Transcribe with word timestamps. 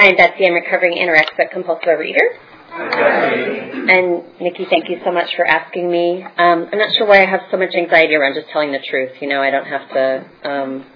I'm 0.00 0.14
Betsy. 0.14 0.46
I'm 0.46 0.54
recovering 0.54 0.96
anorexic 0.96 1.50
compulsive 1.50 1.98
reader. 1.98 2.22
And 2.70 4.22
Nikki, 4.40 4.64
thank 4.70 4.88
you 4.88 5.00
so 5.04 5.10
much 5.10 5.34
for 5.34 5.44
asking 5.44 5.90
me. 5.90 6.22
Um, 6.22 6.68
I'm 6.70 6.78
not 6.78 6.94
sure 6.96 7.04
why 7.04 7.20
I 7.20 7.26
have 7.26 7.40
so 7.50 7.56
much 7.56 7.74
anxiety 7.74 8.14
around 8.14 8.34
just 8.34 8.46
telling 8.52 8.70
the 8.70 8.78
truth. 8.78 9.10
You 9.20 9.28
know, 9.28 9.42
I 9.42 9.50
don't 9.50 9.66
have 9.66 9.88
to, 9.90 10.48
um, 10.48 10.86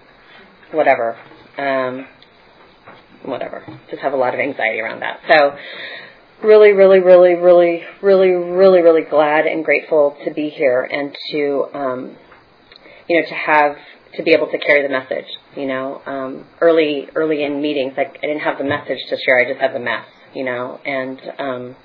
whatever, 0.71 1.19
um, 1.59 2.07
whatever. 3.25 3.67
Just 3.91 4.03
have 4.03 4.13
a 4.13 4.17
lot 4.17 4.35
of 4.35 4.41
anxiety 4.41 4.79
around 4.79 5.01
that. 5.01 5.19
So, 5.29 5.57
really, 6.47 6.71
really, 6.71 7.01
really, 7.01 7.35
really, 7.35 7.83
really, 8.03 8.31
really, 8.31 8.83
really 8.83 9.03
glad 9.03 9.47
and 9.47 9.65
grateful 9.65 10.17
to 10.25 10.33
be 10.33 10.49
here 10.49 10.89
and 10.89 11.13
to, 11.33 11.67
um, 11.75 12.17
you 13.09 13.21
know, 13.21 13.27
to 13.29 13.35
have 13.35 13.77
to 14.15 14.23
be 14.23 14.31
able 14.31 14.47
to 14.47 14.59
carry 14.59 14.83
the 14.83 14.89
message. 14.89 15.27
You 15.57 15.67
know, 15.67 16.01
um, 16.07 16.47
early 16.61 17.09
early 17.15 17.45
in 17.45 17.61
meetings, 17.61 17.95
like 17.97 18.19
I 18.23 18.27
didn't 18.27 18.41
have 18.41 18.59
the 18.59 18.65
message 18.65 18.99
to 19.11 19.17
share. 19.19 19.39
I 19.39 19.49
just 19.49 19.61
had 19.61 19.75
the 19.75 19.81
mess. 19.81 20.07
You 20.35 20.45
know, 20.45 20.81
and 20.85 21.21
um, 21.39 21.77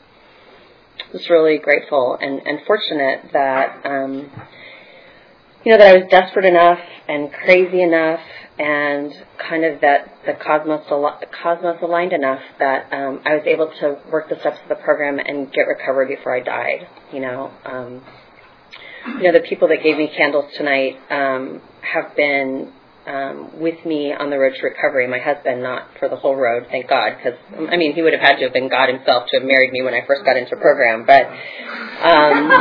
was 1.13 1.29
really 1.29 1.57
grateful 1.57 2.17
and 2.19 2.41
and 2.45 2.59
fortunate 2.65 3.31
that 3.33 3.85
um, 3.85 4.31
you 5.65 5.71
know 5.71 5.77
that 5.77 5.95
I 5.95 5.99
was 5.99 6.07
desperate 6.09 6.45
enough 6.45 6.79
and 7.07 7.31
crazy 7.31 7.81
enough 7.81 8.21
and 8.59 9.13
kind 9.49 9.65
of 9.65 9.81
that 9.81 10.17
the 10.25 10.33
cosmos 10.33 10.85
al- 10.89 11.19
cosmos 11.43 11.77
aligned 11.81 12.13
enough 12.13 12.41
that 12.59 12.91
um, 12.91 13.21
I 13.25 13.35
was 13.35 13.43
able 13.45 13.71
to 13.81 13.99
work 14.11 14.29
the 14.29 14.39
steps 14.39 14.57
of 14.63 14.69
the 14.69 14.75
program 14.83 15.19
and 15.19 15.51
get 15.51 15.61
recovered 15.61 16.07
before 16.07 16.35
I 16.35 16.41
died. 16.41 16.87
You 17.13 17.21
know. 17.21 17.51
Um, 17.65 18.01
you 19.07 19.23
know, 19.23 19.31
the 19.31 19.45
people 19.47 19.69
that 19.69 19.81
gave 19.81 19.97
me 19.97 20.11
candles 20.15 20.51
tonight 20.57 20.97
um, 21.09 21.61
have 21.81 22.13
been 22.17 22.73
um, 23.07 23.59
with 23.59 23.85
me 23.85 24.11
on 24.11 24.29
the 24.29 24.37
road 24.37 24.53
to 24.59 24.67
recovery. 24.67 25.07
My 25.07 25.19
husband, 25.19 25.63
not 25.63 25.87
for 25.97 26.09
the 26.09 26.17
whole 26.17 26.35
road, 26.35 26.67
thank 26.69 26.89
God, 26.89 27.15
because 27.17 27.39
I 27.71 27.77
mean, 27.77 27.95
he 27.95 28.01
would 28.01 28.13
have 28.13 28.21
had 28.21 28.35
to 28.37 28.43
have 28.43 28.53
been 28.53 28.67
God 28.67 28.89
himself 28.89 29.29
to 29.31 29.39
have 29.39 29.47
married 29.47 29.71
me 29.71 29.81
when 29.81 29.93
I 29.93 30.05
first 30.05 30.25
got 30.25 30.35
into 30.35 30.57
program. 30.57 31.05
But 31.07 31.23
um, 32.03 32.51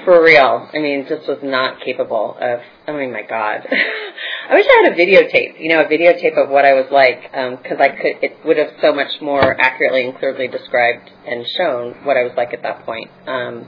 for 0.04 0.22
real, 0.22 0.70
I 0.72 0.78
mean, 0.78 1.06
just 1.08 1.26
was 1.26 1.40
not 1.42 1.82
capable 1.84 2.36
of. 2.40 2.60
I 2.86 2.92
mean, 2.92 3.12
my 3.12 3.22
God, 3.22 3.66
I 4.48 4.54
wish 4.54 4.66
I 4.66 4.82
had 4.84 4.92
a 4.92 4.96
videotape. 4.96 5.60
You 5.60 5.70
know, 5.70 5.82
a 5.82 5.88
videotape 5.88 6.38
of 6.38 6.50
what 6.50 6.64
I 6.64 6.74
was 6.74 6.86
like, 6.92 7.22
because 7.22 7.78
I 7.80 7.88
could. 7.88 8.22
It 8.22 8.38
would 8.44 8.58
have 8.58 8.70
so 8.80 8.94
much 8.94 9.20
more 9.20 9.60
accurately 9.60 10.06
and 10.06 10.16
clearly 10.18 10.46
described 10.46 11.10
and 11.26 11.44
shown 11.58 12.04
what 12.04 12.16
I 12.16 12.22
was 12.22 12.32
like 12.36 12.54
at 12.54 12.62
that 12.62 12.86
point. 12.86 13.10
Um, 13.26 13.66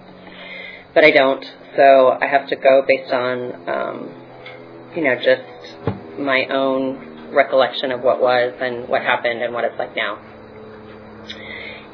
but 0.95 1.05
I 1.05 1.11
don't. 1.11 1.45
So 1.77 2.17
I 2.21 2.27
have 2.27 2.49
to 2.49 2.57
go 2.57 2.85
based 2.87 3.13
on, 3.13 3.69
um, 3.69 4.22
you 4.95 5.03
know, 5.03 5.15
just 5.17 6.19
my 6.19 6.47
own 6.47 7.33
recollection 7.33 7.93
of 7.93 8.03
what 8.03 8.21
was 8.21 8.55
and 8.61 8.89
what 8.89 9.03
happened 9.03 9.43
and 9.43 9.55
what 9.55 9.65
it's 9.65 9.79
like 9.79 9.97
now. 9.97 10.19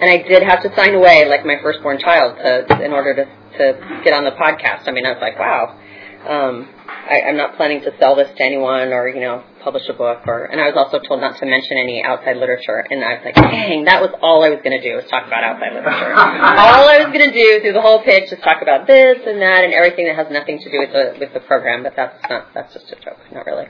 And 0.01 0.11
I 0.11 0.19
did 0.29 0.43
have 0.43 0.63
to 0.63 0.75
sign 0.77 0.95
away 0.95 1.29
like 1.29 1.45
my 1.45 1.57
firstborn 1.63 1.99
child 1.99 2.37
to, 2.39 2.85
in 2.85 2.93
order 2.93 3.15
to, 3.15 3.25
to 3.59 4.01
get 4.05 4.13
on 4.15 4.25
the 4.25 4.31
podcast. 4.31 4.87
I 4.87 4.93
mean, 4.93 5.07
I 5.07 5.11
was 5.11 5.21
like, 5.21 5.39
wow. 5.39 5.79
Um, 6.27 6.69
I, 7.09 7.23
I'm 7.23 7.37
not 7.37 7.57
planning 7.57 7.81
to 7.83 7.93
sell 7.99 8.17
this 8.17 8.29
to 8.37 8.45
anyone 8.45 8.93
or, 8.93 9.09
you 9.09 9.21
know, 9.21 9.43
publish 9.65 9.89
a 9.89 9.95
book 9.95 10.27
or, 10.27 10.45
and 10.45 10.61
I 10.61 10.69
was 10.69 10.77
also 10.77 11.01
told 11.01 11.21
not 11.21 11.39
to 11.39 11.47
mention 11.47 11.79
any 11.79 12.03
outside 12.03 12.37
literature. 12.37 12.85
And 12.91 13.03
I 13.03 13.15
was 13.15 13.23
like, 13.25 13.35
dang, 13.35 13.85
that 13.85 14.03
was 14.03 14.11
all 14.21 14.45
I 14.45 14.51
was 14.51 14.61
going 14.63 14.79
to 14.79 14.83
do 14.83 14.97
was 14.97 15.05
talk 15.09 15.27
about 15.27 15.43
outside 15.43 15.73
literature. 15.73 16.13
all 16.15 16.89
I 16.89 16.99
was 16.99 17.09
going 17.09 17.25
to 17.25 17.33
do 17.33 17.61
through 17.61 17.73
the 17.73 17.81
whole 17.81 18.03
pitch 18.03 18.31
is 18.31 18.39
talk 18.41 18.61
about 18.61 18.87
this 18.87 19.19
and 19.27 19.41
that 19.41 19.65
and 19.65 19.73
everything 19.73 20.07
that 20.07 20.17
has 20.17 20.29
nothing 20.31 20.59
to 20.59 20.71
do 20.71 20.79
with 20.79 20.93
the, 20.93 21.17
with 21.19 21.33
the 21.33 21.41
program. 21.41 21.83
But 21.83 21.95
that's 21.97 22.21
not, 22.29 22.53
that's 22.53 22.73
just 22.75 22.93
a 22.93 22.97
joke. 22.97 23.19
Not 23.33 23.47
really. 23.47 23.67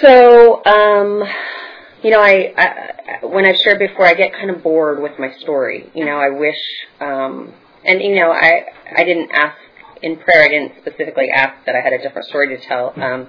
So, 0.00 0.64
um, 0.64 1.22
you 2.02 2.10
know, 2.10 2.20
I, 2.20 2.52
I 2.56 3.26
when 3.26 3.46
I've 3.46 3.56
shared 3.56 3.78
before, 3.78 4.06
I 4.06 4.14
get 4.14 4.32
kind 4.32 4.50
of 4.50 4.62
bored 4.62 5.00
with 5.00 5.12
my 5.18 5.32
story. 5.40 5.90
You 5.94 6.04
know, 6.04 6.16
I 6.16 6.30
wish, 6.30 6.58
um, 7.00 7.54
and 7.84 8.00
you 8.02 8.14
know, 8.16 8.30
I 8.30 8.66
I 8.94 9.04
didn't 9.04 9.30
ask 9.32 9.56
in 10.04 10.16
prayer. 10.18 10.44
I 10.44 10.48
didn't 10.48 10.72
specifically 10.82 11.28
ask 11.34 11.64
that 11.64 11.74
I 11.74 11.80
had 11.80 11.94
a 11.94 12.02
different 12.02 12.28
story 12.28 12.54
to 12.54 12.62
tell. 12.62 12.92
Um, 13.00 13.28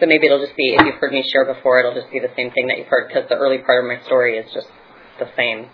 so 0.00 0.06
maybe 0.06 0.26
it'll 0.26 0.44
just 0.44 0.56
be 0.56 0.74
if 0.74 0.84
you've 0.84 0.96
heard 0.96 1.12
me 1.12 1.22
share 1.30 1.44
before, 1.44 1.78
it'll 1.78 1.94
just 1.94 2.10
be 2.10 2.18
the 2.18 2.32
same 2.34 2.50
thing 2.50 2.68
that 2.68 2.78
you've 2.78 2.88
heard 2.88 3.08
because 3.08 3.28
the 3.28 3.36
early 3.36 3.58
part 3.58 3.84
of 3.84 3.88
my 3.88 4.04
story 4.06 4.38
is 4.38 4.46
just 4.52 4.66
the 5.18 5.28
same. 5.36 5.68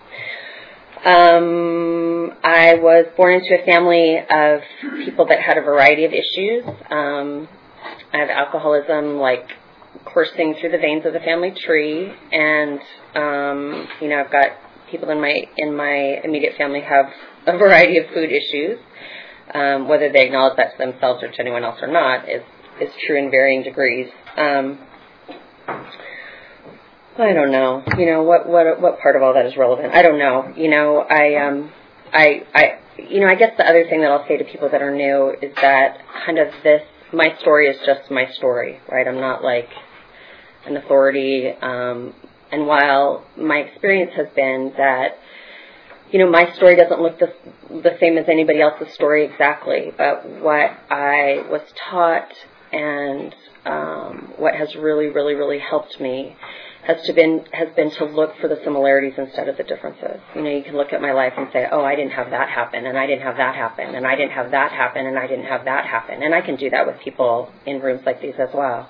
Um, 1.03 2.33
I 2.45 2.75
was 2.75 3.07
born 3.17 3.35
into 3.35 3.55
a 3.55 3.65
family 3.65 4.19
of 4.19 4.61
people 5.07 5.27
that 5.29 5.41
had 5.41 5.57
a 5.57 5.63
variety 5.63 6.05
of 6.05 6.13
issues. 6.13 6.65
Um, 6.91 7.49
I 8.13 8.19
have 8.19 8.29
alcoholism, 8.29 9.17
like 9.17 9.49
coursing 10.05 10.57
through 10.61 10.73
the 10.73 10.79
veins 10.79 11.07
of 11.07 11.15
the 11.15 11.21
family 11.21 11.53
tree, 11.53 12.13
and 12.33 12.81
um, 13.15 13.89
you 14.03 14.09
know 14.09 14.21
I've 14.21 14.31
got 14.31 14.51
people 14.91 15.09
in 15.11 15.21
my 15.21 15.45
in 15.57 15.75
my 15.75 16.21
immediate 16.23 16.57
family 16.59 16.81
have 16.81 17.07
a 17.47 17.57
variety 17.57 17.97
of 17.99 18.07
food 18.13 18.31
issues. 18.31 18.79
Um, 19.53 19.89
whether 19.89 20.13
they 20.13 20.27
acknowledge 20.27 20.57
that 20.57 20.73
to 20.73 20.79
themselves 20.79 21.23
or 21.23 21.31
to 21.31 21.41
anyone 21.41 21.65
else 21.65 21.79
or 21.83 21.89
not 21.89 22.29
is 22.29 22.43
is 22.81 22.91
true 23.07 23.19
in 23.19 23.31
varying 23.31 23.63
degrees. 23.63 24.09
Um, 24.37 24.79
I 27.19 27.33
don't 27.35 27.53
know. 27.53 27.83
You 27.99 28.07
know 28.07 28.23
what 28.23 28.49
what 28.49 28.81
what 28.81 29.01
part 29.01 29.17
of 29.17 29.23
all 29.23 29.35
that 29.35 29.47
is 29.47 29.57
relevant? 29.57 29.95
I 29.95 30.03
don't 30.03 30.19
know. 30.19 30.53
You 30.57 30.71
know, 30.71 30.99
I 31.01 31.47
um 31.47 31.73
I 32.13 32.47
I 32.55 32.79
you 32.97 33.21
know, 33.21 33.27
I 33.27 33.35
guess 33.35 33.57
the 33.57 33.65
other 33.65 33.85
thing 33.89 34.01
that 34.01 34.11
I'll 34.11 34.27
say 34.27 34.37
to 34.37 34.45
people 34.45 34.71
that 34.71 34.83
are 34.83 34.95
new 34.95 35.35
is 35.43 35.55
that 35.57 35.99
kind 36.25 36.39
of 36.39 36.49
this 36.63 36.83
my 37.13 37.37
story 37.41 37.69
is 37.69 37.77
just 37.85 38.11
my 38.11 38.27
story, 38.33 38.81
right? 38.91 39.07
I'm 39.07 39.21
not 39.21 39.43
like 39.43 39.69
an 40.67 40.77
authority 40.77 41.51
um 41.61 42.15
and 42.53 42.67
while 42.67 43.27
my 43.37 43.59
experience 43.59 44.13
has 44.17 44.27
been 44.35 44.73
that 44.77 45.19
you 46.13 46.19
know, 46.19 46.31
my 46.31 46.53
story 46.55 46.77
doesn't 46.77 47.01
look 47.01 47.19
the, 47.19 47.33
the 47.71 47.97
same 48.01 48.19
as 48.19 48.29
anybody 48.29 48.61
else's 48.61 48.93
story 48.95 49.25
exactly, 49.25 49.93
but 49.97 50.29
what 50.41 50.71
I 50.91 51.45
was 51.49 51.63
taught 51.89 52.33
and 52.73 53.35
um, 53.65 54.33
what 54.37 54.55
has 54.55 54.75
really, 54.75 55.07
really, 55.07 55.35
really 55.35 55.59
helped 55.59 56.01
me 56.01 56.37
has 56.85 57.03
to 57.05 57.13
been 57.13 57.45
has 57.53 57.69
been 57.77 57.91
to 57.91 58.05
look 58.05 58.35
for 58.41 58.49
the 58.49 58.59
similarities 58.65 59.13
instead 59.19 59.49
of 59.49 59.57
the 59.57 59.63
differences. 59.63 60.21
You 60.35 60.43
know, 60.43 60.51
you 60.51 60.63
can 60.63 60.77
look 60.77 60.93
at 60.93 61.03
my 61.03 61.13
life 61.13 61.35
and 61.37 61.49
say, 61.53 61.67
"Oh, 61.71 61.85
I 61.85 61.95
didn't 61.95 62.13
have 62.13 62.31
that 62.31 62.49
happen, 62.49 62.87
and 62.87 62.99
I 62.99 63.07
didn't 63.07 63.23
have 63.23 63.37
that 63.37 63.55
happen, 63.55 63.95
and 63.95 64.07
I 64.07 64.17
didn't 64.17 64.33
have 64.33 64.51
that 64.53 64.73
happen, 64.73 65.07
and 65.07 65.19
I 65.19 65.27
didn't 65.27 65.45
have 65.45 65.65
that 65.67 65.85
happen," 65.85 66.23
and 66.23 66.35
I 66.35 66.41
can 66.41 66.57
do 66.57 66.71
that 66.71 66.87
with 66.87 66.99
people 67.01 67.51
in 67.67 67.81
rooms 67.81 68.03
like 68.07 68.23
these 68.23 68.35
as 68.39 68.49
well. 68.55 68.89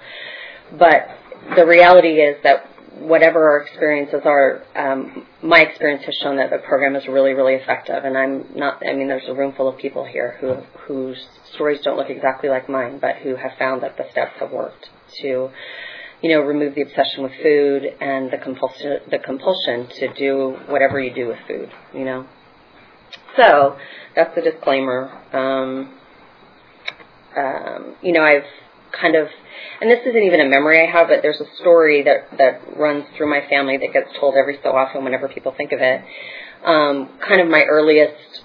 But 0.78 1.08
the 1.56 1.66
reality 1.66 2.20
is 2.20 2.36
that 2.44 2.64
whatever 3.00 3.50
our 3.50 3.62
experiences 3.62 4.20
are, 4.24 4.62
um, 4.76 5.26
my 5.42 5.60
experience 5.60 6.04
has 6.04 6.14
shown 6.22 6.36
that 6.36 6.50
the 6.50 6.58
program 6.58 6.94
is 6.96 7.06
really, 7.08 7.32
really 7.32 7.54
effective. 7.54 8.04
And 8.04 8.16
I'm 8.16 8.46
not, 8.54 8.82
I 8.86 8.92
mean, 8.92 9.08
there's 9.08 9.28
a 9.28 9.34
room 9.34 9.54
full 9.56 9.68
of 9.68 9.78
people 9.78 10.04
here 10.04 10.36
who, 10.40 10.56
whose 10.86 11.18
stories 11.54 11.80
don't 11.82 11.96
look 11.96 12.10
exactly 12.10 12.48
like 12.50 12.68
mine, 12.68 12.98
but 13.00 13.16
who 13.16 13.36
have 13.36 13.52
found 13.58 13.82
that 13.82 13.96
the 13.96 14.04
steps 14.10 14.32
have 14.38 14.50
worked 14.50 14.90
to, 15.22 15.50
you 16.22 16.30
know, 16.30 16.40
remove 16.40 16.74
the 16.74 16.82
obsession 16.82 17.22
with 17.22 17.32
food 17.42 17.84
and 18.00 18.30
the 18.30 18.38
compulsion, 18.38 18.98
the 19.10 19.18
compulsion 19.18 19.88
to 19.98 20.12
do 20.14 20.56
whatever 20.68 21.00
you 21.00 21.14
do 21.14 21.28
with 21.28 21.38
food, 21.48 21.70
you 21.94 22.04
know. 22.04 22.26
So, 23.36 23.76
that's 24.14 24.34
the 24.34 24.42
disclaimer. 24.42 25.10
Um, 25.32 25.94
um, 27.36 27.96
you 28.02 28.12
know, 28.12 28.22
I've 28.22 28.44
kind 28.92 29.16
of, 29.16 29.28
and 29.80 29.90
this 29.90 30.00
isn't 30.06 30.22
even 30.22 30.40
a 30.40 30.48
memory 30.48 30.86
I 30.86 30.90
have, 30.90 31.08
but 31.08 31.22
there's 31.22 31.40
a 31.40 31.56
story 31.60 32.02
that 32.04 32.38
that 32.38 32.76
runs 32.76 33.04
through 33.16 33.30
my 33.30 33.46
family 33.48 33.76
that 33.78 33.92
gets 33.92 34.10
told 34.18 34.34
every 34.34 34.58
so 34.62 34.70
often 34.70 35.04
whenever 35.04 35.28
people 35.28 35.54
think 35.56 35.72
of 35.72 35.80
it. 35.80 36.02
Um, 36.64 37.08
kind 37.26 37.40
of 37.40 37.48
my 37.48 37.62
earliest, 37.62 38.42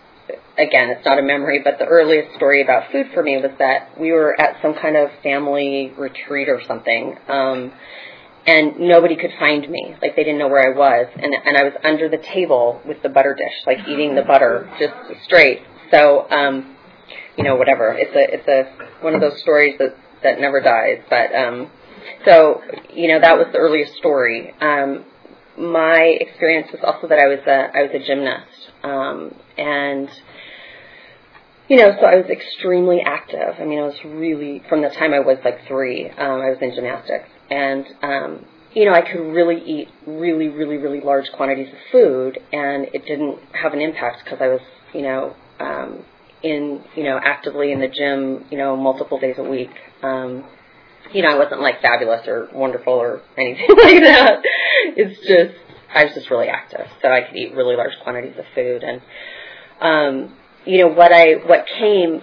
again, 0.58 0.90
it's 0.90 1.06
not 1.06 1.20
a 1.20 1.22
memory, 1.22 1.62
but 1.64 1.80
the 1.80 1.86
earliest 1.86 2.36
story 2.36 2.62
about 2.62 2.92
food 2.92 3.08
for 3.14 3.22
me 3.22 3.38
was 3.38 3.52
that 3.60 4.00
we 4.00 4.12
were 4.12 4.40
at 4.40 4.62
some 4.62 4.74
kind 4.74 4.96
of 4.96 5.10
family 5.22 5.94
retreat 5.98 6.48
or 6.48 6.62
something. 6.66 7.18
Um, 7.28 7.74
and 8.48 8.80
nobody 8.80 9.16
could 9.16 9.32
find 9.40 9.68
me. 9.70 9.96
Like 10.02 10.16
they 10.16 10.24
didn't 10.24 10.38
know 10.38 10.48
where 10.48 10.72
I 10.72 10.78
was, 10.78 11.08
and 11.16 11.34
and 11.34 11.58
I 11.58 11.64
was 11.64 11.74
under 11.84 12.10
the 12.10 12.20
table 12.20 12.82
with 12.86 13.02
the 13.02 13.10
butter 13.10 13.34
dish, 13.34 13.66
like 13.66 13.80
eating 13.88 14.16
the 14.16 14.22
butter 14.22 14.70
just 14.80 14.94
straight. 15.24 15.62
So, 15.92 16.30
um, 16.30 16.76
you 17.38 17.44
know, 17.44 17.56
whatever. 17.56 17.96
It's 17.98 18.16
a 18.16 18.34
it's 18.34 18.48
a 18.48 19.04
one 19.04 19.16
of 19.16 19.22
those 19.22 19.40
stories 19.42 19.76
that 19.80 19.96
that 20.26 20.40
never 20.40 20.60
dies. 20.60 21.00
But 21.10 21.34
um, 21.34 21.72
so 22.26 22.62
you 22.94 23.08
know 23.08 23.20
that 23.22 23.38
was 23.38 23.48
the 23.54 23.60
earliest 23.60 23.96
story. 23.96 24.54
Um, 24.60 25.06
my 25.58 26.18
experience 26.20 26.68
was 26.72 26.82
also 26.84 27.08
that 27.08 27.20
I 27.20 27.28
was 27.28 27.40
a 27.48 27.78
I 27.78 27.84
was 27.84 27.92
a 27.94 28.06
gymnast, 28.06 28.72
um, 28.84 29.34
and 29.58 30.10
you 31.68 31.78
know, 31.78 31.96
so 32.00 32.06
I 32.06 32.16
was 32.16 32.30
extremely 32.30 33.02
active. 33.06 33.56
I 33.60 33.66
mean, 33.66 33.80
I 33.80 33.84
was 33.84 33.96
really 34.06 34.62
from 34.70 34.82
the 34.82 34.90
time 34.90 35.14
I 35.14 35.20
was 35.20 35.38
like 35.44 35.66
three, 35.68 36.10
um, 36.10 36.42
I 36.42 36.50
was 36.50 36.58
in 36.62 36.76
gymnastics, 36.76 37.30
and 37.50 37.86
um, 38.04 38.46
you 38.74 38.86
know, 38.86 38.94
I 38.94 39.02
could 39.02 39.22
really 39.22 39.62
eat 39.64 39.88
really, 40.06 40.50
really, 40.50 40.78
really 40.78 41.00
large 41.00 41.32
quantities 41.32 41.70
of 41.70 41.80
food, 41.92 42.38
and 42.52 42.86
it 42.94 43.06
didn't 43.06 43.40
have 43.54 43.74
an 43.74 43.82
impact 43.82 44.24
because 44.24 44.40
I 44.42 44.48
was, 44.48 44.62
you 44.94 45.02
know, 45.02 45.36
um, 45.60 46.04
in 46.46 46.84
you 46.96 47.04
know 47.04 47.20
actively 47.22 47.72
in 47.72 47.80
the 47.80 47.88
gym, 47.88 48.46
you 48.52 48.58
know, 48.58 48.78
multiple 48.78 49.20
days 49.20 49.36
a 49.38 49.44
week. 49.44 49.72
Um, 50.04 50.46
you 51.12 51.24
know, 51.24 51.30
I 51.30 51.38
wasn't 51.38 51.62
like 51.62 51.82
fabulous 51.82 52.28
or 52.28 52.50
wonderful 52.54 52.94
or 52.94 53.22
anything 53.38 53.68
like 53.70 54.04
that. 54.04 54.40
It's 54.96 55.20
just 55.28 55.56
I 55.94 56.06
was 56.06 56.14
just 56.14 56.30
really 56.30 56.48
active, 56.48 56.86
so 57.02 57.08
I 57.08 57.22
could 57.22 57.36
eat 57.36 57.56
really 57.56 57.76
large 57.76 57.94
quantities 58.04 58.38
of 58.38 58.46
food, 58.54 58.84
and 58.84 59.02
um, 59.82 60.36
you 60.66 60.80
know 60.80 60.94
what 60.94 61.12
I 61.12 61.34
what 61.46 61.66
came 61.80 62.22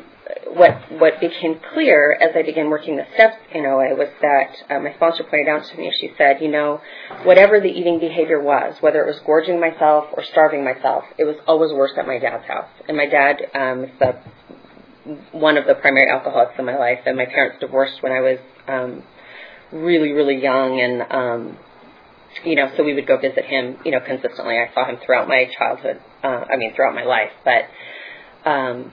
what 0.55 1.01
what 1.01 1.21
became 1.21 1.59
clear 1.73 2.13
as 2.13 2.31
I 2.37 2.43
began 2.43 2.71
working 2.71 2.97
the 2.97 3.07
steps 3.15 3.37
in 3.53 3.65
OA 3.65 3.97
was 3.97 4.09
that 4.21 4.55
uh, 4.71 4.81
my 4.81 4.95
sponsor 4.95 5.25
pointed 5.25 5.49
out 5.49 5.65
to 5.67 5.77
me. 5.77 5.93
She 6.01 6.13
said, 6.17 6.41
you 6.41 6.49
know, 6.49 6.81
whatever 7.25 7.61
the 7.61 7.69
eating 7.69 7.99
behavior 7.99 8.41
was, 8.41 8.77
whether 8.81 9.03
it 9.03 9.07
was 9.07 9.19
gorging 9.25 9.61
myself 9.61 10.07
or 10.13 10.23
starving 10.25 10.65
myself, 10.65 11.05
it 11.19 11.25
was 11.25 11.37
always 11.47 11.73
worse 11.73 11.93
at 11.99 12.07
my 12.07 12.19
dad's 12.19 12.47
house. 12.47 12.69
And 12.87 12.97
my 12.97 13.07
dad 13.07 13.43
um, 13.55 13.85
is 13.85 13.91
the 13.99 14.19
one 15.33 15.57
of 15.57 15.67
the 15.67 15.75
primary 15.75 16.09
alcoholics 16.09 16.55
in 16.59 16.65
my 16.65 16.79
life, 16.79 17.01
and 17.07 17.17
my 17.17 17.27
parents 17.27 17.59
divorced 17.59 18.03
when 18.03 18.13
I 18.13 18.21
was 18.21 18.39
um, 18.69 19.03
really 19.73 20.13
really 20.13 20.41
young, 20.41 20.81
and 20.81 21.03
um, 21.11 21.59
you 22.45 22.55
know, 22.55 22.71
so 22.77 22.85
we 22.85 22.95
would 22.95 23.07
go 23.07 23.19
visit 23.19 23.45
him, 23.45 23.79
you 23.85 23.91
know, 23.91 24.01
consistently. 24.01 24.57
I 24.59 24.73
saw 24.73 24.89
him 24.89 24.99
throughout 25.05 25.27
my 25.27 25.51
childhood. 25.59 26.01
Uh, 26.23 26.45
I 26.53 26.57
mean, 26.57 26.75
throughout 26.75 26.95
my 26.95 27.05
life, 27.05 27.33
but. 27.45 27.65
Um, 28.45 28.93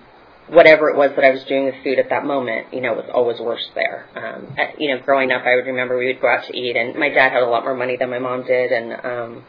whatever 0.52 0.90
it 0.90 0.98
was 0.98 1.12
that 1.16 1.24
I 1.24 1.32
was 1.32 1.44
doing 1.44 1.66
with 1.66 1.76
food 1.84 2.00
at 2.00 2.10
that 2.10 2.26
moment, 2.26 2.74
you 2.74 2.82
know, 2.82 2.94
was 2.94 3.10
always 3.14 3.40
worse 3.40 3.68
there. 3.76 4.08
Um, 4.16 4.56
at, 4.58 4.80
you 4.82 4.94
know, 4.94 5.02
growing 5.04 5.32
up, 5.32 5.44
I 5.46 5.56
would 5.56 5.66
remember 5.66 5.98
we 5.98 6.08
would 6.08 6.22
go 6.22 6.28
out 6.28 6.46
to 6.48 6.58
eat, 6.58 6.76
and 6.76 6.96
my 6.96 7.10
dad 7.10 7.32
had 7.32 7.44
a 7.44 7.50
lot 7.50 7.64
more 7.64 7.76
money 7.76 7.98
than 7.98 8.10
my 8.10 8.20
mom 8.20 8.44
did, 8.44 8.72
and 8.72 8.94
um, 9.06 9.44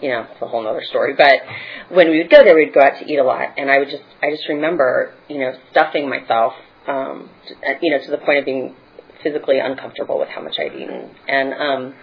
you 0.00 0.08
know, 0.10 0.26
it's 0.30 0.42
a 0.42 0.48
whole 0.48 0.66
other 0.66 0.82
story. 0.88 1.14
But 1.16 1.40
when 1.90 2.10
we 2.10 2.18
would 2.18 2.30
go 2.30 2.42
there, 2.44 2.54
we'd 2.54 2.72
go 2.72 2.80
out 2.80 2.98
to 3.00 3.06
eat 3.06 3.18
a 3.18 3.24
lot, 3.24 3.54
and 3.56 3.70
I 3.70 3.78
would 3.78 3.88
just, 3.88 4.04
I 4.22 4.30
just 4.30 4.48
remember, 4.48 5.14
you 5.28 5.38
know, 5.38 5.52
stuffing 5.70 6.08
myself, 6.08 6.54
um, 6.86 7.28
to, 7.48 7.54
you 7.82 7.90
know, 7.92 8.04
to 8.04 8.10
the 8.10 8.18
point 8.18 8.38
of 8.38 8.44
being 8.44 8.74
physically 9.22 9.58
uncomfortable 9.58 10.18
with 10.18 10.28
how 10.28 10.42
much 10.42 10.56
I'd 10.58 10.74
eaten, 10.74 11.10
and 11.28 11.52
um, 11.54 11.94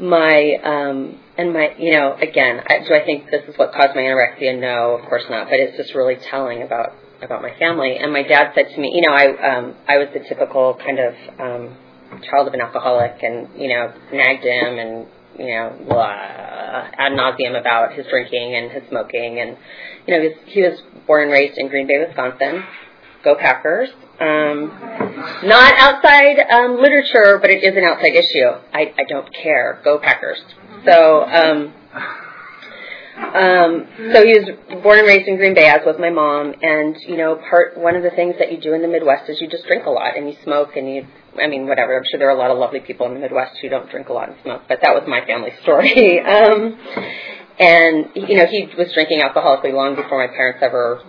my 0.00 0.54
um 0.64 1.20
and 1.36 1.52
my 1.52 1.74
you 1.78 1.92
know 1.92 2.14
again 2.14 2.60
I, 2.66 2.78
do 2.86 2.94
I 2.94 3.04
think 3.04 3.30
this 3.30 3.42
is 3.48 3.56
what 3.56 3.72
caused 3.72 3.94
my 3.94 4.02
anorexia? 4.02 4.58
No 4.58 4.98
of 4.98 5.08
course 5.08 5.24
not 5.28 5.48
but 5.48 5.60
it's 5.60 5.76
just 5.76 5.94
really 5.94 6.16
telling 6.30 6.62
about 6.62 6.92
about 7.22 7.42
my 7.42 7.52
family. 7.58 7.96
And 8.00 8.12
my 8.12 8.22
dad 8.22 8.52
said 8.54 8.74
to 8.74 8.80
me 8.80 8.92
you 8.94 9.02
know 9.02 9.14
I 9.14 9.56
um 9.56 9.74
I 9.86 9.98
was 9.98 10.08
the 10.14 10.20
typical 10.20 10.74
kind 10.74 10.98
of 10.98 11.14
um 11.38 11.76
child 12.30 12.48
of 12.48 12.54
an 12.54 12.60
alcoholic 12.60 13.22
and 13.22 13.48
you 13.60 13.68
know 13.68 13.92
nagged 14.12 14.44
him 14.44 14.78
and 14.78 15.06
you 15.38 15.46
know 15.46 15.76
blah, 15.86 16.10
ad 16.10 17.12
nauseum 17.12 17.58
about 17.58 17.92
his 17.94 18.06
drinking 18.10 18.56
and 18.56 18.70
his 18.72 18.82
smoking 18.88 19.38
and 19.40 19.56
you 20.06 20.14
know 20.14 20.22
he 20.22 20.28
was, 20.28 20.36
he 20.46 20.62
was 20.62 20.80
born 21.06 21.24
and 21.24 21.32
raised 21.32 21.58
in 21.58 21.68
Green 21.68 21.86
Bay 21.86 22.04
Wisconsin 22.04 22.64
go 23.22 23.34
Packers 23.34 23.90
um, 24.20 24.68
not 25.44 25.72
outside 25.78 26.38
um, 26.50 26.76
literature, 26.76 27.38
but 27.40 27.48
it 27.48 27.64
is 27.64 27.74
an 27.74 27.84
outside 27.84 28.14
issue. 28.14 28.52
I, 28.72 28.92
I 28.98 29.04
don't 29.08 29.32
care. 29.32 29.80
Go 29.82 29.98
Packers. 29.98 30.38
So, 30.84 31.24
um, 31.24 31.72
um, 33.16 33.86
so 34.12 34.24
he 34.24 34.38
was 34.38 34.50
born 34.82 34.98
and 34.98 35.08
raised 35.08 35.26
in 35.26 35.36
Green 35.36 35.54
Bay, 35.54 35.68
as 35.68 35.80
was 35.86 35.96
my 35.98 36.10
mom. 36.10 36.54
And 36.60 36.96
you 37.08 37.16
know, 37.16 37.40
part 37.48 37.78
one 37.78 37.96
of 37.96 38.02
the 38.02 38.10
things 38.10 38.34
that 38.38 38.52
you 38.52 38.60
do 38.60 38.74
in 38.74 38.82
the 38.82 38.88
Midwest 38.88 39.30
is 39.30 39.40
you 39.40 39.48
just 39.48 39.66
drink 39.66 39.86
a 39.86 39.90
lot 39.90 40.18
and 40.18 40.28
you 40.28 40.36
smoke 40.44 40.76
and 40.76 40.86
you. 40.86 41.06
I 41.40 41.46
mean, 41.46 41.66
whatever. 41.66 41.96
I'm 41.96 42.02
sure 42.10 42.18
there 42.18 42.28
are 42.28 42.36
a 42.36 42.38
lot 42.38 42.50
of 42.50 42.58
lovely 42.58 42.80
people 42.80 43.06
in 43.06 43.14
the 43.14 43.20
Midwest 43.20 43.56
who 43.62 43.70
don't 43.70 43.88
drink 43.88 44.10
a 44.10 44.12
lot 44.12 44.28
and 44.28 44.36
smoke, 44.42 44.62
but 44.68 44.80
that 44.82 44.92
was 44.92 45.04
my 45.08 45.24
family 45.24 45.52
story. 45.62 46.20
um, 46.26 46.76
and 47.58 48.10
you 48.16 48.36
know, 48.36 48.46
he 48.46 48.68
was 48.76 48.92
drinking 48.92 49.22
alcoholically 49.22 49.72
long 49.72 49.94
before 49.94 50.26
my 50.26 50.30
parents 50.30 50.60
ever 50.60 51.00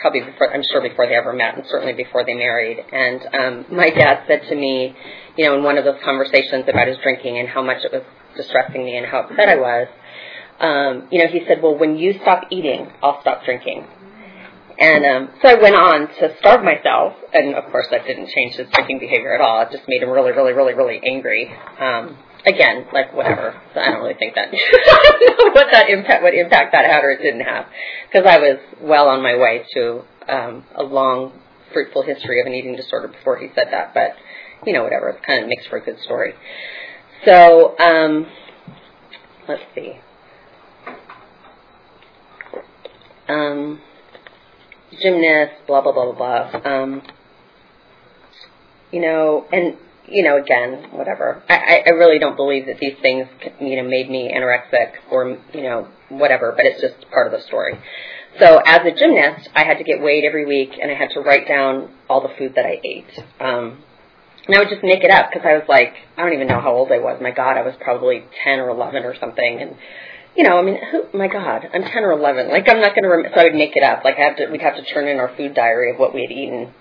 probably 0.00 0.20
before 0.20 0.52
I'm 0.52 0.62
sure 0.70 0.80
before 0.80 1.06
they 1.06 1.14
ever 1.14 1.32
met, 1.32 1.56
and 1.56 1.64
certainly 1.68 1.92
before 1.92 2.24
they 2.24 2.34
married. 2.34 2.78
And 2.92 3.20
um, 3.34 3.76
my 3.76 3.90
dad 3.90 4.24
said 4.26 4.42
to 4.48 4.54
me, 4.54 4.94
you 5.36 5.44
know, 5.46 5.56
in 5.56 5.62
one 5.62 5.78
of 5.78 5.84
those 5.84 5.98
conversations 6.04 6.64
about 6.68 6.88
his 6.88 6.96
drinking 7.02 7.38
and 7.38 7.48
how 7.48 7.62
much 7.62 7.84
it 7.84 7.92
was 7.92 8.02
distressing 8.36 8.84
me 8.84 8.96
and 8.96 9.06
how 9.06 9.20
upset 9.20 9.48
I 9.48 9.56
was, 9.56 9.88
um, 10.60 11.08
you 11.10 11.18
know, 11.22 11.30
he 11.30 11.40
said, 11.46 11.62
well, 11.62 11.78
when 11.78 11.96
you 11.96 12.14
stop 12.22 12.44
eating, 12.50 12.90
I'll 13.02 13.20
stop 13.20 13.44
drinking. 13.44 13.86
And 14.78 15.04
um, 15.04 15.34
so 15.42 15.48
I 15.48 15.54
went 15.60 15.74
on 15.74 16.06
to 16.06 16.36
starve 16.38 16.62
myself, 16.62 17.14
and 17.34 17.56
of 17.56 17.64
course 17.72 17.86
that 17.90 18.06
didn't 18.06 18.28
change 18.28 18.54
his 18.54 18.68
drinking 18.72 19.00
behavior 19.00 19.34
at 19.34 19.40
all. 19.40 19.62
It 19.62 19.70
just 19.72 19.82
made 19.88 20.02
him 20.02 20.10
really, 20.10 20.30
really, 20.30 20.52
really, 20.52 20.74
really 20.74 21.00
angry. 21.04 21.50
Um, 21.80 22.16
again, 22.46 22.86
like 22.92 23.12
whatever. 23.12 23.60
So 23.74 23.80
I 23.80 23.90
don't 23.90 24.00
really 24.00 24.14
think 24.14 24.36
that 24.36 24.52
what 25.52 25.66
that 25.72 25.90
impact, 25.90 26.22
what 26.22 26.32
impact 26.32 26.72
that 26.72 26.84
had 26.84 27.02
or 27.02 27.10
it 27.10 27.20
didn't 27.20 27.40
have, 27.40 27.66
because 28.06 28.24
I 28.24 28.38
was 28.38 28.58
well 28.80 29.08
on 29.08 29.20
my 29.20 29.36
way 29.36 29.66
to 29.74 30.02
um, 30.28 30.64
a 30.76 30.84
long, 30.84 31.32
fruitful 31.72 32.02
history 32.02 32.40
of 32.40 32.46
an 32.46 32.54
eating 32.54 32.76
disorder 32.76 33.08
before 33.08 33.36
he 33.38 33.48
said 33.56 33.66
that. 33.72 33.94
But 33.94 34.14
you 34.64 34.72
know, 34.72 34.84
whatever. 34.84 35.10
It 35.10 35.22
kind 35.26 35.42
of 35.42 35.48
makes 35.48 35.66
for 35.66 35.78
a 35.78 35.84
good 35.84 35.98
story. 36.04 36.34
So 37.24 37.76
um, 37.78 38.26
let's 39.48 39.62
see. 39.74 39.94
Um, 43.28 43.80
gymnast, 45.00 45.66
blah 45.66 45.80
blah 45.80 45.92
blah 45.92 46.12
blah 46.12 46.50
blah. 46.50 46.70
Um, 46.70 47.02
you 48.90 49.00
know, 49.00 49.46
and 49.52 49.76
you 50.10 50.22
know, 50.22 50.38
again, 50.38 50.90
whatever. 50.92 51.42
I, 51.48 51.82
I 51.86 51.90
really 51.90 52.18
don't 52.18 52.36
believe 52.36 52.66
that 52.66 52.78
these 52.78 52.96
things, 53.02 53.28
you 53.60 53.76
know, 53.76 53.88
made 53.88 54.10
me 54.10 54.32
anorexic 54.34 54.92
or, 55.10 55.38
you 55.52 55.62
know, 55.62 55.88
whatever, 56.08 56.52
but 56.56 56.64
it's 56.64 56.80
just 56.80 57.10
part 57.10 57.26
of 57.26 57.32
the 57.32 57.46
story. 57.46 57.78
So 58.38 58.58
as 58.64 58.80
a 58.86 58.92
gymnast, 58.92 59.48
I 59.54 59.64
had 59.64 59.78
to 59.78 59.84
get 59.84 60.02
weighed 60.02 60.24
every 60.24 60.46
week 60.46 60.70
and 60.80 60.90
I 60.90 60.94
had 60.94 61.10
to 61.10 61.20
write 61.20 61.46
down 61.46 61.90
all 62.08 62.22
the 62.22 62.34
food 62.38 62.54
that 62.56 62.64
I 62.64 62.80
ate. 62.82 63.10
Um, 63.40 63.82
and 64.46 64.56
I 64.56 64.60
would 64.60 64.70
just 64.70 64.82
make 64.82 65.04
it 65.04 65.10
up 65.10 65.30
because 65.30 65.46
I 65.46 65.54
was 65.54 65.64
like, 65.68 65.92
I 66.16 66.22
don't 66.22 66.32
even 66.32 66.46
know 66.46 66.60
how 66.60 66.72
old 66.72 66.90
I 66.90 66.98
was. 66.98 67.20
My 67.20 67.32
God, 67.32 67.58
I 67.58 67.62
was 67.62 67.74
probably 67.80 68.24
10 68.44 68.60
or 68.60 68.70
11 68.70 69.04
or 69.04 69.14
something. 69.18 69.58
And, 69.60 69.76
you 70.38 70.44
know, 70.44 70.56
I 70.56 70.62
mean, 70.62 70.78
who, 70.90 71.18
my 71.18 71.28
God, 71.28 71.68
I'm 71.74 71.82
10 71.82 72.04
or 72.04 72.12
11. 72.12 72.48
Like, 72.48 72.68
I'm 72.68 72.80
not 72.80 72.94
going 72.94 73.02
to, 73.02 73.08
rem- 73.08 73.32
so 73.34 73.40
I 73.40 73.44
would 73.44 73.54
make 73.54 73.76
it 73.76 73.82
up. 73.82 74.04
Like, 74.04 74.16
I 74.18 74.22
have 74.22 74.36
to, 74.36 74.46
we'd 74.46 74.62
have 74.62 74.76
to 74.76 74.84
turn 74.84 75.08
in 75.08 75.18
our 75.18 75.34
food 75.36 75.54
diary 75.54 75.90
of 75.90 75.98
what 75.98 76.14
we 76.14 76.22
had 76.22 76.30
eaten 76.30 76.72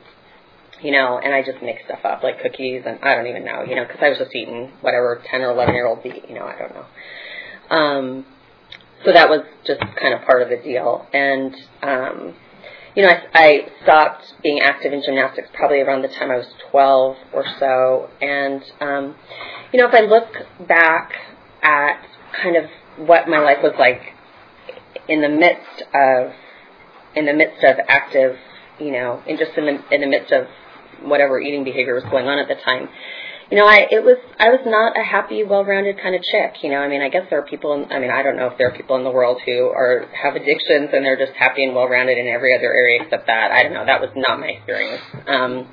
you 0.81 0.91
know, 0.91 1.17
and 1.17 1.33
I 1.33 1.41
just 1.41 1.61
make 1.63 1.77
stuff 1.85 1.99
up 2.03 2.23
like 2.23 2.41
cookies 2.41 2.83
and 2.85 2.99
I 3.01 3.15
don't 3.15 3.27
even 3.27 3.45
know, 3.45 3.63
you 3.63 3.75
know, 3.75 3.83
because 3.83 3.99
I 4.01 4.09
was 4.09 4.17
just 4.17 4.35
eating 4.35 4.71
whatever 4.81 5.21
ten 5.29 5.41
or 5.41 5.51
eleven 5.51 5.73
year 5.73 5.87
olds 5.87 6.05
eat, 6.05 6.23
you 6.29 6.35
know, 6.35 6.45
I 6.45 6.57
don't 6.57 6.73
know. 6.73 7.75
Um, 7.75 8.25
so 9.05 9.11
that 9.13 9.29
was 9.29 9.41
just 9.65 9.79
kind 9.79 10.13
of 10.13 10.21
part 10.21 10.41
of 10.41 10.49
the 10.49 10.57
deal, 10.57 11.07
and 11.13 11.53
um, 11.83 12.33
you 12.95 13.03
know, 13.03 13.09
I, 13.09 13.21
I 13.33 13.67
stopped 13.83 14.23
being 14.41 14.59
active 14.59 14.91
in 14.91 15.03
gymnastics 15.05 15.49
probably 15.53 15.81
around 15.81 16.01
the 16.01 16.07
time 16.07 16.31
I 16.31 16.37
was 16.37 16.47
twelve 16.71 17.15
or 17.33 17.45
so, 17.59 18.09
and 18.21 18.63
um, 18.81 19.15
you 19.71 19.79
know, 19.79 19.87
if 19.87 19.93
I 19.93 20.01
look 20.01 20.67
back 20.67 21.13
at 21.61 22.03
kind 22.41 22.55
of 22.55 22.65
what 22.97 23.27
my 23.27 23.39
life 23.39 23.59
was 23.63 23.73
like 23.79 24.01
in 25.07 25.21
the 25.21 25.29
midst 25.29 25.83
of 25.93 26.33
in 27.15 27.25
the 27.25 27.33
midst 27.33 27.63
of 27.63 27.77
active 27.87 28.37
you 28.79 28.91
know, 28.91 29.21
in 29.25 29.37
just 29.37 29.51
in 29.57 29.65
the 29.65 29.93
in 29.93 30.01
the 30.01 30.07
midst 30.07 30.31
of 30.31 30.47
whatever 31.03 31.39
eating 31.39 31.63
behavior 31.63 31.95
was 31.95 32.03
going 32.05 32.27
on 32.27 32.39
at 32.39 32.47
the 32.47 32.55
time. 32.55 32.89
You 33.49 33.57
know, 33.57 33.65
I 33.65 33.87
it 33.89 34.03
was 34.03 34.17
I 34.39 34.49
was 34.49 34.59
not 34.65 34.99
a 34.99 35.03
happy, 35.03 35.43
well-rounded 35.43 35.99
kind 36.01 36.15
of 36.15 36.21
chick. 36.21 36.63
You 36.63 36.71
know, 36.71 36.77
I 36.77 36.89
mean, 36.89 37.01
I 37.01 37.09
guess 37.09 37.27
there 37.29 37.39
are 37.39 37.47
people. 37.47 37.73
In, 37.73 37.91
I 37.91 37.99
mean, 37.99 38.11
I 38.11 38.21
don't 38.21 38.35
know 38.35 38.47
if 38.47 38.57
there 38.57 38.67
are 38.67 38.75
people 38.75 38.97
in 38.97 39.03
the 39.03 39.11
world 39.11 39.39
who 39.45 39.69
are 39.69 40.05
have 40.11 40.35
addictions 40.35 40.89
and 40.91 41.05
they're 41.05 41.17
just 41.17 41.33
happy 41.37 41.63
and 41.63 41.73
well-rounded 41.73 42.17
in 42.17 42.27
every 42.27 42.55
other 42.55 42.73
area 42.73 43.01
except 43.03 43.27
that. 43.27 43.51
I 43.51 43.63
don't 43.63 43.73
know. 43.73 43.85
That 43.85 44.01
was 44.01 44.11
not 44.15 44.39
my 44.39 44.47
experience. 44.47 45.01
Um, 45.27 45.67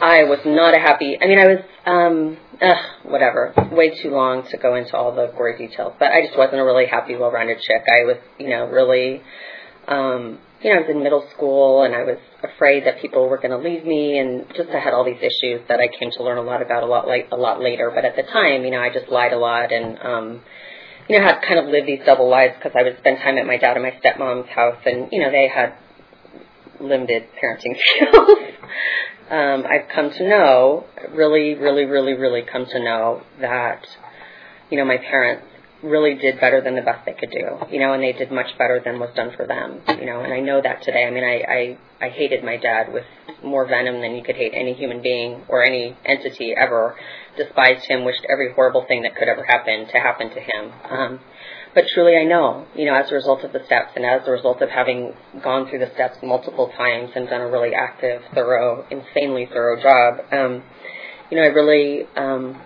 I 0.00 0.24
was 0.24 0.40
not 0.44 0.74
a 0.74 0.78
happy. 0.78 1.18
I 1.20 1.26
mean, 1.26 1.38
I 1.38 1.46
was 1.46 1.58
um, 1.86 2.36
ugh, 2.60 2.84
whatever. 3.04 3.52
Way 3.72 4.00
too 4.02 4.10
long 4.10 4.46
to 4.50 4.56
go 4.56 4.74
into 4.74 4.96
all 4.96 5.14
the 5.14 5.32
gory 5.36 5.58
details, 5.58 5.94
but 5.98 6.12
I 6.12 6.24
just 6.26 6.36
wasn't 6.36 6.60
a 6.60 6.64
really 6.64 6.86
happy, 6.86 7.16
well-rounded 7.16 7.58
chick. 7.60 7.82
I 7.90 8.04
was, 8.04 8.16
you 8.38 8.48
know, 8.48 8.66
really. 8.66 9.22
Um, 9.86 10.38
you 10.60 10.70
know, 10.70 10.80
I 10.80 10.82
was 10.82 10.90
in 10.90 11.02
middle 11.02 11.24
school 11.34 11.84
and 11.84 11.94
I 11.94 12.02
was 12.02 12.18
afraid 12.42 12.84
that 12.84 13.00
people 13.00 13.28
were 13.28 13.36
going 13.38 13.52
to 13.52 13.58
leave 13.58 13.84
me 13.84 14.18
and 14.18 14.44
just 14.56 14.70
I 14.70 14.80
had 14.80 14.92
all 14.92 15.04
these 15.04 15.22
issues 15.22 15.62
that 15.68 15.78
I 15.78 15.86
came 15.86 16.10
to 16.16 16.22
learn 16.24 16.36
a 16.36 16.42
lot 16.42 16.62
about 16.62 16.82
a 16.82 16.86
lot 16.86 17.06
like 17.06 17.28
a 17.30 17.36
lot 17.36 17.62
later. 17.62 17.90
But 17.94 18.04
at 18.04 18.16
the 18.16 18.24
time, 18.24 18.64
you 18.64 18.70
know, 18.70 18.80
I 18.80 18.92
just 18.92 19.08
lied 19.08 19.32
a 19.32 19.38
lot 19.38 19.72
and, 19.72 19.98
um, 20.02 20.40
you 21.08 21.18
know, 21.18 21.24
had 21.24 21.40
kind 21.42 21.60
of 21.60 21.66
lived 21.66 21.86
these 21.86 22.00
double 22.04 22.28
lives 22.28 22.54
because 22.58 22.72
I 22.78 22.82
would 22.82 22.98
spend 22.98 23.18
time 23.18 23.38
at 23.38 23.46
my 23.46 23.56
dad 23.56 23.76
and 23.76 23.84
my 23.84 23.94
stepmom's 24.02 24.48
house 24.48 24.82
and, 24.84 25.08
you 25.12 25.22
know, 25.22 25.30
they 25.30 25.48
had 25.48 25.74
limited 26.80 27.24
parenting 27.42 27.76
skills. 27.96 28.38
um, 29.30 29.64
I've 29.66 29.88
come 29.94 30.10
to 30.10 30.28
know, 30.28 30.86
really, 31.10 31.54
really, 31.54 31.84
really, 31.84 32.14
really 32.14 32.42
come 32.42 32.66
to 32.66 32.78
know 32.78 33.22
that 33.40 33.86
you 34.70 34.76
know, 34.76 34.84
my 34.84 34.98
parents 34.98 35.46
really 35.82 36.14
did 36.14 36.40
better 36.40 36.60
than 36.60 36.74
the 36.74 36.82
best 36.82 37.06
they 37.06 37.12
could 37.12 37.30
do, 37.30 37.46
you 37.70 37.78
know, 37.78 37.92
and 37.92 38.02
they 38.02 38.12
did 38.12 38.32
much 38.32 38.58
better 38.58 38.80
than 38.84 38.98
was 38.98 39.10
done 39.14 39.32
for 39.36 39.46
them, 39.46 39.80
you 40.00 40.06
know, 40.06 40.20
and 40.20 40.32
I 40.32 40.40
know 40.40 40.60
that 40.60 40.82
today. 40.82 41.04
I 41.04 41.10
mean, 41.10 41.22
I, 41.22 41.78
I, 42.02 42.06
I 42.06 42.10
hated 42.10 42.42
my 42.42 42.56
dad 42.56 42.92
with 42.92 43.04
more 43.44 43.66
venom 43.66 44.00
than 44.00 44.16
you 44.16 44.24
could 44.24 44.34
hate 44.34 44.52
any 44.54 44.74
human 44.74 45.02
being 45.02 45.42
or 45.48 45.64
any 45.64 45.96
entity 46.04 46.52
ever. 46.56 46.96
Despised 47.38 47.86
him, 47.88 48.04
wished 48.04 48.26
every 48.30 48.52
horrible 48.52 48.84
thing 48.86 49.02
that 49.02 49.16
could 49.16 49.28
ever 49.28 49.44
happen 49.44 49.86
to 49.86 49.98
happen 49.98 50.28
to 50.30 50.40
him. 50.40 50.72
Um, 50.90 51.20
but 51.74 51.84
truly, 51.94 52.16
I 52.16 52.24
know, 52.24 52.66
you 52.74 52.86
know, 52.86 52.94
as 52.94 53.10
a 53.12 53.14
result 53.14 53.44
of 53.44 53.52
the 53.52 53.64
steps 53.64 53.92
and 53.94 54.04
as 54.04 54.26
a 54.26 54.30
result 54.30 54.60
of 54.60 54.70
having 54.70 55.14
gone 55.42 55.68
through 55.68 55.78
the 55.78 55.90
steps 55.94 56.16
multiple 56.22 56.72
times 56.76 57.10
and 57.14 57.28
done 57.28 57.40
a 57.40 57.48
really 57.48 57.74
active, 57.74 58.22
thorough, 58.34 58.84
insanely 58.90 59.46
thorough 59.46 59.80
job, 59.80 60.24
um, 60.32 60.64
you 61.30 61.36
know, 61.36 61.44
I 61.44 61.46
really, 61.46 62.08
um, 62.16 62.60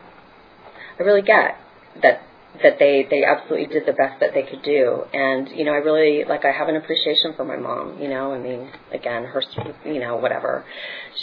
I 0.99 1.02
really 1.02 1.23
get 1.23 1.59
that 2.02 2.23
that 2.61 2.79
they 2.79 3.07
they 3.11 3.25
absolutely 3.25 3.67
did 3.67 3.87
the 3.87 3.93
best 3.93 4.21
that 4.21 4.35
they 4.35 4.43
could 4.43 4.63
do. 4.63 5.05
And 5.13 5.49
you 5.49 5.65
know 5.65 5.73
i 5.73 5.77
really 5.77 6.25
like 6.29 6.45
i 6.45 6.53
have 6.53 6.69
an 6.69 6.77
appreciation 6.77 7.33
for 7.37 7.45
my 7.45 7.57
mom 7.57 8.01
you 8.01 8.09
know 8.09 8.33
i 8.33 8.39
mean 8.39 8.71
again 8.93 9.25
her 9.25 9.43
you 9.85 10.01
know 10.01 10.17
whatever. 10.17 10.65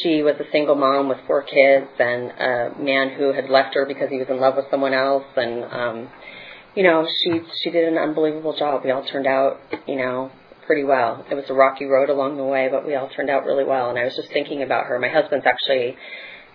She 0.01 0.23
was 0.23 0.35
a 0.39 0.51
single 0.51 0.75
mom 0.75 1.07
with 1.07 1.19
four 1.27 1.43
kids 1.43 1.87
and 1.99 2.31
a 2.31 2.75
man 2.79 3.11
who 3.17 3.33
had 3.33 3.49
left 3.49 3.75
her 3.75 3.85
because 3.85 4.09
he 4.09 4.17
was 4.17 4.27
in 4.29 4.39
love 4.39 4.55
with 4.55 4.65
someone 4.71 4.93
else. 4.93 5.25
And 5.35 5.63
um 5.65 6.09
you 6.75 6.83
know 6.83 7.05
she 7.23 7.41
she 7.63 7.69
did 7.69 7.87
an 7.87 7.97
unbelievable 7.97 8.55
job. 8.57 8.81
We 8.83 8.91
all 8.91 9.05
turned 9.05 9.27
out 9.27 9.59
you 9.87 9.97
know 9.97 10.31
pretty 10.65 10.83
well. 10.83 11.25
It 11.29 11.35
was 11.35 11.45
a 11.49 11.53
rocky 11.53 11.85
road 11.85 12.09
along 12.09 12.37
the 12.37 12.43
way 12.43 12.69
but 12.71 12.87
we 12.87 12.95
all 12.95 13.09
turned 13.15 13.29
out 13.29 13.45
really 13.45 13.65
well. 13.65 13.89
And 13.91 13.99
i 13.99 14.03
was 14.03 14.15
just 14.15 14.31
thinking 14.33 14.63
about 14.63 14.87
her. 14.87 14.97
My 14.99 15.09
husband's 15.09 15.45
actually 15.45 15.95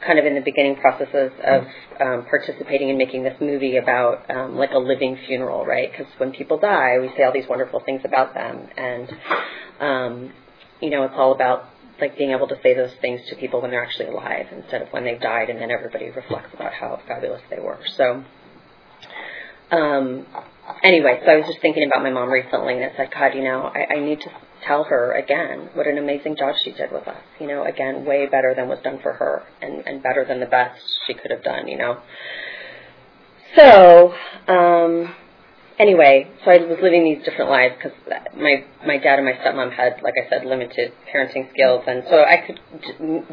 kind 0.06 0.18
of 0.18 0.24
in 0.26 0.34
the 0.34 0.40
beginning 0.40 0.76
processes 0.76 1.32
of 1.42 1.64
um, 2.00 2.26
participating 2.26 2.88
in 2.88 2.98
making 2.98 3.22
this 3.24 3.36
movie 3.40 3.76
about 3.76 4.28
um, 4.30 4.56
like 4.56 4.70
a 4.72 4.78
living 4.78 5.18
funeral, 5.26 5.64
right? 5.64 5.90
Because 5.90 6.12
when 6.18 6.32
people 6.32 6.58
die, 6.58 6.98
we 7.00 7.08
say 7.16 7.22
all 7.22 7.32
these 7.32 7.48
wonderful 7.48 7.80
things 7.80 8.02
about 8.04 8.34
them, 8.34 8.68
and 8.76 9.12
um, 9.80 10.32
you 10.80 10.90
know, 10.90 11.04
it's 11.04 11.14
all 11.16 11.32
about 11.32 11.68
like 12.00 12.18
being 12.18 12.32
able 12.32 12.48
to 12.48 12.56
say 12.62 12.74
those 12.74 12.92
things 13.00 13.20
to 13.28 13.36
people 13.36 13.62
when 13.62 13.70
they're 13.70 13.84
actually 13.84 14.06
alive 14.06 14.46
instead 14.52 14.82
of 14.82 14.88
when 14.88 15.04
they've 15.04 15.20
died, 15.20 15.50
and 15.50 15.60
then 15.60 15.70
everybody 15.70 16.10
reflects 16.10 16.52
about 16.52 16.72
how 16.72 17.00
fabulous 17.06 17.42
they 17.50 17.60
were. 17.60 17.78
So. 17.96 18.24
Um, 19.70 20.26
anyway, 20.82 21.20
so 21.24 21.32
I 21.32 21.36
was 21.36 21.46
just 21.46 21.60
thinking 21.60 21.84
about 21.84 22.02
my 22.02 22.10
mom 22.10 22.30
recently, 22.30 22.74
and 22.74 22.82
it's 22.82 22.98
like, 22.98 23.12
God, 23.12 23.34
you 23.34 23.42
know, 23.42 23.62
I, 23.62 23.94
I 23.94 24.00
need 24.00 24.20
to 24.20 24.30
tell 24.66 24.84
her 24.84 25.12
again 25.12 25.70
what 25.74 25.86
an 25.86 25.98
amazing 25.98 26.36
job 26.36 26.54
she 26.62 26.72
did 26.72 26.92
with 26.92 27.06
us. 27.08 27.22
You 27.40 27.48
know, 27.48 27.64
again, 27.64 28.04
way 28.04 28.26
better 28.26 28.54
than 28.54 28.68
was 28.68 28.78
done 28.82 29.00
for 29.02 29.12
her, 29.12 29.42
and 29.60 29.86
and 29.86 30.02
better 30.02 30.24
than 30.24 30.40
the 30.40 30.46
best 30.46 30.80
she 31.06 31.14
could 31.14 31.30
have 31.30 31.42
done. 31.42 31.68
You 31.68 31.78
know. 31.78 32.00
So, 33.56 34.14
um, 34.48 35.14
anyway, 35.78 36.30
so 36.44 36.50
I 36.50 36.58
was 36.58 36.78
living 36.82 37.04
these 37.04 37.24
different 37.24 37.50
lives 37.50 37.74
because 37.76 37.96
my 38.36 38.64
my 38.86 38.98
dad 38.98 39.18
and 39.18 39.26
my 39.26 39.32
stepmom 39.32 39.72
had, 39.72 40.02
like 40.02 40.14
I 40.14 40.28
said, 40.28 40.46
limited 40.46 40.92
parenting 41.10 41.50
skills, 41.50 41.84
and 41.86 42.04
so 42.08 42.22
I 42.22 42.38
could 42.46 42.58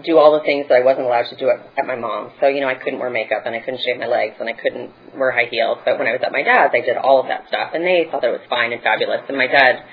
do 0.03 0.17
all 0.17 0.33
the 0.33 0.43
things 0.45 0.67
that 0.69 0.75
I 0.75 0.83
wasn't 0.83 1.05
allowed 1.05 1.29
to 1.29 1.37
do 1.37 1.49
at, 1.49 1.61
at 1.77 1.85
my 1.85 1.95
mom's. 1.95 2.31
So 2.39 2.47
you 2.47 2.61
know, 2.61 2.69
I 2.69 2.75
couldn't 2.75 2.99
wear 2.99 3.09
makeup, 3.09 3.43
and 3.45 3.55
I 3.55 3.59
couldn't 3.59 3.81
shave 3.81 3.97
my 3.97 4.07
legs, 4.07 4.35
and 4.39 4.49
I 4.49 4.53
couldn't 4.53 4.91
wear 5.15 5.31
high 5.31 5.49
heels. 5.49 5.79
But 5.85 5.99
when 5.99 6.07
I 6.07 6.13
was 6.13 6.21
at 6.25 6.31
my 6.31 6.43
dad's, 6.43 6.73
I 6.73 6.81
did 6.81 6.97
all 6.97 7.21
of 7.21 7.27
that 7.27 7.47
stuff, 7.47 7.71
and 7.73 7.85
they 7.85 8.07
thought 8.09 8.21
that 8.21 8.29
it 8.29 8.37
was 8.39 8.47
fine 8.49 8.73
and 8.73 8.81
fabulous. 8.81 9.21
And 9.27 9.37
my 9.37 9.47
dad, 9.47 9.83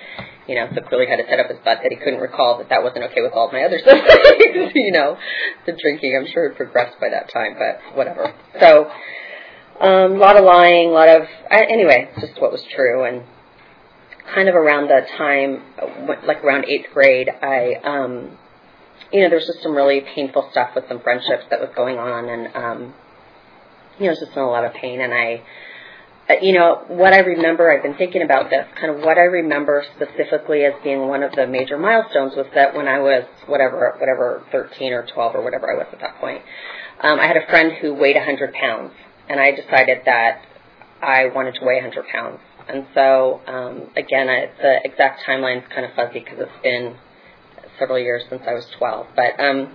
you 0.46 0.54
know, 0.54 0.68
so 0.74 0.80
clearly 0.88 1.06
had 1.06 1.20
to 1.20 1.28
set 1.28 1.38
up 1.38 1.48
his 1.48 1.58
butt 1.64 1.84
that 1.84 1.92
he 1.92 1.96
couldn't 1.96 2.20
recall 2.20 2.58
that 2.58 2.70
that 2.70 2.82
wasn't 2.82 3.04
okay 3.12 3.20
with 3.20 3.32
all 3.32 3.48
of 3.48 3.52
my 3.52 3.62
other 3.62 3.78
stuff. 3.82 4.00
you 4.74 4.92
know, 4.92 5.18
the 5.66 5.76
drinking, 5.76 6.16
I'm 6.16 6.30
sure 6.32 6.48
had 6.48 6.56
progressed 6.56 6.96
by 7.00 7.10
that 7.10 7.28
time, 7.32 7.56
but 7.58 7.96
whatever. 7.96 8.32
So 8.60 8.90
um, 9.80 10.12
a 10.12 10.18
lot 10.18 10.36
of 10.36 10.44
lying, 10.44 10.88
a 10.88 10.92
lot 10.92 11.08
of 11.08 11.22
I, 11.50 11.64
anyway, 11.64 12.10
just 12.20 12.40
what 12.40 12.50
was 12.50 12.64
true, 12.74 13.04
and 13.04 13.22
kind 14.34 14.48
of 14.48 14.54
around 14.54 14.88
the 14.88 15.06
time, 15.16 15.62
like 16.26 16.44
around 16.44 16.64
eighth 16.66 16.92
grade, 16.92 17.28
I, 17.28 17.74
um, 17.84 18.36
you 19.12 19.20
know, 19.20 19.28
there 19.28 19.38
was 19.38 19.46
just 19.46 19.62
some 19.62 19.74
really 19.74 20.00
painful 20.00 20.48
stuff 20.50 20.70
with 20.74 20.84
some 20.88 21.00
friendships 21.00 21.44
that 21.50 21.60
was 21.60 21.70
going 21.76 21.98
on, 21.98 22.28
and 22.28 22.56
um, 22.56 22.94
you 23.98 24.04
know, 24.04 24.08
I 24.08 24.10
was 24.10 24.20
just 24.20 24.32
in 24.32 24.42
a 24.42 24.50
lot 24.50 24.64
of 24.64 24.74
pain, 24.74 25.00
and 25.00 25.14
I, 25.14 25.42
uh, 26.28 26.34
you 26.42 26.52
know, 26.52 26.84
what 26.88 27.12
I 27.12 27.20
remember, 27.20 27.72
I've 27.72 27.82
been 27.82 27.96
thinking 27.96 28.22
about 28.22 28.50
this, 28.50 28.66
kind 28.78 28.94
of 28.94 29.00
what 29.02 29.16
I 29.16 29.30
remember 29.30 29.84
specifically 29.96 30.64
as 30.64 30.74
being 30.82 31.06
one 31.08 31.22
of 31.22 31.32
the 31.32 31.46
major 31.46 31.78
milestones 31.78 32.34
was 32.36 32.46
that 32.54 32.74
when 32.74 32.88
I 32.88 32.98
was 32.98 33.24
whatever, 33.46 33.94
whatever, 33.98 34.42
13 34.52 34.92
or 34.92 35.06
12 35.06 35.36
or 35.36 35.42
whatever 35.42 35.72
I 35.72 35.78
was 35.78 35.86
at 35.92 36.00
that 36.00 36.18
point, 36.20 36.42
um, 37.00 37.18
I 37.18 37.26
had 37.26 37.36
a 37.36 37.46
friend 37.48 37.72
who 37.80 37.94
weighed 37.94 38.16
a 38.16 38.20
100 38.20 38.52
pounds 38.52 38.92
and 39.28 39.40
I 39.40 39.50
decided 39.52 39.98
that 40.06 40.42
I 41.02 41.26
wanted 41.34 41.54
to 41.56 41.64
weigh 41.64 41.80
100 41.80 42.06
pounds. 42.08 42.40
And 42.68 42.86
so, 42.94 43.40
um, 43.46 43.90
again, 43.96 44.28
I, 44.28 44.50
the 44.60 44.80
exact 44.84 45.22
timeline 45.26 45.62
is 45.62 45.68
kind 45.72 45.86
of 45.86 45.92
fuzzy 45.94 46.20
because 46.20 46.38
it's 46.38 46.62
been 46.62 46.96
several 47.78 47.98
years 47.98 48.24
since 48.28 48.42
I 48.46 48.52
was 48.52 48.66
12. 48.78 49.06
But, 49.16 49.40
um, 49.40 49.72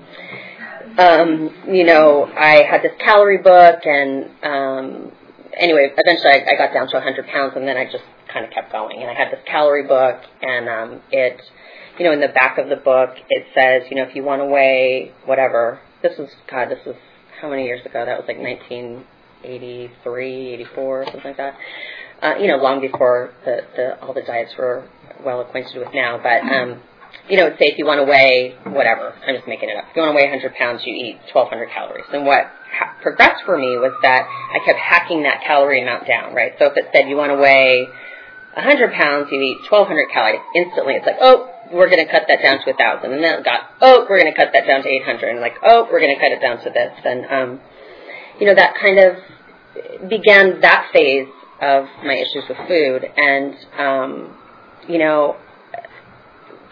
um, 0.99 1.73
you 1.73 1.85
know, 1.85 2.25
I 2.25 2.63
had 2.69 2.81
this 2.83 2.91
calorie 2.99 3.41
book, 3.41 3.79
and 3.85 4.29
um, 4.43 5.11
anyway, 5.57 5.89
eventually 5.95 6.33
I, 6.33 6.53
I 6.53 6.57
got 6.57 6.73
down 6.73 6.87
to 6.89 6.95
100 6.95 7.27
pounds, 7.27 7.53
and 7.55 7.67
then 7.67 7.77
I 7.77 7.85
just 7.85 8.03
kind 8.31 8.45
of 8.45 8.51
kept 8.51 8.71
going. 8.71 9.01
And 9.01 9.09
I 9.09 9.13
had 9.13 9.31
this 9.31 9.39
calorie 9.47 9.87
book, 9.87 10.19
and 10.41 10.69
um, 10.69 11.01
it, 11.11 11.41
you 11.97 12.05
know, 12.05 12.11
in 12.11 12.19
the 12.19 12.27
back 12.27 12.57
of 12.57 12.69
the 12.69 12.75
book, 12.75 13.15
it 13.29 13.47
says, 13.55 13.89
you 13.89 13.97
know, 13.97 14.03
if 14.03 14.15
you 14.15 14.23
want 14.23 14.41
to 14.41 14.45
weigh 14.45 15.13
whatever, 15.25 15.79
this 16.01 16.17
was, 16.17 16.29
God, 16.49 16.69
this 16.69 16.79
was 16.85 16.95
how 17.41 17.49
many 17.49 17.65
years 17.65 17.85
ago? 17.85 18.05
That 18.05 18.17
was 18.17 18.25
like 18.27 18.39
19 18.39 19.03
83, 19.43 20.53
84, 20.53 21.05
something 21.05 21.21
like 21.23 21.37
that. 21.37 21.57
Uh, 22.21 22.35
you 22.39 22.47
know, 22.47 22.57
long 22.57 22.79
before 22.79 23.31
the, 23.43 23.61
the 23.75 24.01
all 24.01 24.13
the 24.13 24.21
diets 24.21 24.53
were 24.57 24.87
well 25.25 25.41
acquainted 25.41 25.77
with 25.77 25.93
now. 25.93 26.19
But 26.21 26.41
um, 26.47 26.81
you 27.29 27.37
know, 27.37 27.49
say 27.59 27.71
if 27.71 27.77
you 27.77 27.85
want 27.85 27.99
to 27.99 28.07
weigh 28.09 28.55
whatever, 28.63 29.13
I'm 29.27 29.35
just 29.35 29.47
making 29.47 29.69
it 29.69 29.77
up. 29.77 29.85
If 29.91 29.95
you 29.95 30.01
want 30.01 30.11
to 30.11 30.17
weigh 30.17 30.29
100 30.29 30.55
pounds, 30.55 30.81
you 30.85 30.93
eat 30.93 31.19
1,200 31.31 31.69
calories. 31.71 32.05
And 32.11 32.25
what 32.25 32.51
ha- 32.71 32.95
progressed 33.01 33.43
for 33.45 33.57
me 33.57 33.77
was 33.77 33.93
that 34.01 34.27
I 34.27 34.59
kept 34.65 34.79
hacking 34.79 35.23
that 35.23 35.43
calorie 35.45 35.81
amount 35.81 36.07
down, 36.07 36.33
right? 36.33 36.53
So 36.59 36.67
if 36.67 36.73
it 36.75 36.91
said 36.91 37.07
you 37.07 37.15
want 37.15 37.31
to 37.31 37.39
weigh 37.39 37.87
100 38.55 38.93
pounds, 38.93 39.29
you 39.31 39.39
eat 39.39 39.63
1,200 39.71 40.11
calories. 40.11 40.43
Instantly, 40.55 40.95
it's 40.95 41.05
like, 41.05 41.19
oh, 41.21 41.49
we're 41.71 41.89
going 41.89 42.05
to 42.05 42.11
cut 42.11 42.27
that 42.27 42.43
down 42.43 42.59
to 42.59 42.71
1,000. 42.75 43.11
And 43.11 43.23
then 43.23 43.39
it 43.39 43.45
got, 43.45 43.71
oh, 43.81 44.05
we're 44.09 44.19
going 44.19 44.31
to 44.31 44.37
cut 44.37 44.51
that 44.53 44.67
down 44.67 44.83
to 44.83 44.89
800. 44.89 45.31
And 45.31 45.39
like, 45.39 45.57
oh, 45.63 45.87
we're 45.89 45.99
going 46.03 46.13
to 46.13 46.21
cut 46.21 46.31
it 46.31 46.41
down 46.41 46.59
to 46.63 46.69
this. 46.69 46.93
And, 47.03 47.25
um, 47.25 47.49
you 48.39 48.47
know, 48.47 48.55
that 48.55 48.75
kind 48.81 48.99
of 48.99 50.09
began 50.09 50.61
that 50.61 50.89
phase 50.93 51.27
of 51.61 51.85
my 52.03 52.13
issues 52.13 52.43
with 52.49 52.57
food, 52.67 53.05
and 53.15 53.55
um, 53.77 54.37
you 54.87 54.97
know, 54.97 55.37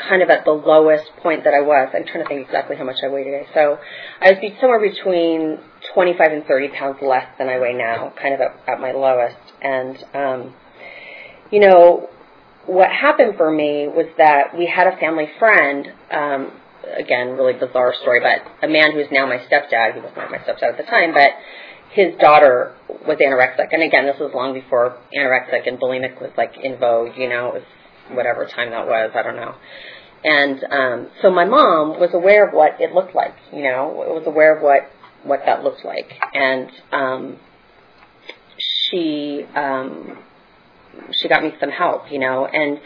kind 0.10 0.22
of 0.22 0.30
at 0.30 0.46
the 0.46 0.52
lowest 0.52 1.10
point 1.22 1.44
that 1.44 1.54
I 1.54 1.62
was. 1.62 1.90
I'm 1.94 2.06
trying 2.06 2.24
to 2.24 2.28
think 2.28 2.46
exactly 2.46 2.76
how 2.76 2.84
much 2.84 2.98
I 3.04 3.08
weigh 3.08 3.24
today. 3.24 3.48
So 3.54 3.78
I 4.22 4.32
was 4.32 4.54
somewhere 4.60 4.80
between 4.80 5.60
25 5.94 6.32
and 6.32 6.46
30 6.46 6.70
pounds 6.70 6.98
less 7.02 7.28
than 7.38 7.48
I 7.50 7.60
weigh 7.60 7.74
now, 7.74 8.14
kind 8.22 8.34
of 8.34 8.42
at, 8.42 8.60
at 8.68 8.80
my 8.80 8.92
lowest. 8.92 9.38
And 9.62 9.98
um, 10.14 10.54
you 11.52 11.60
know, 11.60 12.10
what 12.66 12.90
happened 12.90 13.36
for 13.38 13.52
me 13.52 13.88
was 13.88 14.08
that 14.18 14.58
we 14.58 14.66
had 14.66 14.88
a 14.88 14.98
family 14.98 15.30
friend. 15.40 15.88
Um, 16.12 16.52
again, 16.98 17.38
really 17.38 17.54
bizarre 17.54 17.94
story, 18.02 18.20
but 18.22 18.68
a 18.68 18.72
man 18.72 18.94
who's 18.94 19.08
now 19.12 19.26
my 19.26 19.38
stepdad. 19.38 19.96
He 19.96 20.02
was 20.02 20.12
not 20.16 20.32
my 20.32 20.38
stepdad 20.38 20.74
at 20.74 20.78
the 20.78 20.84
time, 20.84 21.14
but 21.14 21.32
his 21.92 22.16
daughter 22.20 22.76
was 23.06 23.18
anorexic, 23.18 23.68
and 23.72 23.84
again, 23.84 24.06
this 24.06 24.20
was 24.20 24.32
long 24.34 24.54
before 24.54 24.98
anorexic 25.14 25.68
and 25.68 25.80
bulimic 25.80 26.22
was 26.22 26.32
like 26.38 26.58
in 26.58 26.78
vogue. 26.80 27.18
You 27.18 27.30
know, 27.30 27.50
it 27.50 27.54
was 27.56 27.64
whatever 28.12 28.46
time 28.46 28.72
that 28.72 28.88
was. 28.88 29.12
I 29.14 29.22
don't 29.24 29.36
know. 29.36 29.56
And 30.24 30.64
um, 30.72 31.08
so 31.22 31.32
my 31.32 31.46
mom 31.46 32.00
was 32.00 32.12
aware 32.14 32.48
of 32.48 32.54
what 32.54 32.80
it 32.80 32.94
looked 32.94 33.16
like. 33.16 33.36
You 33.52 33.64
know, 33.64 33.92
was 33.96 34.24
aware 34.26 34.56
of 34.56 34.64
what 34.64 34.90
what 35.24 35.42
that 35.46 35.64
looked 35.64 35.84
like, 35.84 36.12
and 36.34 36.70
um, 36.92 37.38
she 38.58 39.44
um, 39.56 40.18
she 41.12 41.28
got 41.28 41.44
me 41.44 41.54
some 41.60 41.72
help. 41.72 42.12
You 42.12 42.20
know, 42.20 42.46
and 42.46 42.80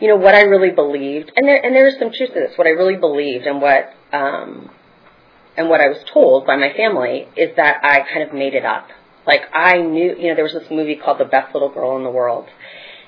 you 0.00 0.08
know 0.08 0.16
what 0.16 0.34
I 0.34 0.42
really 0.42 0.70
believed, 0.70 1.32
and 1.36 1.46
there 1.46 1.64
and 1.64 1.74
there 1.74 1.86
is 1.88 1.94
some 1.98 2.10
truth 2.12 2.30
to 2.34 2.40
this. 2.40 2.52
What 2.56 2.66
I 2.66 2.70
really 2.70 2.96
believed, 2.96 3.46
and 3.46 3.60
what 3.60 3.94
um, 4.12 4.70
and 5.56 5.68
what 5.68 5.80
I 5.80 5.88
was 5.88 5.98
told 6.12 6.46
by 6.46 6.56
my 6.56 6.72
family 6.76 7.28
is 7.36 7.56
that 7.56 7.80
I 7.82 8.00
kind 8.00 8.22
of 8.22 8.34
made 8.34 8.54
it 8.54 8.64
up. 8.64 8.88
Like 9.26 9.42
I 9.52 9.78
knew, 9.78 10.14
you 10.16 10.28
know, 10.28 10.34
there 10.34 10.44
was 10.44 10.52
this 10.52 10.70
movie 10.70 10.96
called 10.96 11.18
The 11.18 11.24
Best 11.24 11.54
Little 11.54 11.70
Girl 11.70 11.96
in 11.96 12.04
the 12.04 12.10
World. 12.10 12.46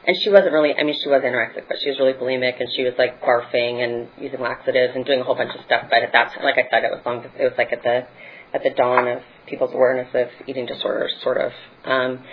And 0.06 0.16
she 0.16 0.30
wasn't 0.30 0.52
really, 0.52 0.74
I 0.74 0.84
mean, 0.84 0.96
she 1.02 1.08
was 1.08 1.20
anorexic, 1.22 1.68
but 1.68 1.76
she 1.82 1.90
was 1.90 1.98
really 1.98 2.14
bulimic 2.14 2.58
and 2.60 2.68
she 2.74 2.82
was 2.82 2.94
like 2.96 3.20
barfing 3.20 3.84
and 3.84 4.08
using 4.18 4.40
laxatives 4.40 4.94
and 4.96 5.04
doing 5.04 5.20
a 5.20 5.24
whole 5.24 5.34
bunch 5.34 5.54
of 5.54 5.64
stuff. 5.66 5.84
But 5.90 6.02
at 6.02 6.12
that 6.12 6.32
time, 6.32 6.44
like 6.44 6.56
I 6.56 6.66
said, 6.70 6.84
it 6.84 6.90
was 6.90 7.02
long, 7.04 7.24
it 7.38 7.44
was 7.44 7.52
like 7.58 7.72
at 7.72 7.82
the, 7.82 8.06
at 8.54 8.62
the 8.62 8.70
dawn 8.70 9.06
of 9.06 9.22
people's 9.46 9.74
awareness 9.74 10.08
of 10.14 10.28
eating 10.46 10.64
disorders, 10.64 11.12
sort 11.22 11.36
of. 11.36 11.52
Um, 11.84 12.24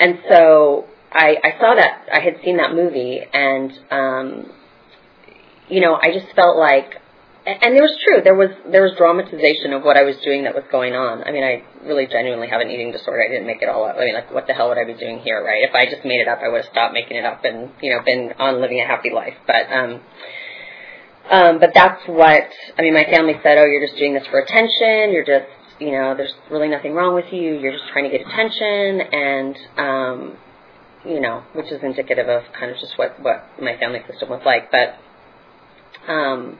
and 0.00 0.20
so 0.30 0.86
I, 1.14 1.36
I 1.42 1.60
saw 1.60 1.74
that, 1.74 2.08
I 2.12 2.20
had 2.20 2.36
seen 2.44 2.56
that 2.56 2.74
movie 2.74 3.20
and, 3.32 3.72
um, 3.90 4.52
you 5.68 5.80
know, 5.80 5.94
I 5.94 6.12
just 6.12 6.34
felt 6.34 6.56
like 6.56 7.02
and 7.44 7.74
there 7.74 7.82
was 7.82 7.98
true. 8.06 8.22
There 8.22 8.38
was 8.38 8.50
there 8.70 8.86
was 8.86 8.94
dramatization 8.94 9.74
of 9.74 9.82
what 9.82 9.96
I 9.96 10.06
was 10.06 10.14
doing 10.22 10.44
that 10.44 10.54
was 10.54 10.62
going 10.70 10.94
on. 10.94 11.24
I 11.26 11.32
mean, 11.32 11.42
I 11.42 11.66
really 11.82 12.06
genuinely 12.06 12.46
have 12.46 12.60
an 12.60 12.70
eating 12.70 12.92
disorder. 12.92 13.18
I 13.18 13.26
didn't 13.26 13.50
make 13.50 13.62
it 13.62 13.68
all 13.68 13.82
up. 13.82 13.96
I 13.98 14.06
mean, 14.06 14.14
like, 14.14 14.30
what 14.30 14.46
the 14.46 14.54
hell 14.54 14.68
would 14.68 14.78
I 14.78 14.86
be 14.86 14.94
doing 14.94 15.18
here, 15.26 15.42
right? 15.42 15.66
If 15.66 15.74
I 15.74 15.90
just 15.90 16.06
made 16.06 16.22
it 16.22 16.28
up, 16.28 16.38
I 16.38 16.46
would 16.46 16.62
have 16.62 16.70
stopped 16.70 16.94
making 16.94 17.16
it 17.16 17.24
up 17.24 17.42
and 17.42 17.74
you 17.82 17.90
know 17.90 17.98
been 18.06 18.30
on 18.38 18.60
living 18.62 18.78
a 18.78 18.86
happy 18.86 19.10
life. 19.10 19.34
But 19.42 19.66
um, 19.74 19.90
um, 21.34 21.58
but 21.58 21.74
that's 21.74 22.06
what 22.06 22.46
I 22.78 22.82
mean. 22.82 22.94
My 22.94 23.10
family 23.10 23.34
said, 23.42 23.58
"Oh, 23.58 23.66
you're 23.66 23.82
just 23.90 23.98
doing 23.98 24.14
this 24.14 24.26
for 24.30 24.38
attention. 24.38 25.10
You're 25.10 25.26
just 25.26 25.50
you 25.82 25.90
know, 25.90 26.14
there's 26.14 26.34
really 26.48 26.68
nothing 26.68 26.94
wrong 26.94 27.14
with 27.14 27.32
you. 27.32 27.58
You're 27.58 27.72
just 27.72 27.90
trying 27.90 28.08
to 28.08 28.16
get 28.16 28.22
attention 28.22 29.02
and 29.02 29.56
um, 29.76 30.38
you 31.04 31.20
know, 31.20 31.42
which 31.54 31.70
is 31.72 31.82
indicative 31.82 32.28
of 32.28 32.42
kind 32.58 32.70
of 32.70 32.78
just 32.78 32.96
what 32.96 33.20
what 33.20 33.44
my 33.60 33.76
family 33.78 34.00
system 34.10 34.28
was 34.28 34.42
like. 34.44 34.70
But 34.70 34.96
um, 36.10 36.58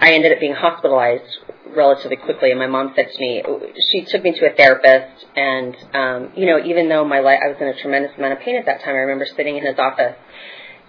I 0.00 0.14
ended 0.14 0.32
up 0.32 0.40
being 0.40 0.54
hospitalized 0.54 1.38
relatively 1.76 2.16
quickly, 2.16 2.50
and 2.50 2.58
my 2.58 2.66
mom 2.66 2.92
said 2.96 3.06
to 3.12 3.20
me, 3.20 3.42
she 3.90 4.04
took 4.04 4.22
me 4.22 4.32
to 4.32 4.50
a 4.50 4.54
therapist, 4.54 5.26
and 5.36 5.76
um, 5.94 6.32
you 6.36 6.46
know, 6.46 6.58
even 6.64 6.88
though 6.88 7.04
my 7.04 7.20
life, 7.20 7.38
I 7.44 7.48
was 7.48 7.56
in 7.60 7.68
a 7.68 7.80
tremendous 7.80 8.12
amount 8.18 8.34
of 8.34 8.40
pain 8.40 8.56
at 8.56 8.66
that 8.66 8.80
time, 8.80 8.94
I 8.94 9.06
remember 9.06 9.26
sitting 9.36 9.56
in 9.56 9.64
his 9.64 9.78
office 9.78 10.16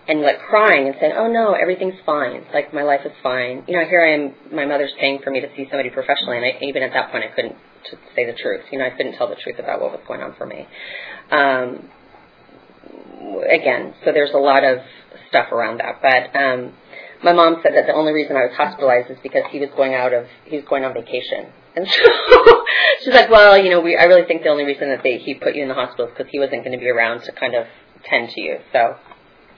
and 0.07 0.21
like 0.21 0.39
crying 0.41 0.87
and 0.87 0.95
saying, 0.99 1.13
"Oh 1.15 1.27
no, 1.27 1.53
everything's 1.53 1.99
fine. 2.05 2.45
Like 2.53 2.73
my 2.73 2.83
life 2.83 3.01
is 3.05 3.13
fine." 3.21 3.63
You 3.67 3.77
know, 3.77 3.85
here 3.85 4.03
I 4.03 4.13
am. 4.13 4.33
My 4.51 4.65
mother's 4.65 4.91
paying 4.99 5.19
for 5.23 5.31
me 5.31 5.41
to 5.41 5.47
see 5.55 5.67
somebody 5.69 5.89
professionally, 5.89 6.37
and 6.37 6.45
I, 6.45 6.59
even 6.61 6.83
at 6.83 6.91
that 6.93 7.11
point, 7.11 7.23
I 7.23 7.33
couldn't 7.33 7.55
to 7.91 7.97
say 8.15 8.25
the 8.25 8.33
truth. 8.33 8.61
You 8.71 8.79
know, 8.79 8.85
I 8.85 8.91
couldn't 8.91 9.15
tell 9.15 9.29
the 9.29 9.35
truth 9.35 9.59
about 9.59 9.81
what 9.81 9.91
was 9.91 10.01
going 10.07 10.21
on 10.21 10.35
for 10.35 10.45
me. 10.45 10.67
Um, 11.31 11.89
again, 13.49 13.93
so 14.03 14.11
there's 14.11 14.33
a 14.33 14.37
lot 14.37 14.63
of 14.63 14.79
stuff 15.29 15.51
around 15.51 15.79
that. 15.79 16.01
But 16.01 16.37
um, 16.39 16.73
my 17.23 17.33
mom 17.33 17.57
said 17.63 17.73
that 17.75 17.87
the 17.87 17.93
only 17.93 18.13
reason 18.13 18.35
I 18.35 18.45
was 18.45 18.55
hospitalized 18.55 19.09
is 19.09 19.17
because 19.23 19.43
he 19.51 19.59
was 19.59 19.69
going 19.75 19.93
out 19.93 20.13
of 20.13 20.27
he 20.45 20.57
was 20.57 20.65
going 20.65 20.83
on 20.83 20.93
vacation. 20.93 21.47
And 21.75 21.87
so 21.87 22.01
she's 23.03 23.13
like, 23.13 23.29
well, 23.29 23.57
you 23.57 23.69
know, 23.69 23.81
we 23.81 23.95
I 23.97 24.03
really 24.03 24.25
think 24.27 24.43
the 24.43 24.49
only 24.49 24.65
reason 24.65 24.89
that 24.89 25.01
they 25.03 25.17
he 25.17 25.33
put 25.33 25.55
you 25.55 25.63
in 25.63 25.69
the 25.69 25.73
hospital 25.73 26.07
is 26.07 26.13
because 26.15 26.31
he 26.31 26.39
wasn't 26.39 26.63
going 26.63 26.77
to 26.77 26.83
be 26.83 26.89
around 26.89 27.23
to 27.23 27.31
kind 27.31 27.55
of 27.55 27.65
tend 28.05 28.29
to 28.29 28.41
you. 28.41 28.57
So 28.71 28.95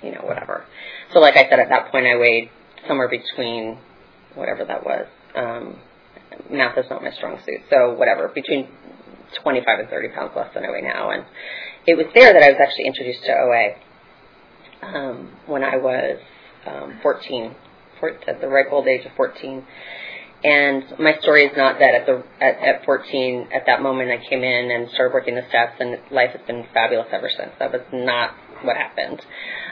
you 0.04 0.12
know, 0.12 0.22
whatever. 0.22 0.66
So 1.14 1.20
like 1.20 1.36
I 1.36 1.50
said, 1.50 1.60
at 1.60 1.70
that 1.70 1.92
point 1.92 2.06
I 2.06 2.18
weighed 2.18 2.50
somewhere 2.88 3.10
between 3.10 3.78
whatever 4.36 4.66
that 4.66 4.86
was. 4.86 5.08
Um, 5.36 5.80
math 6.50 6.78
is 6.78 6.86
not 6.90 7.04
my 7.04 7.12
strong 7.12 7.40
suit, 7.46 7.62
so 7.70 7.94
whatever, 7.94 8.28
between 8.30 8.68
25 9.44 9.80
and 9.80 9.90
30 9.90 10.10
pounds 10.10 10.32
less 10.36 10.54
than 10.54 10.66
I 10.66 10.72
weigh 10.72 10.82
now. 10.82 11.12
And 11.12 11.26
it 11.88 11.96
was 11.98 12.08
there 12.14 12.34
that 12.34 12.44
I 12.44 12.50
was 12.50 12.60
actually 12.62 12.86
introduced 12.86 13.24
to 13.26 13.32
OA 13.32 13.76
um, 14.82 15.32
when 15.48 15.64
I 15.64 15.78
was 15.78 16.20
um, 16.66 17.00
14, 17.02 17.56
at 18.28 18.42
the 18.42 18.48
ripe 18.48 18.68
old 18.72 18.88
age 18.88 19.06
of 19.06 19.12
14. 19.16 19.66
And 20.44 20.84
my 21.00 21.18
story 21.22 21.46
is 21.46 21.58
not 21.58 21.80
that 21.80 21.96
at 21.96 22.06
the 22.06 22.24
at, 22.40 22.60
at 22.60 22.86
14, 22.86 23.48
at 23.52 23.66
that 23.66 23.82
moment 23.82 24.12
I 24.12 24.18
came 24.30 24.44
in 24.44 24.70
and 24.70 24.90
started 24.92 25.14
working 25.14 25.34
the 25.34 25.46
steps, 25.50 25.74
and 25.80 25.98
life 26.12 26.32
has 26.32 26.42
been 26.46 26.68
fabulous 26.74 27.08
ever 27.12 27.30
since. 27.36 27.52
That 27.58 27.72
was 27.72 27.82
not 27.92 28.36
what 28.62 28.78
happened. 28.78 29.26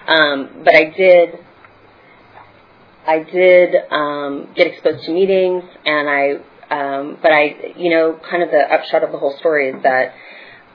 Um, 0.08 0.63
but 0.63 0.75
I 0.75 0.86
did, 0.86 1.29
I 3.05 3.20
did 3.20 3.75
um, 3.91 4.50
get 4.55 4.67
exposed 4.67 5.05
to 5.05 5.12
meetings, 5.12 5.63
and 5.86 6.10
I, 6.10 6.38
um, 6.73 7.17
but 7.21 7.31
I, 7.31 7.73
you 7.77 7.91
know, 7.91 8.19
kind 8.29 8.41
of 8.41 8.49
the 8.49 8.57
upshot 8.57 9.03
of 9.03 9.11
the 9.11 9.19
whole 9.19 9.37
story 9.37 9.69
is 9.69 9.83
that 9.83 10.15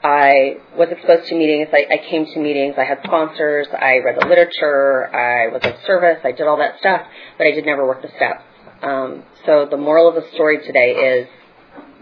I 0.01 0.57
was 0.77 0.87
exposed 0.89 1.27
to 1.27 1.35
meetings. 1.35 1.67
I, 1.73 1.93
I 1.93 2.09
came 2.09 2.25
to 2.25 2.39
meetings. 2.39 2.75
I 2.77 2.85
had 2.85 2.99
sponsors. 3.03 3.67
I 3.73 3.97
read 3.99 4.15
the 4.21 4.27
literature. 4.27 5.13
I 5.13 5.49
was 5.51 5.61
of 5.63 5.75
service. 5.85 6.19
I 6.23 6.31
did 6.31 6.47
all 6.47 6.57
that 6.59 6.79
stuff, 6.79 7.01
but 7.37 7.47
I 7.47 7.51
did 7.51 7.65
never 7.65 7.85
work 7.85 8.01
the 8.01 8.11
steps. 8.15 8.43
Um, 8.81 9.23
so 9.45 9.67
the 9.69 9.75
moral 9.75 10.07
of 10.07 10.15
the 10.15 10.23
story 10.35 10.59
today 10.65 10.91
is 10.91 11.27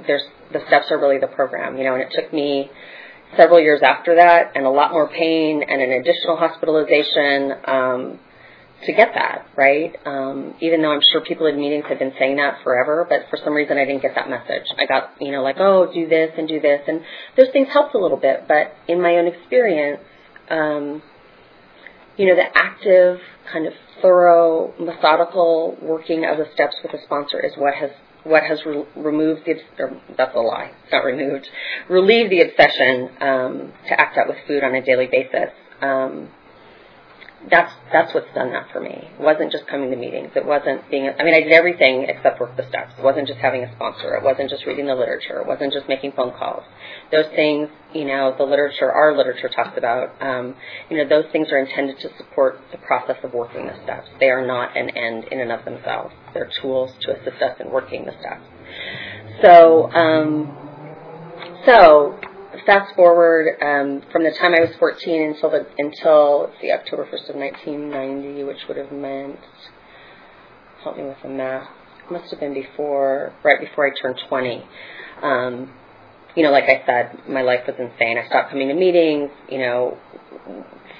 there's 0.05 0.21
the 0.53 0.61
steps 0.67 0.91
are 0.91 0.99
really 0.99 1.17
the 1.17 1.27
program, 1.27 1.77
you 1.77 1.83
know, 1.83 1.95
and 1.95 2.03
it 2.03 2.13
took 2.13 2.31
me 2.31 2.69
several 3.35 3.59
years 3.59 3.81
after 3.81 4.15
that 4.15 4.51
and 4.55 4.65
a 4.65 4.69
lot 4.69 4.91
more 4.91 5.09
pain 5.09 5.63
and 5.67 5.81
an 5.81 5.91
additional 5.91 6.37
hospitalization 6.37 7.51
um, 7.65 8.19
to 8.85 8.93
get 8.93 9.09
that, 9.15 9.47
right? 9.55 9.95
Um, 10.05 10.53
even 10.61 10.81
though 10.81 10.91
I'm 10.91 11.01
sure 11.11 11.21
people 11.21 11.47
in 11.47 11.57
meetings 11.57 11.85
have 11.89 11.99
been 11.99 12.13
saying 12.19 12.35
that 12.35 12.63
forever, 12.63 13.05
but 13.09 13.29
for 13.29 13.37
some 13.43 13.53
reason 13.53 13.77
I 13.77 13.85
didn't 13.85 14.01
get 14.01 14.15
that 14.15 14.29
message. 14.29 14.67
I 14.77 14.85
got, 14.85 15.13
you 15.19 15.31
know, 15.31 15.41
like, 15.41 15.57
oh, 15.59 15.91
do 15.91 16.07
this 16.07 16.31
and 16.37 16.47
do 16.47 16.59
this. 16.59 16.81
And 16.87 17.01
those 17.35 17.47
things 17.51 17.69
helped 17.73 17.95
a 17.95 17.97
little 17.97 18.17
bit, 18.17 18.45
but 18.47 18.73
in 18.87 19.01
my 19.01 19.15
own 19.17 19.27
experience, 19.27 20.01
um, 20.49 21.01
you 22.17 22.27
know, 22.27 22.35
the 22.35 22.45
active, 22.55 23.19
kind 23.51 23.65
of 23.65 23.73
thorough, 24.01 24.73
methodical 24.79 25.77
working 25.81 26.25
of 26.25 26.37
the 26.37 26.45
steps 26.53 26.75
with 26.83 26.93
a 26.93 27.03
sponsor 27.03 27.39
is 27.39 27.53
what 27.57 27.73
has 27.73 27.91
what 28.23 28.43
has 28.43 28.59
re- 28.65 28.83
removed 28.95 29.41
the 29.45 29.55
or 29.79 30.01
that's 30.17 30.35
a 30.35 30.39
lie, 30.39 30.71
it's 30.83 30.91
not 30.91 31.05
removed, 31.05 31.47
relieved 31.89 32.29
the 32.29 32.41
obsession 32.41 33.09
um, 33.21 33.73
to 33.87 33.99
act 33.99 34.17
out 34.17 34.27
with 34.27 34.37
food 34.47 34.63
on 34.63 34.75
a 34.75 34.83
daily 34.83 35.07
basis. 35.07 35.49
Um, 35.81 36.29
that's 37.49 37.71
that's 37.93 38.13
what's 38.13 38.33
done 38.33 38.51
that 38.51 38.67
for 38.73 38.81
me. 38.81 38.91
It 38.91 39.21
wasn't 39.21 39.51
just 39.51 39.67
coming 39.67 39.91
to 39.91 39.95
meetings. 39.95 40.31
It 40.35 40.45
wasn't 40.45 40.89
being. 40.89 41.07
I 41.07 41.23
mean, 41.23 41.33
I 41.33 41.41
did 41.41 41.51
everything 41.51 42.05
except 42.09 42.39
work 42.39 42.57
the 42.57 42.67
steps. 42.67 42.93
It 42.97 43.03
wasn't 43.03 43.27
just 43.27 43.39
having 43.39 43.63
a 43.63 43.71
sponsor. 43.75 44.15
It 44.15 44.23
wasn't 44.23 44.49
just 44.49 44.65
reading 44.65 44.87
the 44.87 44.95
literature. 44.95 45.39
It 45.39 45.47
wasn't 45.47 45.71
just 45.71 45.87
making 45.87 46.13
phone 46.13 46.33
calls. 46.33 46.63
Those 47.11 47.27
things, 47.35 47.69
you 47.93 48.05
know, 48.05 48.33
the 48.37 48.43
literature, 48.43 48.91
our 48.91 49.15
literature 49.15 49.49
talks 49.49 49.77
about. 49.77 50.19
Um, 50.21 50.55
you 50.89 50.97
know, 50.97 51.07
those 51.07 51.31
things 51.31 51.47
are 51.51 51.59
intended 51.59 51.99
to 51.99 52.09
support 52.17 52.59
the 52.71 52.79
process 52.79 53.17
of 53.23 53.33
working 53.33 53.67
the 53.67 53.77
steps. 53.83 54.07
They 54.19 54.29
are 54.29 54.45
not 54.45 54.75
an 54.75 54.89
end 54.89 55.25
in 55.31 55.39
and 55.39 55.51
of 55.51 55.63
themselves. 55.63 56.13
They're 56.33 56.49
tools 56.61 56.91
to 57.01 57.19
assist 57.19 57.41
us 57.41 57.57
in 57.59 57.71
working 57.71 58.05
the 58.05 58.13
steps. 58.19 58.43
So, 59.41 59.91
um, 59.91 60.57
so 61.65 62.19
fast 62.65 62.95
forward 62.95 63.57
um, 63.61 64.01
from 64.11 64.23
the 64.23 64.31
time 64.31 64.53
I 64.53 64.61
was 64.61 64.75
14 64.79 65.33
until 65.33 65.49
the 65.49 65.67
until 65.77 66.51
see 66.61 66.71
October 66.71 67.05
1st 67.05 67.29
of 67.29 67.35
1990, 67.35 68.43
which 68.43 68.59
would 68.67 68.77
have 68.77 68.91
meant 68.91 69.39
help 70.83 70.97
me 70.97 71.03
with 71.03 71.17
the 71.21 71.29
math. 71.29 71.67
Must 72.09 72.29
have 72.31 72.39
been 72.39 72.53
before, 72.53 73.33
right 73.43 73.59
before 73.59 73.85
I 73.85 73.91
turned 74.01 74.19
20. 74.29 74.63
Um, 75.21 75.73
you 76.35 76.43
know, 76.43 76.51
like 76.51 76.65
I 76.65 76.83
said, 76.85 77.27
my 77.27 77.41
life 77.41 77.61
was 77.67 77.75
insane. 77.79 78.17
I 78.17 78.27
stopped 78.27 78.51
coming 78.51 78.69
to 78.69 78.73
meetings. 78.73 79.31
You 79.49 79.57
know, 79.57 79.97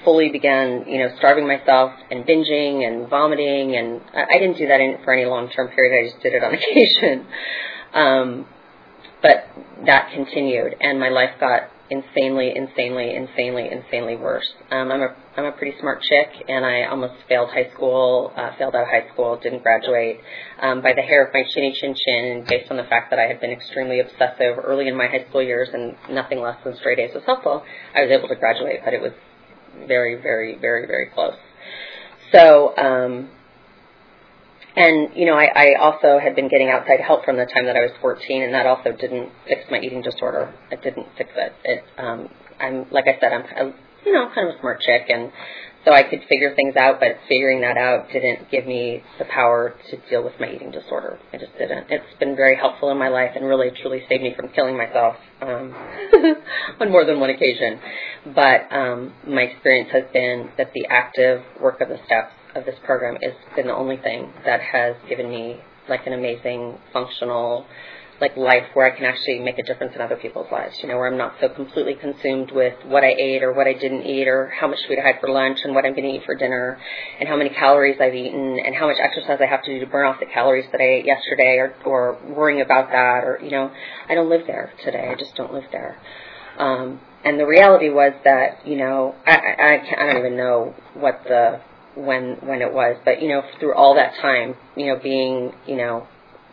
fully 0.04 0.30
began, 0.30 0.84
you 0.86 0.98
know, 0.98 1.14
starving 1.16 1.46
myself 1.46 1.92
and 2.10 2.24
binging 2.26 2.86
and 2.86 3.08
vomiting, 3.08 3.76
and 3.76 4.00
I, 4.14 4.36
I 4.36 4.38
didn't 4.38 4.58
do 4.58 4.66
that 4.68 4.80
in, 4.80 4.98
for 5.04 5.14
any 5.14 5.24
long-term 5.24 5.68
period. 5.68 5.98
I 5.98 6.10
just 6.10 6.22
did 6.22 6.34
it 6.34 6.42
on 6.42 6.54
occasion. 6.58 7.26
Um, 7.94 8.46
but 9.22 9.48
that 9.86 10.10
continued, 10.14 10.74
and 10.80 10.98
my 10.98 11.08
life 11.08 11.30
got 11.40 11.70
insanely, 11.90 12.52
insanely, 12.54 13.14
insanely, 13.14 13.68
insanely 13.70 14.16
worse. 14.16 14.46
Um, 14.70 14.92
I'm 14.92 15.00
a 15.00 15.16
I'm 15.36 15.44
a 15.44 15.52
pretty 15.52 15.78
smart 15.80 16.02
chick, 16.02 16.44
and 16.48 16.64
I 16.64 16.84
almost 16.84 17.14
failed 17.28 17.50
high 17.50 17.70
school, 17.74 18.32
uh, 18.36 18.50
failed 18.58 18.74
out 18.74 18.82
of 18.82 18.88
high 18.88 19.08
school, 19.12 19.38
didn't 19.42 19.62
graduate 19.62 20.20
um, 20.60 20.82
by 20.82 20.92
the 20.94 21.02
hair 21.02 21.26
of 21.26 21.32
my 21.32 21.42
chinny 21.54 21.76
chin 21.80 21.94
chin, 21.94 22.44
based 22.48 22.70
on 22.70 22.76
the 22.76 22.84
fact 22.84 23.10
that 23.10 23.18
I 23.18 23.26
had 23.26 23.40
been 23.40 23.50
extremely 23.50 24.00
obsessive 24.00 24.58
early 24.62 24.88
in 24.88 24.96
my 24.96 25.06
high 25.06 25.24
school 25.28 25.42
years, 25.42 25.68
and 25.72 25.96
nothing 26.10 26.40
less 26.40 26.56
than 26.64 26.76
straight 26.76 26.98
A's 26.98 27.14
was 27.14 27.24
helpful. 27.24 27.62
I 27.94 28.02
was 28.02 28.10
able 28.10 28.28
to 28.28 28.36
graduate, 28.36 28.80
but 28.84 28.94
it 28.94 29.00
was 29.00 29.12
very, 29.86 30.20
very, 30.20 30.58
very, 30.58 30.86
very 30.86 31.10
close. 31.14 31.36
So 32.32 32.76
um, 32.76 33.30
and, 34.76 35.16
you 35.16 35.26
know, 35.26 35.34
I, 35.34 35.46
I 35.54 35.74
also 35.80 36.18
had 36.18 36.36
been 36.36 36.48
getting 36.48 36.68
outside 36.68 37.00
help 37.00 37.24
from 37.24 37.36
the 37.36 37.46
time 37.46 37.66
that 37.66 37.76
I 37.76 37.80
was 37.80 37.92
14, 38.00 38.42
and 38.42 38.54
that 38.54 38.66
also 38.66 38.92
didn't 38.92 39.30
fix 39.46 39.62
my 39.70 39.80
eating 39.80 40.02
disorder. 40.02 40.54
It 40.70 40.82
didn't 40.82 41.06
fix 41.16 41.30
it. 41.36 41.52
It, 41.64 41.84
um, 41.98 42.28
I'm, 42.60 42.86
like 42.90 43.06
I 43.06 43.18
said, 43.20 43.32
I'm, 43.32 43.44
a, 43.44 43.74
you 44.06 44.12
know, 44.12 44.28
kind 44.34 44.48
of 44.48 44.56
a 44.56 44.60
smart 44.60 44.80
chick, 44.80 45.06
and 45.08 45.32
so 45.84 45.92
I 45.92 46.02
could 46.02 46.20
figure 46.28 46.54
things 46.54 46.76
out, 46.76 47.00
but 47.00 47.16
figuring 47.28 47.62
that 47.62 47.76
out 47.78 48.08
didn't 48.12 48.50
give 48.50 48.66
me 48.66 49.02
the 49.18 49.24
power 49.24 49.74
to 49.90 49.96
deal 50.10 50.22
with 50.22 50.34
my 50.38 50.50
eating 50.52 50.70
disorder. 50.70 51.18
I 51.32 51.38
just 51.38 51.56
didn't. 51.56 51.86
It's 51.88 52.18
been 52.18 52.36
very 52.36 52.56
helpful 52.56 52.90
in 52.90 52.98
my 52.98 53.08
life 53.08 53.32
and 53.34 53.46
really 53.46 53.70
truly 53.80 54.02
saved 54.08 54.22
me 54.22 54.34
from 54.36 54.50
killing 54.50 54.76
myself 54.76 55.16
um, 55.40 55.74
on 56.80 56.90
more 56.90 57.04
than 57.04 57.20
one 57.20 57.30
occasion. 57.30 57.80
But 58.34 58.70
um, 58.70 59.14
my 59.26 59.42
experience 59.42 59.90
has 59.92 60.04
been 60.12 60.50
that 60.58 60.72
the 60.74 60.86
active 60.90 61.42
work 61.60 61.80
of 61.80 61.88
the 61.88 61.98
steps 62.06 62.32
of 62.58 62.66
this 62.66 62.76
program 62.84 63.16
has 63.22 63.32
been 63.56 63.66
the 63.66 63.74
only 63.74 63.96
thing 63.96 64.32
that 64.44 64.60
has 64.60 64.96
given 65.08 65.30
me 65.30 65.60
like 65.88 66.06
an 66.06 66.12
amazing 66.12 66.78
functional 66.92 67.66
like 68.20 68.36
life 68.36 68.64
where 68.74 68.92
I 68.92 68.96
can 68.96 69.04
actually 69.04 69.38
make 69.38 69.58
a 69.58 69.62
difference 69.62 69.94
in 69.94 70.00
other 70.00 70.16
people's 70.16 70.50
lives, 70.50 70.76
you 70.82 70.88
know, 70.88 70.96
where 70.96 71.06
I'm 71.06 71.16
not 71.16 71.34
so 71.40 71.48
completely 71.48 71.94
consumed 71.94 72.50
with 72.50 72.74
what 72.84 73.04
I 73.04 73.14
ate 73.16 73.42
or 73.42 73.52
what 73.52 73.66
I 73.68 73.74
didn't 73.74 74.06
eat 74.06 74.26
or 74.26 74.48
how 74.48 74.66
much 74.66 74.80
food 74.88 74.98
I 74.98 75.06
had 75.06 75.20
for 75.20 75.30
lunch 75.30 75.60
and 75.62 75.74
what 75.74 75.84
I'm 75.84 75.92
going 75.92 76.04
to 76.04 76.16
eat 76.18 76.24
for 76.24 76.34
dinner 76.34 76.78
and 77.20 77.28
how 77.28 77.36
many 77.36 77.50
calories 77.50 77.96
I've 78.00 78.14
eaten 78.14 78.58
and 78.64 78.74
how 78.74 78.88
much 78.88 78.96
exercise 79.00 79.38
I 79.40 79.46
have 79.46 79.62
to 79.64 79.72
do 79.72 79.80
to 79.80 79.86
burn 79.86 80.06
off 80.06 80.18
the 80.18 80.26
calories 80.26 80.66
that 80.72 80.80
I 80.80 80.84
ate 80.84 81.06
yesterday 81.06 81.58
or, 81.58 81.74
or 81.84 82.18
worrying 82.26 82.60
about 82.60 82.90
that 82.90 83.22
or, 83.24 83.38
you 83.42 83.50
know, 83.50 83.70
I 84.08 84.14
don't 84.14 84.28
live 84.28 84.46
there 84.46 84.72
today. 84.84 85.10
I 85.12 85.14
just 85.14 85.36
don't 85.36 85.52
live 85.52 85.66
there. 85.70 85.96
Um, 86.58 87.00
and 87.24 87.38
the 87.38 87.46
reality 87.46 87.88
was 87.88 88.14
that, 88.24 88.66
you 88.66 88.76
know, 88.76 89.14
I, 89.26 89.36
I, 89.36 90.02
I 90.02 90.06
don't 90.06 90.18
even 90.18 90.36
know 90.36 90.74
what 90.94 91.22
the 91.24 91.60
when 91.98 92.38
when 92.46 92.62
it 92.62 92.72
was, 92.72 92.96
but 93.04 93.20
you 93.20 93.28
know, 93.28 93.42
through 93.58 93.74
all 93.74 93.96
that 93.96 94.14
time, 94.20 94.54
you 94.76 94.86
know, 94.86 94.96
being 94.96 95.52
you 95.66 95.76
know 95.76 96.06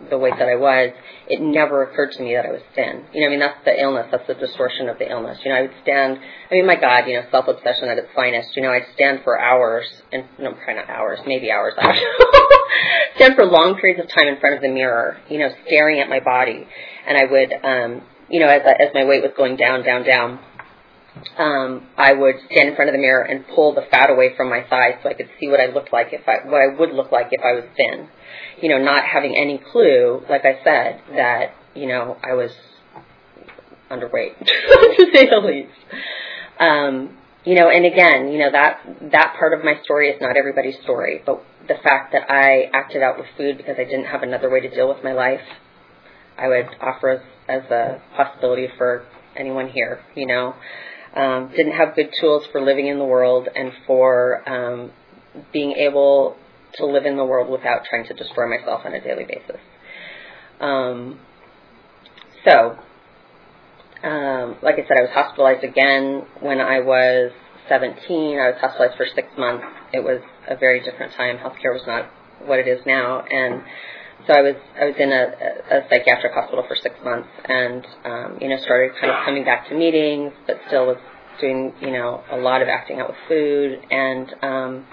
the 0.10 0.17
weight 0.17 0.34
that 0.38 0.47
I 0.47 0.55
was, 0.55 0.91
it 1.27 1.41
never 1.41 1.84
occurred 1.84 2.12
to 2.13 2.21
me 2.21 2.34
that 2.36 2.45
I 2.45 2.51
was 2.51 2.62
thin. 2.75 3.05
You 3.13 3.21
know, 3.21 3.27
I 3.27 3.29
mean, 3.29 3.39
that's 3.39 3.63
the 3.63 3.81
illness. 3.81 4.08
That's 4.12 4.27
the 4.27 4.34
distortion 4.34 4.89
of 4.89 4.99
the 4.99 5.10
illness. 5.10 5.39
You 5.43 5.51
know, 5.51 5.58
I 5.58 5.62
would 5.62 5.75
stand, 5.84 6.19
I 6.51 6.53
mean, 6.53 6.65
my 6.65 6.75
God, 6.75 7.08
you 7.08 7.13
know, 7.15 7.23
self-obsession 7.31 7.88
at 7.88 7.97
its 7.97 8.10
finest. 8.13 8.55
You 8.55 8.62
know, 8.62 8.71
I'd 8.71 8.88
stand 8.93 9.21
for 9.23 9.39
hours, 9.39 9.86
and 10.12 10.25
no, 10.38 10.51
probably 10.51 10.75
not 10.75 10.89
hours, 10.89 11.19
maybe 11.25 11.49
hours, 11.49 11.73
stand 13.15 13.36
for 13.36 13.45
long 13.45 13.79
periods 13.79 14.01
of 14.01 14.10
time 14.10 14.27
in 14.27 14.39
front 14.39 14.55
of 14.58 14.62
the 14.62 14.69
mirror, 14.69 15.17
you 15.29 15.39
know, 15.39 15.49
staring 15.65 15.99
at 15.99 16.10
my 16.10 16.19
body. 16.19 16.67
And 17.08 17.17
I 17.17 17.25
would, 17.25 17.53
um, 17.63 18.01
you 18.29 18.39
know, 18.39 18.49
as, 18.49 18.62
as 18.65 18.89
my 18.93 19.05
weight 19.05 19.23
was 19.23 19.31
going 19.38 19.55
down, 19.55 19.84
down, 19.84 20.03
down, 20.03 20.39
um, 21.38 21.88
I 21.97 22.13
would 22.13 22.36
stand 22.51 22.69
in 22.69 22.75
front 22.75 22.89
of 22.89 22.93
the 22.93 23.01
mirror 23.01 23.23
and 23.23 23.45
pull 23.47 23.73
the 23.73 23.84
fat 23.89 24.10
away 24.10 24.36
from 24.36 24.49
my 24.49 24.62
thighs 24.69 24.99
so 25.01 25.10
I 25.10 25.13
could 25.13 25.30
see 25.39 25.47
what 25.47 25.60
I 25.60 25.67
looked 25.67 25.93
like 25.93 26.08
if 26.12 26.28
I, 26.28 26.47
what 26.47 26.62
I 26.62 26.67
would 26.78 26.91
look 26.91 27.12
like 27.12 27.28
if 27.32 27.41
I 27.41 27.54
was 27.54 27.65
thin 27.78 28.10
you 28.62 28.69
know, 28.69 28.84
not 28.84 29.04
having 29.06 29.36
any 29.36 29.60
clue, 29.71 30.23
like 30.30 30.45
I 30.45 30.63
said, 30.63 31.01
that, 31.15 31.54
you 31.75 31.88
know, 31.88 32.17
I 32.23 32.34
was 32.34 32.51
underweight, 33.89 34.38
to 34.39 35.06
say 35.13 35.30
the 35.30 35.41
least. 35.45 35.73
Um, 36.60 37.17
you 37.43 37.56
know, 37.56 37.69
and 37.69 37.86
again, 37.86 38.32
you 38.32 38.39
know, 38.39 38.51
that, 38.51 38.80
that 39.12 39.36
part 39.38 39.54
of 39.54 39.63
my 39.63 39.75
story 39.84 40.10
is 40.10 40.19
not 40.21 40.38
everybody's 40.38 40.75
story, 40.84 41.21
but 41.25 41.43
the 41.67 41.75
fact 41.84 42.13
that 42.13 42.30
I 42.30 42.69
acted 42.73 43.04
out 43.04 43.17
with 43.17 43.28
food 43.38 43.58
because 43.58 43.75
I 43.78 43.84
didn't 43.84 44.06
have 44.06 44.23
another 44.23 44.49
way 44.49 44.62
to 44.62 44.69
deal 44.69 44.88
with 44.88 45.04
my 45.04 45.13
life, 45.13 45.41
I 46.38 46.47
would 46.47 46.67
offer 46.82 47.10
as, 47.10 47.21
as 47.47 47.71
a 47.71 48.01
possibility 48.15 48.67
for 48.78 49.06
anyone 49.36 49.69
here, 49.69 49.99
you 50.15 50.25
know. 50.25 50.56
Um, 51.15 51.51
didn't 51.56 51.73
have 51.73 51.95
good 51.95 52.10
tools 52.19 52.43
for 52.51 52.62
living 52.62 52.88
in 52.88 52.99
the 52.99 53.06
world 53.06 53.47
and 53.56 53.71
for 53.88 54.47
um, 54.49 54.91
being 55.54 55.71
able 55.73 56.36
to 56.75 56.86
live 56.86 57.06
in 57.06 57.15
the 57.15 57.23
world 57.23 57.49
without 57.49 57.86
trying 57.89 58.06
to 58.08 58.13
destroy 58.13 58.49
myself 58.49 58.82
on 58.86 58.93
a 58.93 59.01
daily 59.01 59.23
basis. 59.23 59.62
Um, 60.60 61.19
so, 62.43 62.78
um, 64.04 64.58
like 64.62 64.75
I 64.75 64.88
said, 64.88 64.97
I 64.97 65.01
was 65.01 65.12
hospitalized 65.13 65.63
again 65.63 66.25
when 66.41 66.60
I 66.60 66.80
was 66.82 67.32
17. 67.69 68.38
I 68.38 68.51
was 68.51 68.56
hospitalized 68.60 68.97
for 68.97 69.08
six 69.15 69.28
months. 69.38 69.65
It 69.93 70.04
was 70.04 70.21
a 70.47 70.56
very 70.56 70.84
different 70.84 71.13
time. 71.13 71.38
Healthcare 71.38 71.73
was 71.73 71.84
not 71.88 72.10
what 72.45 72.60
it 72.60 72.67
is 72.67 72.80
now, 72.86 73.21
and 73.21 73.63
so 74.27 74.33
I 74.33 74.41
was 74.41 74.55
I 74.79 74.85
was 74.85 74.95
in 74.99 75.11
a, 75.11 75.23
a 75.77 75.81
psychiatric 75.89 76.33
hospital 76.33 76.65
for 76.67 76.75
six 76.75 76.95
months, 77.03 77.29
and 77.45 77.85
um, 78.05 78.38
you 78.41 78.49
know 78.49 78.57
started 78.63 78.91
kind 78.99 79.11
of 79.11 79.25
coming 79.25 79.43
back 79.43 79.69
to 79.69 79.75
meetings, 79.75 80.33
but 80.47 80.59
still 80.67 80.88
was 80.88 80.97
doing 81.41 81.73
you 81.81 81.91
know 81.91 82.23
a 82.31 82.38
lot 82.38 82.61
of 82.61 82.67
acting 82.67 82.99
out 82.99 83.09
with 83.09 83.17
food, 83.27 83.79
and 83.91 84.33
um, 84.41 84.85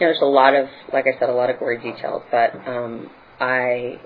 you 0.00 0.06
know, 0.06 0.12
there's 0.12 0.22
a 0.22 0.24
lot 0.24 0.54
of, 0.54 0.66
like 0.94 1.04
I 1.04 1.18
said, 1.18 1.28
a 1.28 1.32
lot 1.32 1.50
of 1.50 1.58
gory 1.58 1.76
details, 1.76 2.22
but 2.30 2.56
um, 2.66 3.10
I, 3.38 4.00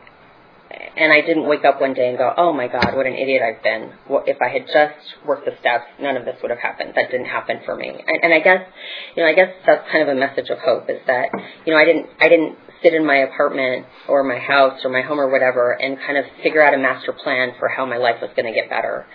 and 0.97 1.13
I 1.13 1.21
didn't 1.21 1.47
wake 1.47 1.65
up 1.65 1.81
one 1.81 1.95
day 1.95 2.09
and 2.09 2.19
go, 2.19 2.35
oh 2.37 2.53
my 2.53 2.67
God, 2.67 2.97
what 2.97 3.07
an 3.07 3.15
idiot 3.15 3.43
I've 3.43 3.63
been. 3.63 3.93
What, 4.09 4.27
if 4.27 4.39
I 4.43 4.49
had 4.49 4.67
just 4.67 5.25
worked 5.25 5.45
the 5.45 5.53
steps, 5.61 5.85
none 6.01 6.17
of 6.17 6.25
this 6.25 6.35
would 6.43 6.51
have 6.51 6.59
happened. 6.59 6.95
That 6.97 7.13
didn't 7.13 7.27
happen 7.27 7.61
for 7.65 7.77
me. 7.77 7.91
And, 7.91 8.25
and 8.25 8.35
I 8.35 8.41
guess, 8.41 8.67
you 9.15 9.23
know, 9.23 9.29
I 9.29 9.35
guess 9.35 9.55
that's 9.65 9.89
kind 9.93 10.03
of 10.03 10.17
a 10.17 10.19
message 10.19 10.51
of 10.51 10.59
hope 10.59 10.91
is 10.91 10.99
that, 11.07 11.29
you 11.65 11.73
know, 11.73 11.79
I 11.79 11.85
didn't, 11.85 12.07
I 12.21 12.29
didn't 12.29 12.59
sit 12.85 12.95
in 12.95 13.07
my 13.07 13.17
apartment 13.17 13.87
or 14.09 14.23
my 14.23 14.39
house 14.39 14.81
or 14.85 14.91
my 14.91 15.01
home 15.01 15.19
or 15.19 15.31
whatever 15.31 15.73
and 15.73 15.99
kind 15.99 16.19
of 16.19 16.25
figure 16.43 16.63
out 16.63 16.75
a 16.75 16.79
master 16.79 17.13
plan 17.13 17.53
for 17.59 17.69
how 17.69 17.87
my 17.87 17.97
life 17.97 18.17
was 18.21 18.31
going 18.37 18.47
to 18.47 18.53
get 18.53 18.69
better. 18.69 19.07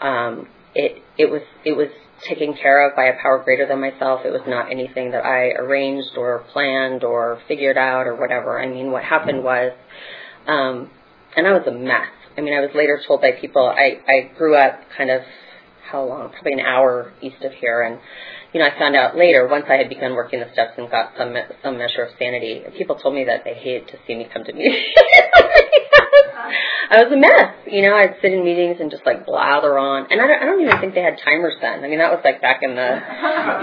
Um, 0.00 0.48
it, 0.74 1.02
it 1.16 1.30
was, 1.30 1.42
it 1.64 1.76
was 1.76 1.88
taken 2.28 2.54
care 2.54 2.88
of 2.88 2.96
by 2.96 3.04
a 3.04 3.20
power 3.20 3.42
greater 3.44 3.66
than 3.66 3.80
myself. 3.80 4.22
It 4.24 4.30
was 4.30 4.42
not 4.46 4.70
anything 4.70 5.12
that 5.12 5.24
I 5.24 5.50
arranged 5.52 6.16
or 6.16 6.44
planned 6.52 7.04
or 7.04 7.40
figured 7.46 7.78
out 7.78 8.06
or 8.06 8.16
whatever. 8.16 8.60
I 8.60 8.68
mean, 8.68 8.90
what 8.90 9.04
happened 9.04 9.44
was, 9.44 9.72
um, 10.46 10.90
and 11.36 11.46
I 11.46 11.52
was 11.52 11.66
a 11.66 11.72
mess. 11.72 12.10
I 12.36 12.40
mean, 12.40 12.54
I 12.54 12.60
was 12.60 12.70
later 12.74 13.00
told 13.06 13.20
by 13.20 13.32
people 13.32 13.62
I, 13.66 14.00
I 14.08 14.36
grew 14.36 14.56
up 14.56 14.80
kind 14.96 15.10
of 15.10 15.22
how 15.92 16.04
uh, 16.04 16.06
long? 16.06 16.30
Probably 16.30 16.54
an 16.54 16.60
hour 16.60 17.12
east 17.20 17.44
of 17.44 17.52
here, 17.52 17.82
and 17.82 18.00
you 18.52 18.60
know, 18.60 18.66
I 18.66 18.78
found 18.78 18.96
out 18.96 19.16
later 19.16 19.46
once 19.46 19.66
I 19.68 19.74
had 19.74 19.88
begun 19.88 20.14
working 20.14 20.40
the 20.40 20.50
steps 20.52 20.72
and 20.78 20.90
got 20.90 21.12
some 21.18 21.34
some 21.62 21.78
measure 21.78 22.02
of 22.02 22.10
sanity. 22.18 22.62
People 22.76 22.96
told 22.96 23.14
me 23.14 23.24
that 23.24 23.44
they 23.44 23.54
hated 23.54 23.88
to 23.88 23.98
see 24.06 24.14
me 24.14 24.26
come 24.32 24.44
to 24.44 24.52
meetings. 24.52 24.76
I 26.90 27.02
was 27.02 27.12
a 27.12 27.16
mess. 27.16 27.54
You 27.66 27.82
know, 27.82 27.94
I'd 27.94 28.16
sit 28.20 28.32
in 28.32 28.44
meetings 28.44 28.78
and 28.80 28.90
just 28.90 29.06
like 29.06 29.26
blather 29.26 29.78
on, 29.78 30.06
and 30.10 30.20
I 30.20 30.26
don't, 30.26 30.42
I 30.42 30.44
don't 30.44 30.60
even 30.60 30.78
think 30.80 30.94
they 30.94 31.02
had 31.02 31.18
timers 31.24 31.54
then. 31.60 31.84
I 31.84 31.88
mean, 31.88 31.98
that 31.98 32.10
was 32.10 32.20
like 32.24 32.40
back 32.40 32.62
in 32.62 32.74
the, 32.74 32.90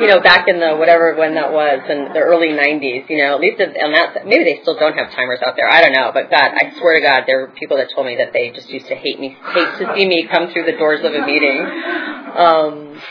you 0.01 0.07
know, 0.07 0.19
back 0.21 0.47
in 0.47 0.59
the 0.59 0.75
whatever 0.75 1.15
when 1.15 1.35
that 1.35 1.51
was 1.51 1.83
in 1.89 2.13
the 2.13 2.19
early 2.19 2.49
'90s. 2.49 3.09
You 3.09 3.17
know, 3.23 3.35
at 3.35 3.41
least 3.41 3.61
on 3.61 3.91
that 3.93 4.25
maybe 4.25 4.43
they 4.43 4.59
still 4.61 4.77
don't 4.77 4.97
have 4.97 5.11
timers 5.11 5.39
out 5.45 5.55
there. 5.55 5.69
I 5.69 5.81
don't 5.81 5.93
know, 5.93 6.11
but 6.13 6.31
God, 6.31 6.51
I 6.55 6.73
swear 6.79 6.95
to 6.95 7.01
God, 7.01 7.23
there 7.27 7.45
were 7.45 7.51
people 7.53 7.77
that 7.77 7.89
told 7.93 8.07
me 8.07 8.17
that 8.17 8.33
they 8.33 8.51
just 8.51 8.69
used 8.69 8.87
to 8.87 8.95
hate 8.95 9.19
me, 9.19 9.35
hate 9.53 9.71
to 9.79 9.93
see 9.95 10.07
me 10.07 10.27
come 10.31 10.51
through 10.51 10.65
the 10.65 10.77
doors 10.77 11.03
of 11.03 11.13
a 11.13 11.25
meeting. 11.25 11.59
Um, 11.63 13.01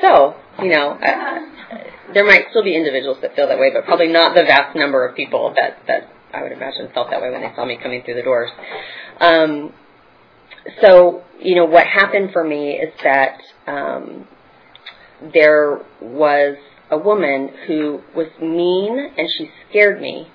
so, 0.00 0.36
you 0.62 0.70
know. 0.70 0.98
I, 1.00 1.46
there 2.14 2.24
might 2.24 2.46
still 2.50 2.64
be 2.64 2.74
individuals 2.74 3.18
that 3.22 3.36
feel 3.36 3.48
that 3.48 3.58
way, 3.58 3.70
but 3.72 3.84
probably 3.84 4.08
not 4.08 4.34
the 4.34 4.42
vast 4.42 4.76
number 4.76 5.06
of 5.06 5.14
people 5.14 5.54
that 5.54 5.78
that 5.86 6.10
I 6.32 6.42
would 6.42 6.52
imagine 6.52 6.88
felt 6.94 7.10
that 7.10 7.20
way 7.20 7.30
when 7.30 7.42
they 7.42 7.52
saw 7.54 7.64
me 7.64 7.78
coming 7.82 8.02
through 8.02 8.14
the 8.14 8.22
doors. 8.22 8.50
Um, 9.20 9.72
so, 10.80 11.22
you 11.40 11.54
know, 11.56 11.64
what 11.64 11.86
happened 11.86 12.30
for 12.32 12.44
me 12.44 12.72
is 12.72 12.92
that 13.02 13.40
um, 13.66 14.28
there 15.32 15.80
was 16.00 16.56
a 16.90 16.98
woman 16.98 17.50
who 17.66 18.00
was 18.14 18.26
mean 18.40 19.12
and 19.16 19.28
she 19.36 19.50
scared 19.68 20.00
me, 20.00 20.28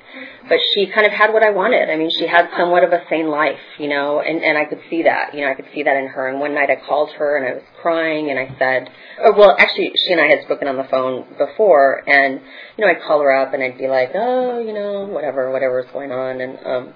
but 0.47 0.59
she 0.73 0.87
kind 0.87 1.05
of 1.05 1.11
had 1.11 1.33
what 1.33 1.43
I 1.43 1.49
wanted. 1.49 1.89
I 1.89 1.97
mean, 1.97 2.09
she 2.09 2.27
had 2.27 2.49
somewhat 2.57 2.83
of 2.83 2.91
a 2.91 3.03
sane 3.09 3.27
life, 3.27 3.59
you 3.79 3.87
know, 3.87 4.21
and, 4.21 4.43
and 4.43 4.57
I 4.57 4.65
could 4.65 4.79
see 4.89 5.03
that, 5.03 5.33
you 5.33 5.41
know, 5.41 5.51
I 5.51 5.55
could 5.55 5.67
see 5.73 5.83
that 5.83 5.95
in 5.95 6.07
her. 6.07 6.27
And 6.27 6.39
one 6.39 6.53
night 6.53 6.69
I 6.69 6.77
called 6.87 7.11
her 7.17 7.37
and 7.37 7.47
I 7.47 7.53
was 7.55 7.63
crying 7.81 8.29
and 8.29 8.39
I 8.39 8.55
said, 8.59 8.89
or 9.19 9.33
well, 9.33 9.55
actually, 9.57 9.91
she 9.95 10.13
and 10.13 10.21
I 10.21 10.27
had 10.27 10.43
spoken 10.43 10.67
on 10.67 10.77
the 10.77 10.87
phone 10.89 11.25
before 11.37 12.03
and, 12.07 12.41
you 12.77 12.85
know, 12.85 12.91
I'd 12.91 13.01
call 13.01 13.21
her 13.21 13.35
up 13.35 13.53
and 13.53 13.63
I'd 13.63 13.77
be 13.77 13.87
like, 13.87 14.11
oh, 14.13 14.59
you 14.59 14.73
know, 14.73 15.05
whatever, 15.05 15.51
whatever 15.51 15.79
is 15.79 15.87
going 15.91 16.11
on. 16.11 16.41
And, 16.41 16.59
um, 16.65 16.93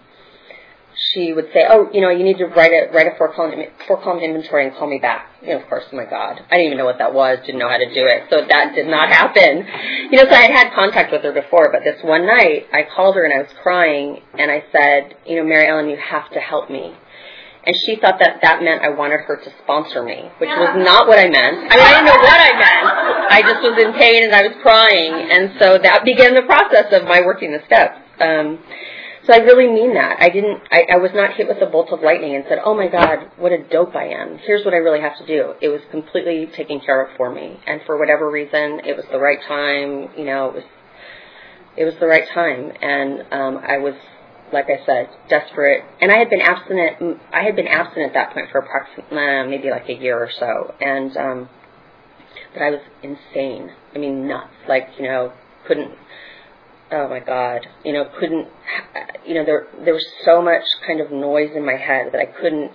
she 0.99 1.31
would 1.31 1.47
say, 1.53 1.65
"Oh, 1.67 1.89
you 1.93 2.01
know, 2.01 2.09
you 2.09 2.23
need 2.23 2.37
to 2.39 2.45
write 2.45 2.71
a 2.71 2.91
write 2.91 3.07
a 3.07 3.17
four 3.17 3.33
column 3.33 3.59
four 3.87 4.01
column 4.01 4.19
inventory 4.19 4.67
and 4.67 4.75
call 4.75 4.87
me 4.87 4.99
back." 4.99 5.27
You 5.41 5.55
know, 5.55 5.61
of 5.61 5.69
course, 5.69 5.85
oh 5.91 5.95
my 5.95 6.05
God, 6.05 6.41
I 6.51 6.57
didn't 6.57 6.67
even 6.67 6.77
know 6.77 6.85
what 6.85 6.99
that 6.99 7.13
was, 7.13 7.39
didn't 7.45 7.59
know 7.59 7.69
how 7.69 7.77
to 7.77 7.93
do 7.93 8.05
it, 8.05 8.27
so 8.29 8.41
that 8.47 8.75
did 8.75 8.87
not 8.87 9.09
happen. 9.21 9.65
You 10.11 10.17
know, 10.17 10.29
so 10.29 10.35
I 10.35 10.41
had 10.41 10.51
had 10.51 10.73
contact 10.73 11.11
with 11.11 11.23
her 11.23 11.31
before, 11.31 11.71
but 11.71 11.83
this 11.83 12.03
one 12.03 12.27
night 12.27 12.67
I 12.73 12.83
called 12.95 13.15
her 13.15 13.23
and 13.23 13.33
I 13.33 13.39
was 13.39 13.51
crying, 13.63 14.21
and 14.37 14.51
I 14.51 14.63
said, 14.71 15.15
"You 15.25 15.37
know, 15.37 15.45
Mary 15.47 15.67
Ellen, 15.67 15.89
you 15.89 15.97
have 15.97 16.29
to 16.31 16.39
help 16.39 16.69
me." 16.69 16.93
And 17.65 17.75
she 17.85 17.97
thought 17.97 18.19
that 18.19 18.39
that 18.41 18.63
meant 18.63 18.81
I 18.83 18.89
wanted 18.89 19.19
her 19.27 19.35
to 19.35 19.49
sponsor 19.63 20.01
me, 20.01 20.31
which 20.39 20.49
was 20.49 20.73
not 20.79 21.07
what 21.07 21.19
I 21.19 21.27
meant. 21.27 21.69
I 21.69 21.75
mean, 21.75 21.85
I 21.85 21.91
didn't 21.91 22.05
know 22.07 22.21
what 22.23 22.39
I 22.39 22.51
meant. 22.55 22.85
I 23.35 23.41
just 23.41 23.61
was 23.61 23.75
in 23.83 23.93
pain 23.93 24.23
and 24.23 24.33
I 24.33 24.47
was 24.47 24.55
crying, 24.63 25.13
and 25.29 25.59
so 25.59 25.77
that 25.77 26.03
began 26.03 26.35
the 26.35 26.43
process 26.43 26.91
of 26.91 27.03
my 27.03 27.21
working 27.21 27.51
the 27.51 27.61
steps. 27.67 27.99
Um, 28.19 28.59
so 29.25 29.33
I 29.33 29.37
really 29.37 29.67
mean 29.67 29.93
that. 29.95 30.17
I 30.19 30.29
didn't, 30.29 30.61
I, 30.71 30.83
I 30.93 30.97
was 30.97 31.11
not 31.13 31.35
hit 31.35 31.47
with 31.47 31.61
a 31.61 31.65
bolt 31.65 31.89
of 31.91 32.01
lightning 32.01 32.35
and 32.35 32.45
said, 32.47 32.59
oh 32.63 32.75
my 32.75 32.87
God, 32.87 33.31
what 33.37 33.51
a 33.51 33.63
dope 33.63 33.95
I 33.95 34.07
am. 34.07 34.37
Here's 34.39 34.63
what 34.63 34.73
I 34.73 34.77
really 34.77 35.01
have 35.01 35.17
to 35.17 35.25
do. 35.25 35.53
It 35.61 35.67
was 35.69 35.81
completely 35.91 36.47
taken 36.55 36.79
care 36.79 37.05
of 37.05 37.15
for 37.17 37.33
me. 37.33 37.59
And 37.67 37.81
for 37.85 37.97
whatever 37.97 38.29
reason, 38.29 38.81
it 38.85 38.95
was 38.95 39.05
the 39.11 39.19
right 39.19 39.39
time, 39.47 40.09
you 40.17 40.25
know, 40.25 40.49
it 40.49 40.55
was, 40.55 40.63
it 41.77 41.83
was 41.85 41.93
the 41.99 42.07
right 42.07 42.27
time. 42.33 42.71
And, 42.81 43.21
um, 43.31 43.63
I 43.67 43.77
was, 43.77 43.95
like 44.51 44.65
I 44.65 44.83
said, 44.85 45.09
desperate. 45.29 45.83
And 46.01 46.11
I 46.11 46.17
had 46.17 46.29
been 46.29 46.41
abstinent, 46.41 47.19
I 47.31 47.43
had 47.43 47.55
been 47.55 47.67
abstinent 47.67 48.11
at 48.11 48.13
that 48.13 48.33
point 48.33 48.47
for 48.51 48.59
approximately, 48.59 49.17
uh, 49.17 49.45
maybe 49.45 49.69
like 49.69 49.89
a 49.89 49.93
year 49.93 50.17
or 50.17 50.29
so. 50.31 50.73
And, 50.79 51.15
um, 51.17 51.49
but 52.53 52.61
I 52.63 52.71
was 52.71 52.81
insane. 53.03 53.71
I 53.93 53.99
mean, 53.99 54.27
nuts. 54.27 54.53
Like, 54.67 54.87
you 54.97 55.03
know, 55.03 55.33
couldn't, 55.67 55.91
oh 56.91 57.07
my 57.07 57.19
god. 57.19 57.67
You 57.83 57.93
know 57.93 58.05
couldn't 58.19 58.47
you 59.25 59.33
know 59.35 59.45
there 59.45 59.67
there 59.83 59.93
was 59.93 60.05
so 60.25 60.41
much 60.41 60.63
kind 60.85 61.01
of 61.01 61.11
noise 61.11 61.51
in 61.55 61.65
my 61.65 61.75
head 61.75 62.11
that 62.13 62.19
I 62.19 62.25
couldn't 62.25 62.71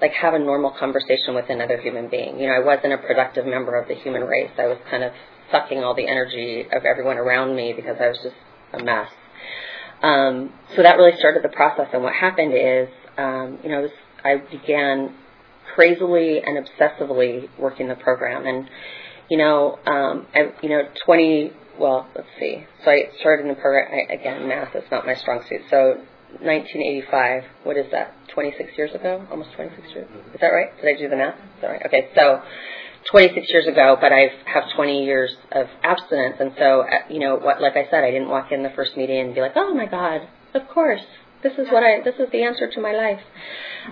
like 0.00 0.12
have 0.12 0.34
a 0.34 0.38
normal 0.38 0.72
conversation 0.78 1.34
with 1.34 1.48
another 1.48 1.80
human 1.80 2.08
being. 2.08 2.38
You 2.38 2.48
know 2.48 2.54
I 2.54 2.64
wasn't 2.64 2.92
a 2.92 2.98
productive 2.98 3.46
member 3.46 3.76
of 3.76 3.88
the 3.88 3.94
human 3.94 4.22
race. 4.22 4.50
I 4.58 4.66
was 4.66 4.78
kind 4.90 5.04
of 5.04 5.12
sucking 5.50 5.84
all 5.84 5.94
the 5.94 6.08
energy 6.08 6.66
of 6.72 6.84
everyone 6.84 7.18
around 7.18 7.54
me 7.54 7.72
because 7.74 7.96
I 8.00 8.08
was 8.08 8.18
just 8.22 8.36
a 8.72 8.82
mess. 8.82 9.08
Um, 10.02 10.52
so 10.74 10.82
that 10.82 10.96
really 10.96 11.16
started 11.18 11.44
the 11.44 11.54
process. 11.54 11.88
And 11.92 12.02
what 12.02 12.14
happened 12.14 12.52
is 12.54 12.88
um, 13.16 13.58
you 13.62 13.70
know 13.70 13.78
I, 13.78 13.80
was, 13.80 13.90
I 14.24 14.36
began 14.50 15.14
crazily 15.74 16.40
and 16.44 16.58
obsessively 16.58 17.48
working 17.58 17.88
the 17.88 17.94
program. 17.94 18.46
And 18.46 18.68
you 19.30 19.38
know 19.38 19.78
um, 19.86 20.26
I, 20.34 20.52
you 20.62 20.68
know 20.68 20.82
20 21.06 21.52
well, 21.78 22.08
let's 22.14 22.28
see. 22.38 22.64
So 22.84 22.90
I 22.90 23.08
started 23.20 23.42
in 23.42 23.48
the 23.48 23.60
program, 23.60 23.90
I, 23.92 24.12
again, 24.12 24.48
math 24.48 24.74
is 24.74 24.84
not 24.90 25.06
my 25.06 25.14
strong 25.14 25.42
suit. 25.48 25.62
So 25.70 26.00
1985, 26.40 27.44
what 27.64 27.76
is 27.76 27.86
that? 27.92 28.14
26 28.34 28.70
years 28.76 28.94
ago? 28.94 29.26
Almost 29.30 29.50
26 29.56 29.88
years? 29.94 30.08
Is 30.34 30.40
that 30.40 30.48
right? 30.48 30.68
Did 30.80 30.96
I 30.96 30.98
do 30.98 31.08
the 31.08 31.16
math? 31.16 31.34
Is 31.34 31.62
that 31.62 31.68
right? 31.68 31.82
Okay, 31.86 32.08
so 32.14 32.40
26 33.10 33.48
years 33.50 33.66
ago, 33.66 33.96
but 34.00 34.12
I 34.12 34.28
have 34.46 34.64
20 34.74 35.04
years 35.04 35.30
of 35.50 35.66
abstinence, 35.82 36.36
and 36.40 36.52
so 36.58 36.82
uh, 36.82 37.10
you 37.10 37.20
know, 37.20 37.36
what, 37.36 37.60
like 37.60 37.76
I 37.76 37.84
said, 37.90 38.04
I 38.04 38.10
didn't 38.10 38.28
walk 38.28 38.52
in 38.52 38.62
the 38.62 38.70
first 38.70 38.96
meeting 38.96 39.18
and 39.20 39.34
be 39.34 39.40
like, 39.40 39.52
oh 39.56 39.74
my 39.74 39.86
God, 39.86 40.28
of 40.54 40.68
course, 40.68 41.02
this 41.42 41.52
is 41.58 41.66
what 41.70 41.82
I, 41.82 42.02
this 42.04 42.14
is 42.18 42.30
the 42.30 42.44
answer 42.44 42.70
to 42.70 42.80
my 42.80 42.92
life. 42.92 43.20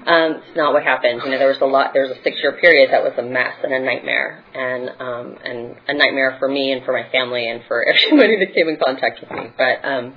Um, 0.07 0.43
it's 0.47 0.57
not 0.57 0.73
what 0.73 0.83
happened. 0.85 1.23
You 1.25 1.31
know, 1.31 1.39
there 1.39 1.49
was 1.49 1.61
a 1.61 1.67
lot. 1.67 1.93
There 1.93 2.03
was 2.03 2.17
a 2.17 2.23
six-year 2.23 2.59
period 2.61 2.91
that 2.93 3.03
was 3.03 3.13
a 3.19 3.23
mess 3.23 3.55
and 3.63 3.73
a 3.73 3.81
nightmare, 3.81 4.45
and 4.55 4.89
um, 5.01 5.37
and 5.45 5.77
a 5.89 5.95
nightmare 5.95 6.37
for 6.39 6.49
me 6.49 6.73
and 6.73 6.85
for 6.85 6.93
my 6.93 7.11
family 7.11 7.49
and 7.49 7.63
for 7.67 7.85
everybody 7.89 8.39
that 8.39 8.55
came 8.55 8.69
in 8.69 8.77
contact 8.77 9.21
with 9.21 9.31
me. 9.31 9.51
But 9.57 9.85
um, 9.85 10.15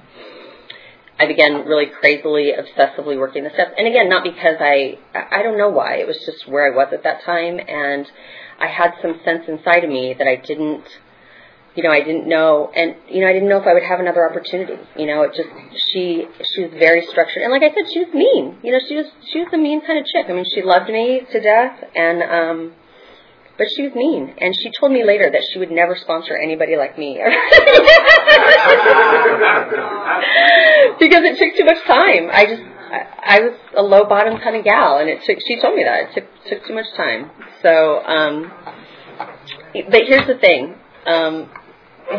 I 1.19 1.25
began 1.27 1.65
really 1.65 1.87
crazily, 1.87 2.53
obsessively 2.53 3.17
working 3.17 3.43
the 3.43 3.51
steps. 3.51 3.71
And 3.77 3.87
again, 3.87 4.09
not 4.09 4.23
because 4.23 4.57
I, 4.59 4.97
I 5.13 5.43
don't 5.43 5.57
know 5.57 5.69
why. 5.69 5.95
It 5.97 6.07
was 6.07 6.17
just 6.25 6.47
where 6.47 6.71
I 6.71 6.75
was 6.75 6.89
at 6.91 7.03
that 7.03 7.23
time, 7.23 7.59
and 7.59 8.05
I 8.59 8.67
had 8.67 8.93
some 9.01 9.19
sense 9.23 9.45
inside 9.47 9.83
of 9.83 9.89
me 9.89 10.15
that 10.17 10.27
I 10.27 10.35
didn't 10.35 10.85
you 11.75 11.81
know, 11.81 11.89
I 11.89 12.01
didn't 12.03 12.27
know, 12.27 12.71
and 12.75 12.95
you 13.09 13.21
know, 13.21 13.27
I 13.27 13.33
didn't 13.33 13.49
know 13.49 13.57
if 13.57 13.65
I 13.65 13.73
would 13.73 13.83
have 13.83 13.99
another 13.99 14.29
opportunity. 14.29 14.77
You 14.95 15.07
know, 15.07 15.23
it 15.23 15.33
just 15.33 15.49
she 15.91 16.27
she 16.53 16.63
was 16.63 16.71
very 16.77 17.05
structured, 17.07 17.41
and 17.41 17.51
like 17.51 17.63
I 17.63 17.73
said, 17.73 17.91
she 17.91 17.99
was 17.99 18.13
mean. 18.13 18.57
You 18.61 18.73
know, 18.73 18.79
she 18.87 18.95
was 18.95 19.07
she 19.31 19.39
was 19.39 19.49
a 19.53 19.57
mean 19.57 19.81
kind 19.81 19.97
of 19.97 20.05
chick. 20.05 20.27
I 20.29 20.33
mean, 20.33 20.45
she 20.53 20.61
loved 20.61 20.89
me 20.89 21.21
to 21.31 21.41
death, 21.41 21.83
and 21.95 22.21
um, 22.21 22.73
but 23.57 23.67
she 23.75 23.81
was 23.81 23.93
mean, 23.95 24.35
and 24.37 24.53
she 24.55 24.69
told 24.79 24.91
me 24.91 25.03
later 25.03 25.31
that 25.31 25.41
she 25.51 25.57
would 25.57 25.71
never 25.71 25.95
sponsor 25.95 26.37
anybody 26.37 26.77
like 26.77 26.97
me 26.97 27.17
because 30.99 31.25
it 31.25 31.37
took 31.41 31.57
too 31.57 31.65
much 31.65 31.81
time. 31.85 32.29
I 32.31 32.45
just 32.45 32.61
I, 32.61 33.05
I 33.25 33.39
was 33.41 33.57
a 33.75 33.81
low 33.81 34.05
bottom 34.05 34.37
kind 34.37 34.55
of 34.55 34.63
gal, 34.63 34.99
and 34.99 35.09
it 35.09 35.23
took. 35.25 35.39
She 35.41 35.59
told 35.59 35.75
me 35.75 35.83
that 35.85 36.09
it 36.09 36.13
took 36.13 36.25
took 36.49 36.67
too 36.67 36.75
much 36.75 36.93
time. 36.95 37.31
So, 37.63 37.97
um, 38.05 38.51
but 39.89 40.03
here's 40.05 40.27
the 40.27 40.37
thing. 40.37 40.75
Um, 41.05 41.49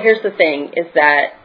here's 0.01 0.23
the 0.23 0.31
thing 0.31 0.73
is 0.77 0.87
that 0.95 1.45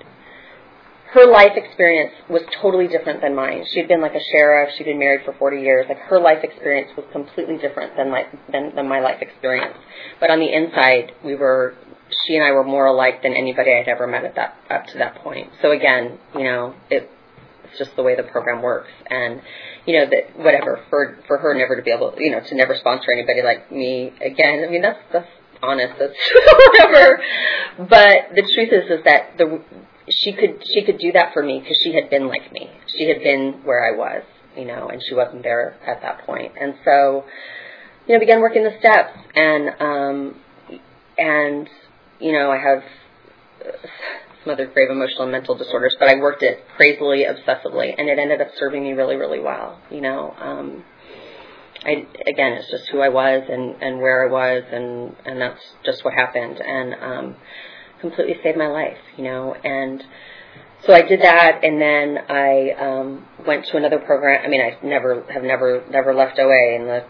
her 1.12 1.26
life 1.26 1.54
experience 1.56 2.14
was 2.30 2.44
totally 2.62 2.88
different 2.88 3.22
than 3.22 3.34
mine. 3.36 3.66
She'd 3.74 3.88
been 3.88 4.02
like 4.02 4.14
a 4.14 4.22
sheriff. 4.32 4.70
She'd 4.78 4.84
been 4.84 5.00
married 5.00 5.22
for 5.26 5.34
40 5.34 5.62
years. 5.62 5.88
Like 5.90 5.98
her 5.98 6.20
life 6.20 6.44
experience 6.44 6.92
was 6.96 7.06
completely 7.12 7.58
different 7.58 7.98
than 7.98 8.12
my 8.12 8.28
than, 8.52 8.76
than 8.76 8.88
my 8.88 9.00
life 9.00 9.22
experience. 9.22 9.76
But 10.20 10.30
on 10.30 10.40
the 10.40 10.54
inside, 10.54 11.14
we 11.26 11.36
were 11.36 11.76
she 12.26 12.36
and 12.36 12.44
I 12.44 12.52
were 12.52 12.64
more 12.64 12.86
alike 12.86 13.24
than 13.24 13.34
anybody 13.34 13.72
I'd 13.74 13.88
ever 13.88 14.06
met 14.06 14.24
at 14.24 14.36
that 14.36 14.56
up 14.70 14.86
to 14.88 15.00
that 15.00 15.16
point. 15.16 15.52
So 15.62 15.72
again, 15.72 16.20
you 16.36 16.44
know, 16.44 16.76
it, 16.90 17.10
it's 17.66 17.78
just 17.80 17.96
the 17.96 18.04
way 18.04 18.16
the 18.16 18.24
program 18.24 18.62
works, 18.62 18.92
and 19.10 19.42
you 19.86 20.00
know 20.00 20.10
that 20.10 20.38
whatever 20.38 20.84
for 20.90 21.18
for 21.28 21.38
her 21.38 21.56
never 21.56 21.76
to 21.76 21.82
be 21.82 21.92
able, 21.92 22.14
you 22.18 22.32
know, 22.32 22.40
to 22.40 22.56
never 22.56 22.76
sponsor 22.76 23.08
anybody 23.12 23.42
like 23.42 23.72
me 23.72 24.14
again. 24.22 24.64
I 24.68 24.72
mean, 24.72 24.82
that's 24.82 25.00
that's 25.12 25.28
honest. 25.62 25.94
That's 26.00 26.14
whatever. 26.68 27.22
But 27.78 28.36
the 28.36 28.42
truth 28.54 28.70
is, 28.72 28.90
is 28.90 29.04
that 29.06 29.38
the 29.38 29.62
she 30.10 30.34
could 30.34 30.64
she 30.66 30.84
could 30.84 30.98
do 30.98 31.12
that 31.14 31.34
for 31.34 31.44
me 31.44 31.60
because 31.60 31.78
she 31.84 31.94
had 31.94 32.10
been 32.10 32.28
like 32.28 32.52
me. 32.52 32.70
She 32.98 33.08
had 33.08 33.22
been 33.22 33.62
where 33.64 33.86
I 33.86 33.98
was, 33.98 34.24
you 34.58 34.66
know, 34.66 34.90
and 34.90 35.02
she 35.08 35.14
wasn't 35.14 35.44
there 35.44 35.76
at 35.86 36.02
that 36.02 36.26
point. 36.26 36.54
And 36.60 36.76
so, 36.84 37.26
you 38.08 38.14
know, 38.14 38.20
began 38.20 38.40
working 38.40 38.64
the 38.64 38.78
steps, 38.80 39.18
and 39.36 39.70
um, 39.80 40.36
and 41.18 41.70
you 42.20 42.34
know, 42.34 42.52
I 42.52 42.58
have 42.58 42.84
some 44.44 44.54
other 44.54 44.66
grave 44.68 44.90
emotional 44.90 45.24
and 45.24 45.32
mental 45.32 45.56
disorders, 45.56 45.96
but 46.00 46.10
I 46.10 46.16
worked 46.16 46.44
it 46.44 46.66
crazily, 46.76 47.26
obsessively, 47.26 47.94
and 47.98 48.10
it 48.10 48.18
ended 48.18 48.42
up 48.42 48.48
serving 48.58 48.84
me 48.84 48.94
really, 48.94 49.16
really 49.16 49.40
well. 49.40 49.80
You 49.92 50.02
know. 50.02 50.36
Um, 50.40 50.84
I 51.84 52.06
again, 52.28 52.54
it's 52.54 52.70
just 52.70 52.90
who 52.90 53.00
I 53.00 53.10
was 53.10 53.44
and 53.50 53.82
and 53.82 54.00
where 54.00 54.28
I 54.28 54.32
was, 54.32 54.64
and 54.72 55.16
and 55.26 55.42
that's 55.42 55.62
just 55.86 56.04
what 56.04 56.14
happened, 56.14 56.60
and 56.60 56.94
um, 56.96 57.36
completely 58.02 58.36
saved 58.44 58.58
my 58.58 58.68
life, 58.68 58.98
you 59.18 59.24
know. 59.24 59.54
And 59.54 60.04
so 60.86 60.94
I 60.94 61.02
did 61.02 61.22
that, 61.22 61.64
and 61.64 61.82
then 61.82 62.18
I 62.30 62.72
um, 62.72 63.26
went 63.46 63.66
to 63.68 63.78
another 63.78 64.00
program. 64.00 64.42
I 64.46 64.50
mean, 64.50 64.62
I 64.62 64.78
never 64.86 65.24
have 65.32 65.44
never 65.44 65.84
never 65.90 66.14
left 66.14 66.38
OA 66.40 66.76
in 66.76 66.86
the 66.86 67.06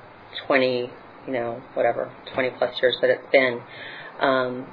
twenty, 0.46 0.90
you 1.26 1.34
know, 1.34 1.62
whatever 1.74 2.12
twenty 2.34 2.52
plus 2.58 2.76
years 2.82 2.96
that 3.02 3.10
it's 3.10 3.32
been. 3.32 3.62
Um, 4.20 4.68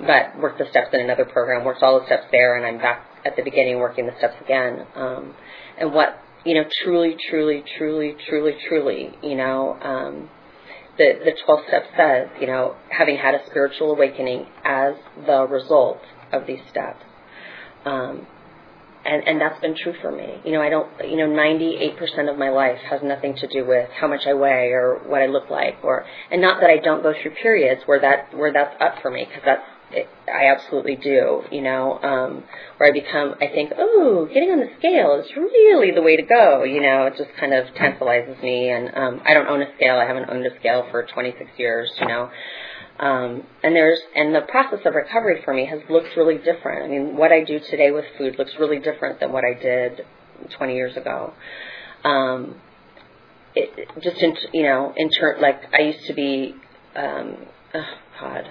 but 0.00 0.38
worked 0.38 0.58
the 0.58 0.66
steps 0.70 0.88
in 0.92 1.00
another 1.00 1.24
program, 1.24 1.64
worked 1.64 1.82
all 1.82 1.98
the 2.00 2.06
steps 2.06 2.26
there, 2.30 2.56
and 2.56 2.66
I'm 2.66 2.78
back 2.78 3.04
at 3.24 3.36
the 3.36 3.42
beginning 3.42 3.78
working 3.78 4.06
the 4.06 4.16
steps 4.18 4.36
again. 4.40 4.86
Um, 4.94 5.34
and 5.78 5.92
what 5.92 6.22
you 6.44 6.54
know, 6.54 6.64
truly, 6.82 7.16
truly, 7.28 7.64
truly, 7.76 8.16
truly, 8.28 8.56
truly, 8.68 9.10
you 9.22 9.36
know, 9.36 9.78
um, 9.80 10.30
the 10.96 11.12
the 11.24 11.32
12 11.44 11.60
step 11.68 11.84
says, 11.96 12.28
you 12.40 12.46
know, 12.46 12.76
having 12.90 13.16
had 13.16 13.34
a 13.34 13.46
spiritual 13.46 13.92
awakening 13.92 14.46
as 14.64 14.94
the 15.26 15.46
result 15.46 16.00
of 16.32 16.46
these 16.46 16.60
steps. 16.70 17.02
Um, 17.84 18.26
and, 19.04 19.26
and 19.26 19.40
that's 19.40 19.60
been 19.60 19.76
true 19.76 19.94
for 20.02 20.10
me. 20.10 20.40
You 20.44 20.52
know, 20.52 20.60
I 20.60 20.68
don't, 20.68 20.88
you 21.08 21.16
know, 21.16 21.28
98% 21.28 22.30
of 22.30 22.36
my 22.36 22.50
life 22.50 22.78
has 22.90 23.00
nothing 23.02 23.36
to 23.36 23.46
do 23.46 23.64
with 23.66 23.88
how 23.98 24.08
much 24.08 24.22
I 24.26 24.34
weigh 24.34 24.72
or 24.72 25.00
what 25.06 25.22
I 25.22 25.26
look 25.26 25.48
like 25.48 25.76
or, 25.82 26.04
and 26.30 26.42
not 26.42 26.60
that 26.60 26.68
I 26.68 26.78
don't 26.78 27.02
go 27.02 27.14
through 27.22 27.32
periods 27.40 27.82
where 27.86 28.00
that, 28.00 28.36
where 28.36 28.52
that's 28.52 28.74
up 28.80 29.00
for 29.00 29.10
me 29.10 29.24
because 29.24 29.42
that's 29.46 29.62
I 29.90 30.52
absolutely 30.54 30.96
do, 30.96 31.42
you 31.50 31.62
know, 31.62 31.98
um, 32.02 32.44
where 32.76 32.90
I 32.90 32.92
become, 32.92 33.34
I 33.40 33.46
think, 33.48 33.72
oh, 33.78 34.28
getting 34.32 34.50
on 34.50 34.60
the 34.60 34.70
scale 34.78 35.20
is 35.20 35.34
really 35.34 35.92
the 35.92 36.02
way 36.02 36.16
to 36.16 36.22
go, 36.22 36.64
you 36.64 36.82
know, 36.82 37.06
it 37.06 37.16
just 37.16 37.30
kind 37.40 37.54
of 37.54 37.74
tantalizes 37.74 38.42
me. 38.42 38.70
And 38.70 38.94
um, 38.94 39.20
I 39.24 39.32
don't 39.32 39.48
own 39.48 39.62
a 39.62 39.74
scale. 39.76 39.96
I 39.96 40.06
haven't 40.06 40.28
owned 40.28 40.46
a 40.46 40.54
scale 40.58 40.86
for 40.90 41.04
26 41.04 41.50
years, 41.56 41.90
you 42.00 42.06
know. 42.06 42.30
Um, 43.00 43.44
and 43.62 43.74
there's, 43.74 44.00
and 44.14 44.34
the 44.34 44.42
process 44.42 44.80
of 44.84 44.94
recovery 44.94 45.40
for 45.44 45.54
me 45.54 45.64
has 45.66 45.80
looked 45.88 46.16
really 46.16 46.36
different. 46.36 46.84
I 46.84 46.88
mean, 46.88 47.16
what 47.16 47.32
I 47.32 47.44
do 47.44 47.58
today 47.58 47.90
with 47.90 48.04
food 48.18 48.36
looks 48.38 48.52
really 48.58 48.80
different 48.80 49.20
than 49.20 49.32
what 49.32 49.44
I 49.44 49.54
did 49.54 50.04
20 50.56 50.74
years 50.74 50.96
ago. 50.96 51.32
Um, 52.04 52.56
it, 53.54 53.88
just 54.02 54.18
in, 54.18 54.36
you 54.52 54.64
know, 54.64 54.92
in 54.96 55.10
turn, 55.10 55.40
like 55.40 55.62
I 55.72 55.82
used 55.82 56.06
to 56.08 56.14
be, 56.14 56.54
um, 56.94 57.36
oh 57.74 57.84
God, 58.20 58.48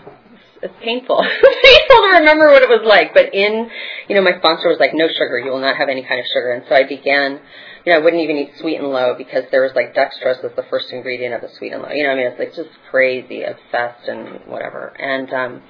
it's 0.62 0.74
painful. 0.84 1.18
painful 1.64 1.98
to 2.02 2.10
remember 2.20 2.48
what 2.50 2.64
it 2.64 2.70
was 2.70 2.82
like. 2.86 3.14
But 3.14 3.34
in, 3.34 3.70
you 4.10 4.16
know, 4.16 4.22
my 4.22 4.38
sponsor 4.38 4.70
was 4.70 4.80
like, 4.80 4.94
no 4.94 5.08
sugar. 5.08 5.40
You 5.40 5.52
will 5.52 5.62
not 5.62 5.78
have 5.78 5.90
any 5.90 6.04
kind 6.04 6.20
of 6.20 6.26
sugar. 6.28 6.52
And 6.52 6.64
so 6.68 6.76
I 6.76 6.84
began, 6.84 7.40
you 7.86 7.94
know, 7.94 8.00
I 8.00 8.02
wouldn't 8.04 8.22
even 8.22 8.38
eat 8.38 8.52
sweet 8.60 8.78
and 8.78 8.90
low 8.90 9.16
because 9.18 9.44
there 9.52 9.62
was 9.62 9.72
like 9.76 9.94
dextrose 9.94 10.44
was 10.44 10.54
the 10.56 10.66
first 10.70 10.92
ingredient 10.92 11.34
of 11.34 11.42
the 11.42 11.50
sweet 11.58 11.74
and 11.74 11.82
low. 11.82 11.90
You 11.90 12.04
know, 12.04 12.12
I 12.12 12.16
mean, 12.16 12.28
it's 12.28 12.40
like 12.40 12.56
just 12.56 12.76
crazy, 12.90 13.44
obsessed 13.44 14.08
and 14.08 14.46
whatever. 14.48 14.94
And, 14.98 15.32
um, 15.34 15.62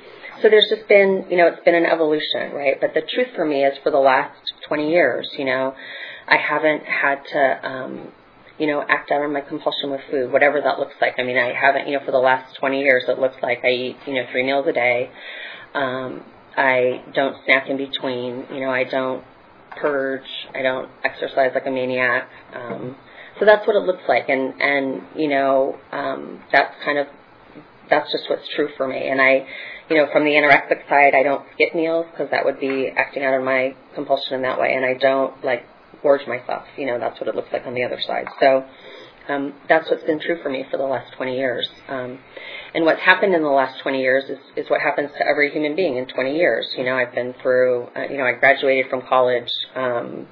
so 0.42 0.50
there's 0.50 0.70
just 0.70 0.88
been, 0.88 1.26
you 1.30 1.38
know, 1.38 1.48
it's 1.48 1.64
been 1.66 1.76
an 1.76 1.86
evolution, 1.86 2.54
right? 2.54 2.80
But 2.80 2.94
the 2.94 3.02
truth 3.02 3.30
for 3.36 3.44
me 3.44 3.64
is 3.64 3.74
for 3.82 3.92
the 3.92 3.98
last 3.98 4.38
20 4.68 4.92
years, 4.92 5.28
you 5.38 5.46
know, 5.46 5.74
I 6.28 6.38
haven't 6.38 6.86
had 6.86 7.26
to, 7.34 7.68
um, 7.68 8.12
you 8.58 8.68
know, 8.68 8.84
act 8.88 9.12
out 9.12 9.22
on 9.22 9.34
my 9.34 9.42
compulsion 9.42 9.92
with 9.92 10.02
food, 10.10 10.32
whatever 10.32 10.62
that 10.62 10.80
looks 10.80 10.96
like. 11.00 11.16
I 11.20 11.24
mean, 11.24 11.38
I 11.38 11.54
haven't, 11.54 11.88
you 11.88 11.98
know, 11.98 12.06
for 12.06 12.12
the 12.12 12.18
last 12.18 12.56
20 12.60 12.80
years, 12.80 13.04
it 13.08 13.20
looks 13.20 13.36
like 13.42 13.64
I 13.64 13.70
eat, 13.70 13.98
you 14.08 14.16
know, 14.16 14.24
three 14.32 14.44
meals 14.44 14.66
a 14.68 14.74
day. 14.74 15.12
Um, 15.74 16.24
I 16.56 17.04
don't 17.14 17.36
snack 17.46 17.70
in 17.70 17.78
between. 17.78 18.46
You 18.52 18.62
know, 18.62 18.72
I 18.72 18.84
don't 18.84 19.24
purge. 19.80 20.28
I 20.56 20.64
don't 20.64 20.90
exercise 21.04 21.52
like 21.54 21.68
a 21.68 21.72
maniac. 21.72 22.28
Um, 22.54 22.96
so 23.40 23.46
that's 23.46 23.66
what 23.68 23.76
it 23.76 23.86
looks 23.86 24.04
like, 24.08 24.30
and 24.30 24.60
and 24.60 25.02
you 25.16 25.28
know, 25.28 25.78
um, 25.92 26.42
that's 26.52 26.74
kind 26.84 26.98
of 26.98 27.08
that's 27.90 28.12
just 28.12 28.24
what's 28.30 28.48
true 28.56 28.70
for 28.76 28.88
me. 28.88 29.08
And 29.08 29.22
I, 29.22 29.46
you 29.90 29.96
know, 29.96 30.08
from 30.12 30.24
the 30.26 30.32
anorexic 30.32 30.90
side, 30.90 31.14
I 31.14 31.24
don't 31.24 31.46
skip 31.54 31.76
meals 31.76 32.08
because 32.12 32.32
that 32.32 32.46
would 32.46 32.60
be 32.60 32.90
acting 32.96 33.24
out 33.24 33.36
on 33.36 33.46
my 33.46 33.76
compulsion 33.94 34.36
in 34.36 34.42
that 34.42 34.60
way, 34.60 34.74
and 34.74 34.84
I 34.84 34.96
don't 34.96 35.44
like 35.44 35.64
gorge 36.08 36.26
myself. 36.26 36.64
You 36.78 36.86
know, 36.86 37.00
that's 37.00 37.20
what 37.20 37.28
it 37.28 37.36
looks 37.36 37.52
like 37.52 37.66
on 37.66 37.74
the 37.74 37.84
other 37.84 38.00
side. 38.00 38.28
So 38.40 38.64
um, 39.28 39.54
that's 39.68 39.90
what's 39.90 40.04
been 40.04 40.22
true 40.22 40.40
for 40.42 40.50
me 40.50 40.66
for 40.72 40.78
the 40.78 40.86
last 40.86 41.12
20 41.18 41.36
years. 41.36 41.68
Um, 41.90 42.20
and 42.74 42.86
what's 42.86 43.02
happened 43.02 43.34
in 43.34 43.42
the 43.42 43.50
last 43.50 43.82
20 43.82 44.00
years 44.00 44.24
is, 44.30 44.40
is 44.56 44.70
what 44.70 44.80
happens 44.80 45.10
to 45.18 45.28
every 45.28 45.52
human 45.52 45.76
being 45.76 45.98
in 45.98 46.08
20 46.08 46.38
years. 46.38 46.66
You 46.78 46.86
know, 46.86 46.96
I've 46.96 47.14
been 47.14 47.34
through, 47.42 47.88
uh, 47.94 48.04
you 48.10 48.18
know, 48.18 48.24
I 48.24 48.40
graduated 48.40 48.90
from 48.90 49.02
college 49.02 49.50
um, 49.76 50.28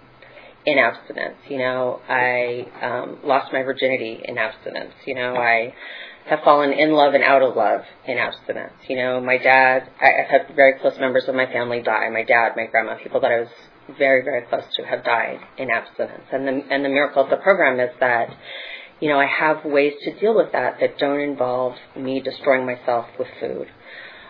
in 0.66 0.78
abstinence. 0.78 1.38
You 1.50 1.58
know, 1.58 2.00
I 2.08 2.68
um, 2.82 3.20
lost 3.26 3.52
my 3.52 3.64
virginity 3.64 4.22
in 4.24 4.38
abstinence. 4.38 4.94
You 5.06 5.16
know, 5.16 5.36
I 5.36 5.74
have 6.30 6.40
fallen 6.46 6.72
in 6.72 6.94
love 6.94 7.14
and 7.14 7.24
out 7.24 7.42
of 7.42 7.56
love 7.56 7.82
in 8.08 8.18
abstinence. 8.18 8.74
You 8.88 8.96
know, 8.96 9.20
my 9.20 9.38
dad, 9.38 9.90
I, 10.00 10.22
I've 10.22 10.30
had 10.30 10.56
very 10.56 10.80
close 10.80 10.98
members 11.00 11.26
of 11.28 11.36
my 11.36 11.48
family 11.48 11.82
die. 11.82 12.10
My 12.10 12.24
dad, 12.24 12.54
my 12.56 12.66
grandma, 12.66 12.96
people 12.96 13.20
that 13.22 13.32
I 13.32 13.42
was 13.42 13.50
very, 13.98 14.24
very 14.24 14.44
close 14.44 14.64
to 14.76 14.84
have 14.84 15.04
died 15.04 15.40
in 15.58 15.70
abstinence. 15.70 16.24
And 16.32 16.48
the, 16.48 16.64
and 16.70 16.84
the 16.84 16.90
miracle 16.90 17.24
of 17.24 17.30
the 17.30 17.38
program 17.38 17.80
is 17.80 17.92
that, 18.00 18.30
you 19.00 19.10
know, 19.10 19.20
I 19.20 19.28
have 19.28 19.66
ways 19.66 19.94
to 20.04 20.20
deal 20.20 20.36
with 20.36 20.52
that 20.54 20.80
that 20.80 20.98
don't 20.98 21.20
involve 21.20 21.76
me 21.96 22.22
destroying 22.22 22.66
myself 22.66 23.06
with 23.20 23.28
food. 23.40 23.68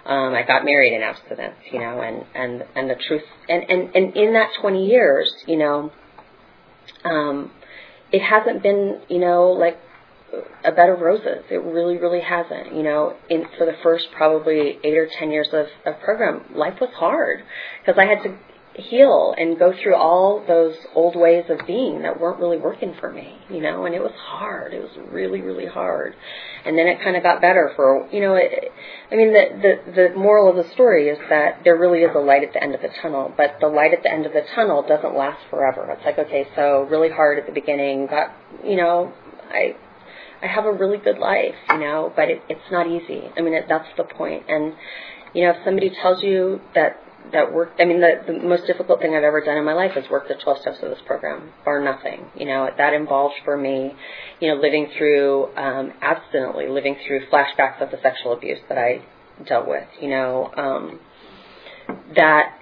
Um, 0.05 0.35
I 0.35 0.43
got 0.43 0.63
married 0.63 0.93
in 0.93 1.01
abstinence, 1.01 1.55
you 1.71 1.79
know, 1.79 2.01
and, 2.01 2.25
and, 2.35 2.63
and 2.75 2.89
the 2.89 2.95
truth, 3.07 3.23
and, 3.49 3.63
and, 3.69 3.95
and 3.95 4.15
in 4.15 4.33
that 4.33 4.49
20 4.61 4.85
years, 4.85 5.33
you 5.47 5.57
know, 5.57 5.91
um, 7.03 7.51
it 8.11 8.21
hasn't 8.21 8.61
been, 8.61 9.01
you 9.09 9.19
know, 9.19 9.49
like 9.49 9.79
a 10.63 10.71
bed 10.71 10.89
of 10.89 10.99
roses. 10.99 11.43
It 11.49 11.61
really, 11.63 11.97
really 11.97 12.21
hasn't. 12.21 12.75
You 12.75 12.83
know, 12.83 13.15
in 13.29 13.45
for 13.57 13.65
the 13.65 13.75
first 13.83 14.07
probably 14.15 14.79
eight 14.83 14.97
or 14.97 15.07
ten 15.19 15.31
years 15.31 15.47
of, 15.53 15.67
of 15.85 15.99
program, 16.01 16.45
life 16.55 16.79
was 16.79 16.89
hard 16.95 17.43
because 17.81 17.99
I 17.99 18.05
had 18.05 18.23
to 18.23 18.37
heal 18.77 19.33
and 19.37 19.57
go 19.57 19.73
through 19.81 19.95
all 19.95 20.43
those 20.47 20.75
old 20.93 21.15
ways 21.15 21.45
of 21.49 21.65
being 21.65 22.01
that 22.01 22.19
weren't 22.19 22.39
really 22.39 22.57
working 22.57 22.93
for 22.99 23.11
me, 23.11 23.37
you 23.49 23.61
know, 23.61 23.85
and 23.85 23.95
it 23.95 24.01
was 24.01 24.11
hard. 24.17 24.73
It 24.73 24.81
was 24.81 24.91
really, 25.11 25.41
really 25.41 25.65
hard. 25.65 26.15
And 26.65 26.77
then 26.77 26.87
it 26.87 27.01
kind 27.01 27.15
of 27.15 27.23
got 27.23 27.41
better 27.41 27.71
for, 27.75 28.07
you 28.11 28.19
know, 28.19 28.35
it, 28.35 28.71
I 29.11 29.15
mean, 29.15 29.33
the, 29.33 29.79
the, 29.85 29.91
the 29.91 30.15
moral 30.17 30.49
of 30.49 30.55
the 30.63 30.71
story 30.73 31.07
is 31.07 31.17
that 31.29 31.61
there 31.63 31.77
really 31.77 31.99
is 31.99 32.11
a 32.15 32.19
light 32.19 32.43
at 32.43 32.53
the 32.53 32.61
end 32.61 32.75
of 32.75 32.81
the 32.81 32.89
tunnel, 33.01 33.33
but 33.35 33.57
the 33.61 33.67
light 33.67 33.93
at 33.93 34.03
the 34.03 34.11
end 34.11 34.25
of 34.25 34.33
the 34.33 34.43
tunnel 34.53 34.83
doesn't 34.87 35.15
last 35.15 35.39
forever. 35.49 35.89
It's 35.91 36.05
like, 36.05 36.19
okay, 36.19 36.47
so 36.55 36.87
really 36.89 37.09
hard 37.09 37.39
at 37.39 37.45
the 37.45 37.53
beginning, 37.53 38.07
got, 38.07 38.33
you 38.63 38.75
know, 38.75 39.13
I, 39.49 39.75
I 40.41 40.47
have 40.47 40.65
a 40.65 40.71
really 40.73 40.97
good 40.97 41.17
life, 41.17 41.55
you 41.69 41.79
know, 41.79 42.11
but 42.15 42.29
it, 42.29 42.41
it's 42.49 42.71
not 42.71 42.87
easy. 42.87 43.31
I 43.37 43.41
mean, 43.41 43.53
it, 43.53 43.65
that's 43.69 43.87
the 43.95 44.03
point. 44.03 44.43
And, 44.49 44.73
you 45.33 45.43
know, 45.45 45.51
if 45.51 45.57
somebody 45.63 45.91
tells 46.01 46.21
you 46.23 46.59
that 46.73 46.99
that 47.31 47.53
worked. 47.53 47.79
I 47.79 47.85
mean, 47.85 48.01
the, 48.01 48.21
the 48.27 48.39
most 48.39 48.65
difficult 48.67 48.99
thing 49.01 49.15
I've 49.15 49.23
ever 49.23 49.41
done 49.41 49.57
in 49.57 49.65
my 49.65 49.73
life 49.73 49.91
is 49.95 50.09
work 50.09 50.27
the 50.27 50.35
12 50.35 50.61
steps 50.61 50.77
of 50.81 50.89
this 50.89 50.99
program, 51.05 51.51
or 51.65 51.83
nothing. 51.83 52.25
You 52.35 52.45
know, 52.45 52.69
that 52.77 52.93
involved 52.93 53.35
for 53.43 53.57
me, 53.57 53.93
you 54.39 54.49
know, 54.49 54.61
living 54.61 54.89
through, 54.97 55.55
um, 55.55 55.93
abstinently, 56.01 56.67
living 56.67 56.97
through 57.05 57.27
flashbacks 57.27 57.81
of 57.81 57.91
the 57.91 57.97
sexual 58.01 58.33
abuse 58.33 58.59
that 58.69 58.77
I 58.77 59.01
dealt 59.47 59.67
with. 59.67 59.87
You 60.01 60.09
know, 60.09 60.51
um, 60.55 60.99
that, 62.15 62.57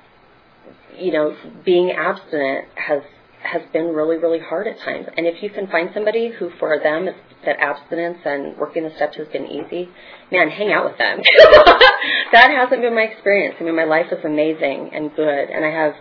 you 0.98 1.12
know, 1.12 1.36
being 1.64 1.92
abstinent 1.92 2.68
has 2.76 3.02
has 3.44 3.62
been 3.72 3.88
really, 3.88 4.18
really 4.18 4.40
hard 4.40 4.68
at 4.68 4.80
times. 4.80 5.08
And 5.18 5.26
if 5.28 5.44
you 5.44 5.50
can 5.50 5.68
find 5.68 5.90
somebody 5.94 6.32
who, 6.32 6.50
for 6.60 6.80
them, 6.82 7.08
that 7.46 7.60
abstinence 7.60 8.20
and 8.26 8.58
working 8.58 8.84
the 8.84 8.96
steps 8.96 9.18
has 9.18 9.28
been 9.28 9.46
easy, 9.46 9.90
man, 10.32 10.50
hang 10.50 10.72
out 10.72 10.86
with 10.86 10.98
them. 10.98 11.20
that 12.32 12.52
hasn't 12.52 12.82
been 12.82 12.96
my 12.96 13.04
experience. 13.04 13.56
I 13.60 13.64
mean, 13.64 13.76
my 13.76 13.84
life 13.84 14.08
is 14.12 14.24
amazing 14.24 14.92
and 14.94 15.14
good, 15.16 15.50
and 15.50 15.66
I 15.66 15.72
have, 15.72 15.94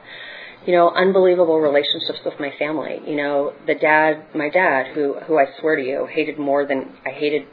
you 0.67 0.73
know, 0.73 0.91
unbelievable 0.91 1.61
relationships 1.61 2.21
with 2.25 2.39
my 2.39 2.53
family. 2.59 3.01
You 3.07 3.17
know, 3.17 3.53
the 3.67 3.75
dad, 3.75 4.27
my 4.35 4.49
dad, 4.49 4.95
who 4.95 5.15
who 5.27 5.39
I 5.39 5.47
swear 5.61 5.77
to 5.77 5.83
you 5.83 6.07
hated 6.11 6.39
more 6.39 6.67
than 6.67 6.93
I 7.05 7.11
hated 7.11 7.47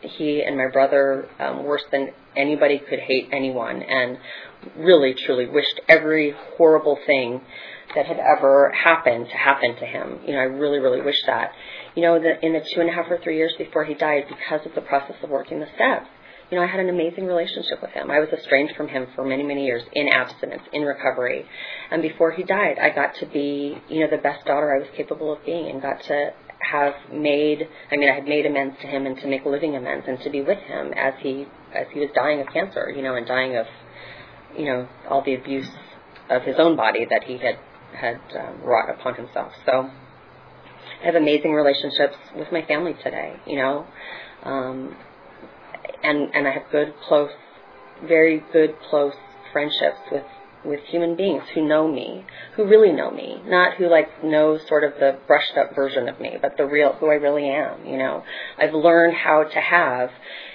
he 0.00 0.42
and 0.42 0.56
my 0.56 0.68
brother 0.70 1.28
um, 1.38 1.64
worse 1.64 1.82
than 1.90 2.10
anybody 2.36 2.78
could 2.78 2.98
hate 2.98 3.28
anyone, 3.32 3.82
and 3.82 4.18
really, 4.76 5.14
truly 5.26 5.46
wished 5.46 5.80
every 5.88 6.34
horrible 6.56 6.98
thing 7.06 7.40
that 7.94 8.06
had 8.06 8.18
ever 8.18 8.72
happened 8.72 9.26
to 9.28 9.36
happen 9.36 9.76
to 9.76 9.86
him. 9.86 10.18
You 10.26 10.32
know, 10.34 10.40
I 10.40 10.44
really, 10.44 10.78
really 10.78 11.00
wish 11.00 11.22
that. 11.26 11.52
You 11.94 12.02
know, 12.02 12.18
the, 12.18 12.44
in 12.44 12.52
the 12.52 12.60
two 12.74 12.80
and 12.80 12.90
a 12.90 12.92
half 12.92 13.06
or 13.10 13.18
three 13.22 13.36
years 13.36 13.54
before 13.56 13.84
he 13.84 13.94
died, 13.94 14.24
because 14.28 14.66
of 14.66 14.74
the 14.74 14.80
process 14.80 15.16
of 15.22 15.30
working 15.30 15.60
the 15.60 15.68
steps, 15.74 16.08
you 16.50 16.58
know, 16.58 16.64
I 16.64 16.66
had 16.66 16.80
an 16.80 16.88
amazing 16.88 17.26
relationship 17.26 17.80
with 17.80 17.92
him. 17.92 18.10
I 18.10 18.20
was 18.20 18.28
estranged 18.28 18.76
from 18.76 18.88
him 18.88 19.06
for 19.14 19.24
many, 19.24 19.42
many 19.42 19.64
years 19.64 19.82
in 19.92 20.08
abstinence, 20.08 20.62
in 20.72 20.82
recovery. 20.82 21.46
And 21.90 22.02
before 22.02 22.32
he 22.32 22.42
died, 22.42 22.78
I 22.80 22.90
got 22.90 23.14
to 23.20 23.26
be, 23.26 23.78
you 23.88 24.00
know, 24.00 24.10
the 24.10 24.22
best 24.22 24.44
daughter 24.44 24.74
I 24.74 24.78
was 24.78 24.88
capable 24.96 25.32
of 25.32 25.44
being 25.44 25.70
and 25.70 25.80
got 25.80 26.02
to 26.04 26.32
have 26.60 26.94
made, 27.12 27.68
I 27.90 27.96
mean, 27.96 28.08
I 28.08 28.14
had 28.14 28.26
made 28.26 28.46
amends 28.46 28.76
to 28.80 28.86
him 28.86 29.06
and 29.06 29.16
to 29.18 29.26
make 29.26 29.44
living 29.44 29.76
amends 29.76 30.06
and 30.06 30.20
to 30.20 30.30
be 30.30 30.42
with 30.42 30.58
him 30.58 30.92
as 30.94 31.14
he, 31.20 31.46
as 31.74 31.86
he 31.92 32.00
was 32.00 32.10
dying 32.14 32.40
of 32.40 32.46
cancer, 32.52 32.92
you 32.94 33.02
know, 33.02 33.14
and 33.16 33.26
dying 33.26 33.56
of, 33.56 33.66
you 34.56 34.66
know, 34.66 34.88
all 35.08 35.22
the 35.22 35.34
abuse 35.34 35.68
of 36.30 36.42
his 36.42 36.56
own 36.58 36.76
body 36.76 37.06
that 37.08 37.24
he 37.24 37.38
had 37.38 37.58
had 37.94 38.20
um, 38.38 38.60
wrought 38.62 38.90
upon 38.90 39.14
himself. 39.14 39.52
So 39.66 39.90
I 41.02 41.06
have 41.06 41.14
amazing 41.14 41.52
relationships 41.52 42.16
with 42.36 42.48
my 42.52 42.62
family 42.62 42.94
today, 43.02 43.36
you 43.46 43.56
know, 43.56 43.86
um, 44.42 44.96
and 46.02 46.34
and 46.34 46.46
I 46.46 46.52
have 46.52 46.70
good, 46.70 46.94
close, 47.06 47.30
very 48.06 48.42
good, 48.52 48.74
close 48.90 49.14
friendships 49.52 49.98
with 50.10 50.24
with 50.64 50.80
human 50.88 51.14
beings 51.14 51.42
who 51.54 51.66
know 51.66 51.86
me, 51.86 52.24
who 52.56 52.64
really 52.64 52.92
know 52.92 53.10
me, 53.10 53.40
not 53.46 53.74
who 53.74 53.88
like 53.88 54.24
know 54.24 54.58
sort 54.66 54.82
of 54.82 54.94
the 54.98 55.18
brushed 55.26 55.56
up 55.58 55.74
version 55.74 56.08
of 56.08 56.18
me, 56.20 56.36
but 56.40 56.56
the 56.56 56.64
real 56.64 56.94
who 56.94 57.10
I 57.10 57.14
really 57.14 57.48
am. 57.48 57.86
You 57.86 57.98
know, 57.98 58.22
I've 58.58 58.72
learned 58.72 59.14
how 59.14 59.44
to 59.44 59.60
have, 59.60 60.10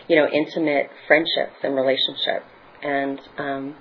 you 0.07 0.15
know, 0.15 0.27
intimate 0.27 0.89
friendships 1.07 1.57
and 1.63 1.75
relationships, 1.75 2.45
and 2.81 3.19
um, 3.37 3.75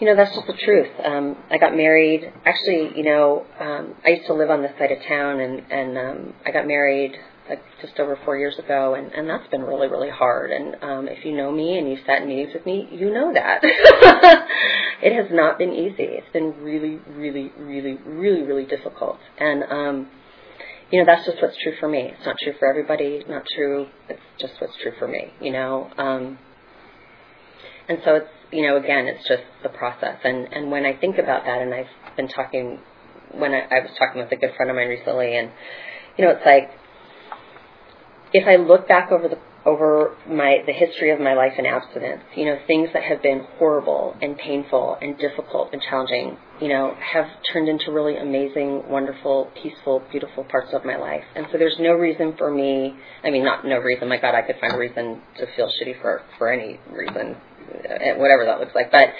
you 0.00 0.06
know, 0.06 0.16
that's 0.16 0.34
just 0.34 0.46
the 0.46 0.54
truth. 0.64 0.88
Um, 1.04 1.36
I 1.50 1.58
got 1.58 1.76
married. 1.76 2.32
Actually, 2.46 2.96
you 2.96 3.04
know, 3.04 3.44
um, 3.60 3.94
I 4.04 4.10
used 4.10 4.26
to 4.28 4.34
live 4.34 4.48
on 4.48 4.62
this 4.62 4.72
side 4.78 4.90
of 4.90 4.98
town, 5.06 5.40
and 5.40 5.62
and 5.70 5.98
um, 5.98 6.34
I 6.44 6.50
got 6.50 6.66
married 6.66 7.12
like 7.50 7.62
just 7.82 8.00
over 8.00 8.18
four 8.24 8.38
years 8.38 8.58
ago, 8.58 8.94
and 8.94 9.12
and 9.12 9.28
that's 9.28 9.46
been 9.50 9.60
really 9.60 9.88
really 9.88 10.08
hard. 10.08 10.52
And 10.52 10.76
um, 10.82 11.08
if 11.08 11.22
you 11.24 11.36
know 11.36 11.52
me 11.52 11.76
and 11.76 11.86
you've 11.86 12.00
sat 12.06 12.22
in 12.22 12.28
meetings 12.28 12.54
with 12.54 12.64
me, 12.64 12.88
you 12.90 13.12
know 13.12 13.34
that 13.34 13.60
it 15.02 15.14
has 15.14 15.30
not 15.30 15.58
been 15.58 15.74
easy. 15.74 16.04
It's 16.04 16.32
been 16.32 16.54
really 16.62 16.98
really 17.10 17.52
really 17.58 17.98
really 18.06 18.42
really 18.42 18.64
difficult, 18.64 19.18
and 19.38 19.64
um, 19.64 20.08
you 20.90 20.98
know 20.98 21.04
that's 21.04 21.26
just 21.26 21.42
what's 21.42 21.56
true 21.62 21.74
for 21.78 21.88
me. 21.90 22.10
It's 22.16 22.24
not 22.24 22.36
true 22.42 22.54
for 22.58 22.66
everybody. 22.66 23.22
Not 23.28 23.42
true. 23.54 23.88
It's 24.08 24.22
just 24.40 24.54
what's 24.60 24.78
true 24.82 24.92
for 24.98 25.08
me. 25.08 25.34
You 25.42 25.52
know. 25.52 25.90
Um, 25.98 26.38
and 27.86 27.98
so 28.04 28.14
it's 28.14 28.30
you 28.52 28.66
know, 28.66 28.76
again, 28.76 29.06
it's 29.06 29.26
just 29.28 29.42
the 29.62 29.68
process. 29.68 30.18
And 30.24 30.52
and 30.52 30.70
when 30.70 30.84
I 30.84 30.96
think 30.96 31.18
about 31.18 31.44
that, 31.44 31.62
and 31.62 31.72
I've 31.72 32.16
been 32.16 32.28
talking 32.28 32.80
when 33.32 33.52
I, 33.52 33.60
I 33.60 33.80
was 33.80 33.90
talking 33.98 34.20
with 34.20 34.32
a 34.32 34.36
good 34.36 34.54
friend 34.56 34.70
of 34.70 34.76
mine 34.76 34.88
recently, 34.88 35.36
and 35.36 35.50
you 36.18 36.24
know, 36.24 36.32
it's 36.32 36.46
like 36.46 36.70
if 38.32 38.46
I 38.46 38.56
look 38.56 38.88
back 38.88 39.12
over 39.12 39.28
the 39.28 39.38
over 39.66 40.16
my 40.26 40.62
the 40.66 40.72
history 40.72 41.10
of 41.10 41.20
my 41.20 41.34
life 41.34 41.52
in 41.58 41.66
abstinence, 41.66 42.22
you 42.34 42.46
know, 42.46 42.56
things 42.66 42.88
that 42.94 43.04
have 43.04 43.22
been 43.22 43.46
horrible 43.58 44.16
and 44.22 44.36
painful 44.38 44.96
and 45.00 45.18
difficult 45.18 45.68
and 45.72 45.82
challenging, 45.82 46.36
you 46.60 46.68
know, 46.68 46.96
have 46.98 47.26
turned 47.52 47.68
into 47.68 47.92
really 47.92 48.16
amazing, 48.16 48.88
wonderful, 48.88 49.50
peaceful, 49.62 50.02
beautiful 50.10 50.44
parts 50.44 50.72
of 50.72 50.84
my 50.84 50.96
life. 50.96 51.24
And 51.36 51.46
so 51.52 51.58
there's 51.58 51.76
no 51.78 51.92
reason 51.92 52.34
for 52.38 52.50
me 52.50 52.96
I 53.22 53.30
mean 53.30 53.44
not 53.44 53.64
no 53.64 53.78
reason, 53.78 54.08
my 54.08 54.18
God, 54.18 54.34
I 54.34 54.42
could 54.42 54.56
find 54.60 54.74
a 54.74 54.78
reason 54.78 55.20
to 55.38 55.46
feel 55.54 55.68
shitty 55.68 56.00
for 56.00 56.22
for 56.38 56.50
any 56.50 56.80
reason 56.90 57.36
whatever 58.16 58.44
that 58.46 58.60
looks 58.60 58.74
like. 58.74 58.90
But 58.90 59.10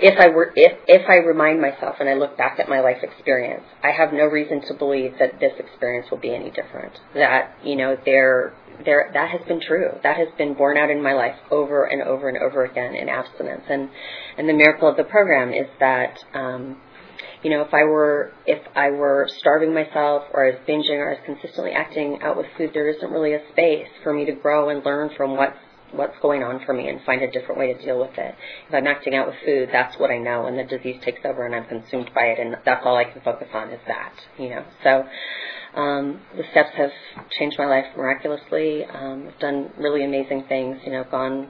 if 0.00 0.18
I 0.18 0.28
were, 0.28 0.52
if 0.54 0.78
if 0.86 1.08
I 1.08 1.16
remind 1.16 1.60
myself 1.60 1.96
and 2.00 2.08
I 2.08 2.14
look 2.14 2.36
back 2.36 2.60
at 2.60 2.68
my 2.68 2.80
life 2.80 2.98
experience, 3.02 3.64
I 3.82 3.90
have 3.90 4.12
no 4.12 4.24
reason 4.24 4.62
to 4.68 4.74
believe 4.74 5.14
that 5.18 5.40
this 5.40 5.52
experience 5.58 6.10
will 6.10 6.18
be 6.18 6.34
any 6.34 6.50
different. 6.50 6.92
That 7.14 7.56
you 7.64 7.76
know, 7.76 7.96
there, 8.04 8.54
there, 8.84 9.10
that 9.12 9.30
has 9.30 9.40
been 9.48 9.60
true. 9.60 9.90
That 10.02 10.16
has 10.16 10.28
been 10.36 10.54
borne 10.54 10.78
out 10.78 10.90
in 10.90 11.02
my 11.02 11.14
life 11.14 11.36
over 11.50 11.84
and 11.84 12.02
over 12.02 12.28
and 12.28 12.38
over 12.38 12.64
again 12.64 12.94
in 12.94 13.08
abstinence. 13.08 13.64
And 13.68 13.90
and 14.36 14.48
the 14.48 14.54
miracle 14.54 14.88
of 14.88 14.96
the 14.96 15.04
program 15.04 15.52
is 15.52 15.66
that. 15.80 16.18
Um, 16.34 16.78
you 17.42 17.50
know, 17.50 17.62
if 17.62 17.72
I 17.72 17.84
were 17.84 18.32
if 18.46 18.60
I 18.74 18.90
were 18.90 19.28
starving 19.38 19.72
myself 19.72 20.24
or 20.32 20.46
I 20.46 20.50
was 20.50 20.60
binging 20.68 20.98
or 20.98 21.10
I 21.10 21.12
was 21.14 21.22
consistently 21.24 21.70
acting 21.70 22.18
out 22.20 22.36
with 22.36 22.46
food, 22.56 22.70
there 22.74 22.88
isn't 22.88 23.10
really 23.10 23.34
a 23.34 23.40
space 23.52 23.86
for 24.02 24.12
me 24.12 24.24
to 24.24 24.32
grow 24.32 24.70
and 24.70 24.84
learn 24.84 25.10
from 25.16 25.36
what's 25.36 25.56
what's 25.92 26.18
going 26.20 26.42
on 26.42 26.64
for 26.64 26.72
me 26.72 26.88
and 26.88 27.00
find 27.04 27.22
a 27.22 27.30
different 27.30 27.58
way 27.58 27.72
to 27.72 27.82
deal 27.84 27.98
with 27.98 28.16
it. 28.18 28.34
If 28.68 28.74
I'm 28.74 28.86
acting 28.86 29.14
out 29.14 29.26
with 29.26 29.36
food, 29.44 29.70
that's 29.72 29.98
what 29.98 30.10
I 30.10 30.18
know, 30.18 30.46
and 30.46 30.58
the 30.58 30.64
disease 30.64 31.00
takes 31.04 31.20
over, 31.24 31.46
and 31.46 31.54
I'm 31.54 31.66
consumed 31.66 32.10
by 32.14 32.26
it, 32.26 32.38
and 32.38 32.56
that's 32.64 32.84
all 32.84 32.96
I 32.96 33.04
can 33.04 33.20
focus 33.22 33.48
on 33.54 33.70
is 33.70 33.80
that, 33.86 34.12
you 34.38 34.50
know. 34.50 34.64
So 34.84 35.04
um, 35.80 36.20
the 36.36 36.44
steps 36.50 36.70
have 36.76 36.90
changed 37.38 37.58
my 37.58 37.66
life 37.66 37.86
miraculously. 37.96 38.84
Um, 38.84 39.28
I've 39.28 39.40
done 39.40 39.70
really 39.78 40.04
amazing 40.04 40.44
things, 40.48 40.78
you 40.84 40.92
know, 40.92 41.04
gone 41.10 41.48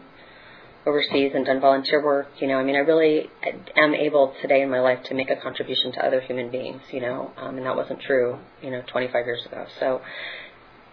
overseas 0.87 1.33
and 1.35 1.45
done 1.45 1.61
volunteer 1.61 2.05
work. 2.05 2.29
You 2.41 2.49
know, 2.49 2.59
I 2.59 2.65
mean, 2.65 2.77
I 2.77 2.81
really 2.81 3.31
am 3.77 3.95
able 3.95 4.35
today 4.41 4.63
in 4.63 4.71
my 4.71 4.81
life 4.81 5.05
to 5.07 5.15
make 5.15 5.31
a 5.31 5.37
contribution 5.37 5.93
to 5.93 6.05
other 6.05 6.21
human 6.21 6.51
beings. 6.51 6.83
You 6.91 7.01
know, 7.01 7.33
um, 7.37 7.57
and 7.57 7.67
that 7.67 7.77
wasn't 7.77 8.01
true, 8.01 8.39
you 8.63 8.71
know, 8.71 8.83
25 8.87 9.27
years 9.27 9.45
ago. 9.47 9.67
So 9.81 10.01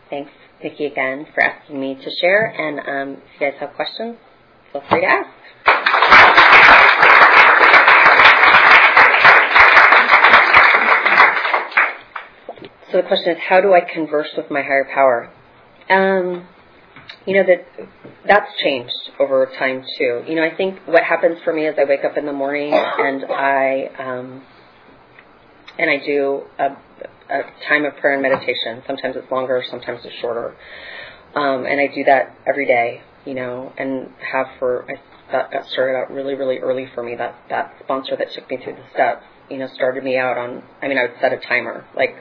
thanks 0.10 0.31
Nikki 0.63 0.86
again 0.86 1.28
for 1.34 1.44
asking 1.44 1.80
me 1.80 1.96
to 1.96 2.12
share. 2.22 2.46
And 2.46 2.80
um, 2.80 3.22
if 3.24 3.41
you 3.41 3.52
guys 3.52 3.60
have 3.60 3.74
questions, 3.76 4.18
feel 4.72 4.84
free 4.89 5.02
to 5.02 5.08
ask. 5.08 5.30
So 12.91 13.01
the 13.01 13.08
question 13.08 13.34
is, 13.34 13.39
how 13.47 13.60
do 13.60 13.74
I 13.74 13.82
converse 13.82 14.30
with 14.38 14.49
my 14.49 14.62
higher 14.62 14.88
power? 14.93 15.30
Um, 15.89 16.47
you 17.26 17.36
know 17.36 17.43
that 17.43 17.88
that's 18.28 18.49
changed 18.64 18.93
over 19.20 19.49
time 19.60 19.84
too. 19.97 20.24
You 20.28 20.36
know, 20.36 20.43
I 20.43 20.56
think 20.56 20.80
what 20.86 21.03
happens 21.03 21.39
for 21.43 21.53
me 21.53 21.68
is 21.68 21.76
I 21.78 21.84
wake 21.84 22.06
up 22.06 22.18
in 22.18 22.26
the 22.26 22.34
morning 22.34 22.72
and 22.74 23.26
I 23.26 23.89
um, 23.99 24.43
and 25.78 25.89
I 25.89 26.06
do 26.06 26.43
a 26.58 26.70
a 27.30 27.41
time 27.67 27.86
of 27.86 27.95
prayer 27.97 28.13
and 28.13 28.21
meditation. 28.21 28.84
Sometimes 28.88 29.15
it's 29.15 29.30
longer, 29.32 29.63
sometimes 29.69 30.01
it's 30.03 30.15
shorter. 30.21 30.55
Um, 31.36 31.65
and 31.65 31.80
I 31.80 31.88
do 31.93 32.03
that 32.05 32.36
every 32.47 32.65
day, 32.65 33.01
you 33.26 33.34
know, 33.34 33.73
and 33.78 34.09
have 34.32 34.47
for, 34.59 34.86
I, 34.89 34.95
that 35.32 35.51
got 35.51 35.67
started 35.69 35.97
out 35.97 36.11
really, 36.11 36.36
really 36.36 36.59
early 36.59 36.88
for 36.93 37.03
me. 37.03 37.15
That, 37.15 37.36
that 37.49 37.76
sponsor 37.84 38.15
that 38.15 38.32
took 38.34 38.49
me 38.49 38.57
through 38.63 38.76
the 38.76 38.86
steps, 38.93 39.23
you 39.49 39.57
know, 39.57 39.67
started 39.73 40.03
me 40.03 40.17
out 40.17 40.38
on, 40.38 40.63
I 40.82 40.88
mean, 40.88 40.97
I 40.97 41.03
would 41.03 41.15
set 41.19 41.34
a 41.34 41.38
timer, 41.38 41.86
like 41.95 42.15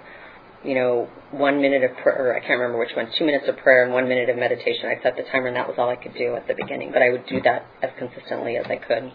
you 0.64 0.74
know, 0.74 1.08
one 1.30 1.60
minute 1.60 1.84
of 1.84 1.96
prayer, 1.98 2.34
I 2.34 2.40
can't 2.40 2.58
remember 2.58 2.78
which 2.78 2.96
one, 2.96 3.08
two 3.18 3.26
minutes 3.26 3.44
of 3.48 3.58
prayer 3.58 3.84
and 3.84 3.92
one 3.92 4.08
minute 4.08 4.30
of 4.30 4.36
meditation. 4.36 4.88
I 4.88 5.00
set 5.02 5.14
the 5.16 5.22
timer 5.30 5.48
and 5.48 5.56
that 5.56 5.68
was 5.68 5.76
all 5.78 5.90
I 5.90 5.96
could 5.96 6.14
do 6.14 6.34
at 6.36 6.48
the 6.48 6.54
beginning, 6.54 6.90
but 6.90 7.02
I 7.02 7.10
would 7.10 7.26
do 7.26 7.40
that 7.42 7.66
as 7.82 7.90
consistently 7.98 8.56
as 8.56 8.64
I 8.66 8.76
could. 8.76 9.12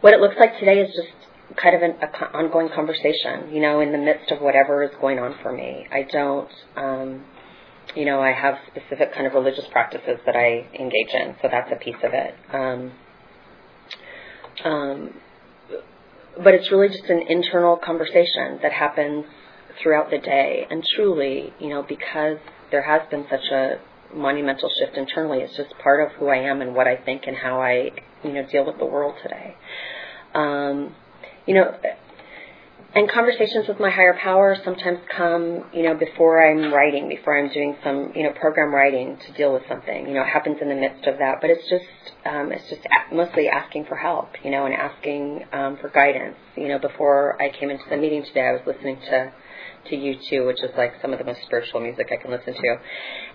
What 0.00 0.14
it 0.14 0.20
looks 0.20 0.36
like 0.40 0.58
today 0.58 0.80
is 0.80 0.88
just 0.88 1.25
kind 1.54 1.76
of 1.76 1.82
an 1.82 1.96
a, 2.02 2.36
ongoing 2.36 2.68
conversation, 2.74 3.52
you 3.52 3.60
know, 3.60 3.80
in 3.80 3.92
the 3.92 3.98
midst 3.98 4.30
of 4.32 4.40
whatever 4.40 4.82
is 4.82 4.90
going 5.00 5.18
on 5.18 5.36
for 5.42 5.52
me. 5.52 5.86
I 5.92 6.02
don't, 6.10 6.50
um, 6.76 7.24
you 7.94 8.04
know, 8.04 8.20
I 8.20 8.32
have 8.32 8.56
specific 8.66 9.14
kind 9.14 9.26
of 9.26 9.34
religious 9.34 9.64
practices 9.70 10.18
that 10.26 10.34
I 10.34 10.66
engage 10.74 11.14
in, 11.14 11.36
so 11.40 11.48
that's 11.50 11.70
a 11.72 11.76
piece 11.76 11.96
of 12.02 12.12
it. 12.12 12.34
Um, 12.52 12.92
um, 14.64 15.14
but 16.42 16.54
it's 16.54 16.70
really 16.70 16.88
just 16.88 17.04
an 17.04 17.22
internal 17.28 17.76
conversation 17.76 18.58
that 18.62 18.72
happens 18.72 19.24
throughout 19.82 20.10
the 20.10 20.18
day. 20.18 20.66
And 20.70 20.84
truly, 20.96 21.52
you 21.60 21.68
know, 21.68 21.82
because 21.82 22.38
there 22.70 22.82
has 22.82 23.08
been 23.10 23.26
such 23.30 23.44
a 23.52 23.78
monumental 24.14 24.70
shift 24.78 24.96
internally, 24.96 25.38
it's 25.38 25.56
just 25.56 25.70
part 25.82 26.04
of 26.04 26.16
who 26.18 26.28
I 26.28 26.36
am 26.36 26.60
and 26.60 26.74
what 26.74 26.86
I 26.86 26.96
think 26.96 27.22
and 27.26 27.36
how 27.36 27.60
I, 27.60 27.90
you 28.24 28.32
know, 28.32 28.46
deal 28.50 28.66
with 28.66 28.78
the 28.78 28.86
world 28.86 29.14
today. 29.22 29.54
Um, 30.34 30.94
you 31.46 31.54
know, 31.54 31.74
and 32.96 33.10
conversations 33.10 33.68
with 33.68 33.78
my 33.78 33.90
higher 33.90 34.16
power 34.18 34.56
sometimes 34.64 35.00
come, 35.14 35.64
you 35.74 35.82
know, 35.82 35.94
before 35.94 36.42
I'm 36.42 36.72
writing, 36.72 37.10
before 37.10 37.38
I'm 37.38 37.52
doing 37.52 37.76
some, 37.84 38.12
you 38.14 38.22
know, 38.22 38.32
program 38.32 38.74
writing 38.74 39.18
to 39.18 39.32
deal 39.32 39.52
with 39.52 39.64
something. 39.68 40.08
You 40.08 40.14
know, 40.14 40.22
it 40.22 40.28
happens 40.28 40.58
in 40.62 40.70
the 40.70 40.74
midst 40.74 41.06
of 41.06 41.18
that, 41.18 41.42
but 41.42 41.50
it's 41.50 41.68
just, 41.68 41.84
um, 42.24 42.52
it's 42.52 42.66
just 42.70 42.80
mostly 43.12 43.48
asking 43.48 43.84
for 43.84 43.96
help, 43.96 44.30
you 44.42 44.50
know, 44.50 44.64
and 44.64 44.74
asking 44.74 45.44
um, 45.52 45.76
for 45.76 45.90
guidance. 45.90 46.36
You 46.56 46.68
know, 46.68 46.78
before 46.78 47.40
I 47.40 47.50
came 47.50 47.68
into 47.68 47.84
the 47.90 47.98
meeting 47.98 48.24
today, 48.24 48.48
I 48.48 48.52
was 48.52 48.62
listening 48.66 48.98
to 49.10 49.32
to 49.90 49.96
U2, 49.96 50.46
which 50.46 50.62
is 50.62 50.70
like 50.76 50.94
some 51.00 51.12
of 51.12 51.18
the 51.18 51.24
most 51.24 51.40
spiritual 51.46 51.80
music 51.80 52.08
I 52.12 52.20
can 52.20 52.30
listen 52.30 52.54
to, 52.54 52.76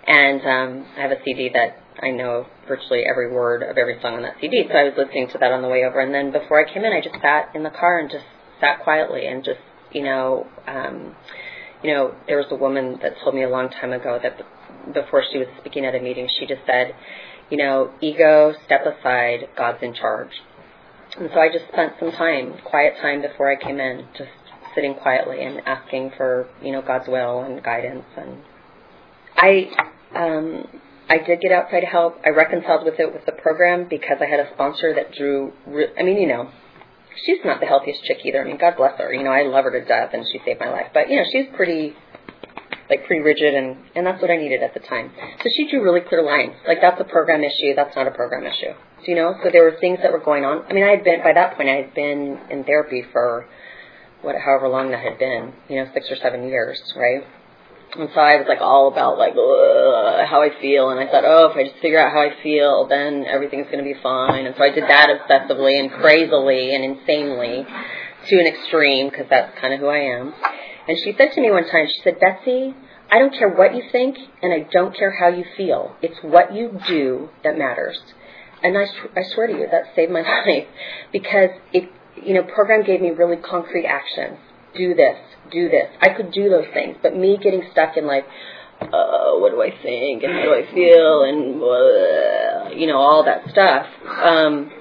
and 0.07 0.41
um, 0.41 0.87
I 0.97 1.01
have 1.01 1.11
a 1.11 1.23
CD 1.23 1.49
that 1.53 1.77
I 2.01 2.11
know 2.11 2.47
virtually 2.67 3.03
every 3.09 3.31
word 3.31 3.63
of 3.63 3.77
every 3.77 3.99
song 4.01 4.15
on 4.15 4.21
that 4.23 4.35
CD. 4.41 4.63
So 4.67 4.77
I 4.77 4.83
was 4.83 4.93
listening 4.97 5.27
to 5.29 5.37
that 5.39 5.51
on 5.51 5.61
the 5.61 5.67
way 5.67 5.83
over, 5.83 5.99
and 5.99 6.13
then 6.13 6.31
before 6.31 6.65
I 6.65 6.71
came 6.71 6.83
in, 6.83 6.93
I 6.93 7.01
just 7.01 7.21
sat 7.21 7.55
in 7.55 7.63
the 7.63 7.69
car 7.69 7.99
and 7.99 8.09
just 8.09 8.25
sat 8.59 8.83
quietly 8.83 9.25
and 9.25 9.43
just, 9.43 9.59
you 9.91 10.03
know, 10.03 10.47
um, 10.67 11.15
you 11.83 11.93
know, 11.93 12.13
there 12.27 12.37
was 12.37 12.47
a 12.51 12.55
woman 12.55 12.99
that 13.01 13.15
told 13.23 13.35
me 13.35 13.43
a 13.43 13.49
long 13.49 13.69
time 13.69 13.91
ago 13.91 14.19
that 14.21 14.37
before 14.93 15.23
she 15.31 15.37
was 15.37 15.47
speaking 15.59 15.85
at 15.85 15.95
a 15.95 15.99
meeting, 15.99 16.27
she 16.39 16.45
just 16.45 16.61
said, 16.65 16.95
you 17.49 17.57
know, 17.57 17.91
ego, 18.01 18.53
step 18.65 18.81
aside, 18.85 19.49
God's 19.57 19.79
in 19.81 19.93
charge. 19.93 20.31
And 21.17 21.29
so 21.33 21.39
I 21.39 21.49
just 21.51 21.65
spent 21.71 21.93
some 21.99 22.11
time, 22.11 22.53
quiet 22.63 22.93
time 23.01 23.21
before 23.21 23.51
I 23.51 23.61
came 23.61 23.79
in, 23.79 24.05
just 24.17 24.29
sitting 24.75 24.95
quietly 24.95 25.43
and 25.43 25.61
asking 25.65 26.11
for, 26.17 26.47
you 26.61 26.71
know, 26.71 26.81
God's 26.81 27.07
will 27.07 27.41
and 27.41 27.63
guidance. 27.63 28.05
And 28.17 28.37
I, 29.35 29.69
um, 30.15 30.67
I 31.09 31.17
did 31.17 31.41
get 31.41 31.51
outside 31.51 31.83
help. 31.83 32.15
I 32.25 32.29
reconciled 32.29 32.85
with 32.85 32.99
it 32.99 33.13
with 33.13 33.25
the 33.25 33.33
program 33.33 33.87
because 33.89 34.17
I 34.21 34.25
had 34.25 34.39
a 34.39 34.49
sponsor 34.53 34.93
that 34.95 35.13
drew. 35.13 35.51
Re- 35.67 35.91
I 35.99 36.03
mean, 36.03 36.17
you 36.17 36.27
know, 36.27 36.49
she's 37.25 37.39
not 37.43 37.59
the 37.59 37.65
healthiest 37.65 38.03
chick 38.03 38.19
either. 38.23 38.41
I 38.41 38.45
mean, 38.45 38.57
God 38.57 38.75
bless 38.77 38.97
her. 38.97 39.13
You 39.13 39.23
know, 39.23 39.31
I 39.31 39.43
love 39.43 39.65
her 39.65 39.71
to 39.71 39.85
death, 39.85 40.11
and 40.13 40.25
she 40.31 40.39
saved 40.45 40.59
my 40.59 40.69
life. 40.69 40.87
But 40.93 41.09
you 41.09 41.17
know, 41.17 41.25
she's 41.31 41.47
pretty, 41.55 41.93
like, 42.89 43.05
pretty 43.07 43.21
rigid, 43.21 43.53
and 43.53 43.77
and 43.95 44.05
that's 44.05 44.21
what 44.21 44.31
I 44.31 44.37
needed 44.37 44.63
at 44.63 44.73
the 44.73 44.79
time. 44.79 45.11
So 45.43 45.49
she 45.55 45.69
drew 45.69 45.83
really 45.83 46.01
clear 46.01 46.23
lines. 46.23 46.55
Like, 46.67 46.79
that's 46.81 46.99
a 47.01 47.05
program 47.05 47.43
issue. 47.43 47.75
That's 47.75 47.95
not 47.95 48.07
a 48.07 48.11
program 48.11 48.45
issue. 48.45 48.73
So, 49.01 49.07
you 49.07 49.15
know, 49.15 49.35
so 49.43 49.49
there 49.51 49.63
were 49.63 49.77
things 49.81 49.99
that 50.03 50.11
were 50.11 50.23
going 50.23 50.45
on. 50.45 50.63
I 50.69 50.73
mean, 50.73 50.83
I 50.83 50.91
had 50.91 51.03
been 51.03 51.23
by 51.23 51.33
that 51.33 51.57
point. 51.57 51.69
I 51.69 51.75
had 51.75 51.93
been 51.93 52.39
in 52.49 52.63
therapy 52.63 53.03
for 53.11 53.47
what, 54.21 54.35
however 54.35 54.67
long 54.67 54.91
that 54.91 54.99
had 54.99 55.19
been. 55.19 55.53
You 55.69 55.83
know, 55.83 55.91
six 55.93 56.07
or 56.11 56.15
seven 56.17 56.47
years, 56.47 56.81
right? 56.95 57.23
And 57.97 58.09
so 58.13 58.21
I 58.21 58.37
was 58.37 58.45
like 58.47 58.61
all 58.61 58.87
about 58.87 59.17
like 59.17 59.33
how 59.35 60.41
I 60.41 60.49
feel, 60.61 60.89
and 60.89 60.99
I 60.99 61.11
thought, 61.11 61.25
oh, 61.25 61.51
if 61.51 61.57
I 61.57 61.67
just 61.67 61.81
figure 61.81 61.99
out 61.99 62.13
how 62.13 62.21
I 62.21 62.41
feel, 62.41 62.87
then 62.87 63.25
everything's 63.27 63.65
going 63.65 63.83
to 63.83 63.83
be 63.83 63.99
fine. 64.01 64.45
And 64.45 64.55
so 64.57 64.63
I 64.63 64.69
did 64.71 64.83
that 64.83 65.09
obsessively 65.09 65.77
and 65.77 65.91
crazily 65.91 66.73
and 66.73 66.85
insanely 66.85 67.65
to 68.29 68.39
an 68.39 68.47
extreme 68.47 69.09
because 69.09 69.27
that's 69.29 69.59
kind 69.59 69.73
of 69.73 69.81
who 69.81 69.87
I 69.87 70.15
am. 70.15 70.33
And 70.87 70.97
she 71.03 71.13
said 71.17 71.33
to 71.33 71.41
me 71.41 71.51
one 71.51 71.69
time, 71.69 71.87
she 71.87 72.01
said, 72.03 72.19
Betsy, 72.19 72.73
I 73.11 73.19
don't 73.19 73.33
care 73.33 73.49
what 73.49 73.75
you 73.75 73.83
think, 73.91 74.17
and 74.41 74.53
I 74.53 74.67
don't 74.71 74.95
care 74.95 75.11
how 75.11 75.27
you 75.27 75.43
feel. 75.57 75.95
It's 76.01 76.17
what 76.21 76.55
you 76.55 76.79
do 76.87 77.29
that 77.43 77.57
matters. 77.57 77.99
And 78.63 78.77
I, 78.77 78.83
I 79.17 79.23
swear 79.33 79.47
to 79.47 79.53
you, 79.53 79.67
that 79.69 79.93
saved 79.95 80.11
my 80.11 80.21
life 80.45 80.67
because 81.11 81.49
it, 81.73 81.91
you 82.23 82.33
know, 82.33 82.43
program 82.43 82.83
gave 82.83 83.01
me 83.01 83.09
really 83.09 83.37
concrete 83.37 83.85
actions. 83.85 84.37
Do 84.75 84.93
this, 84.93 85.17
do 85.51 85.69
this. 85.69 85.89
I 86.01 86.09
could 86.09 86.31
do 86.31 86.49
those 86.49 86.67
things, 86.73 86.97
but 87.01 87.15
me 87.15 87.37
getting 87.41 87.63
stuck 87.71 87.97
in 87.97 88.07
like, 88.07 88.25
uh, 88.81 89.37
what 89.37 89.51
do 89.51 89.61
I 89.61 89.71
think 89.81 90.23
and 90.23 90.33
how 90.33 90.43
do 90.43 90.53
I 90.55 90.65
feel 90.73 91.23
and 91.23 91.61
uh, 91.61 92.75
you 92.75 92.87
know 92.87 92.97
all 92.97 93.23
that 93.25 93.47
stuff 93.51 93.85
um, 94.07 94.71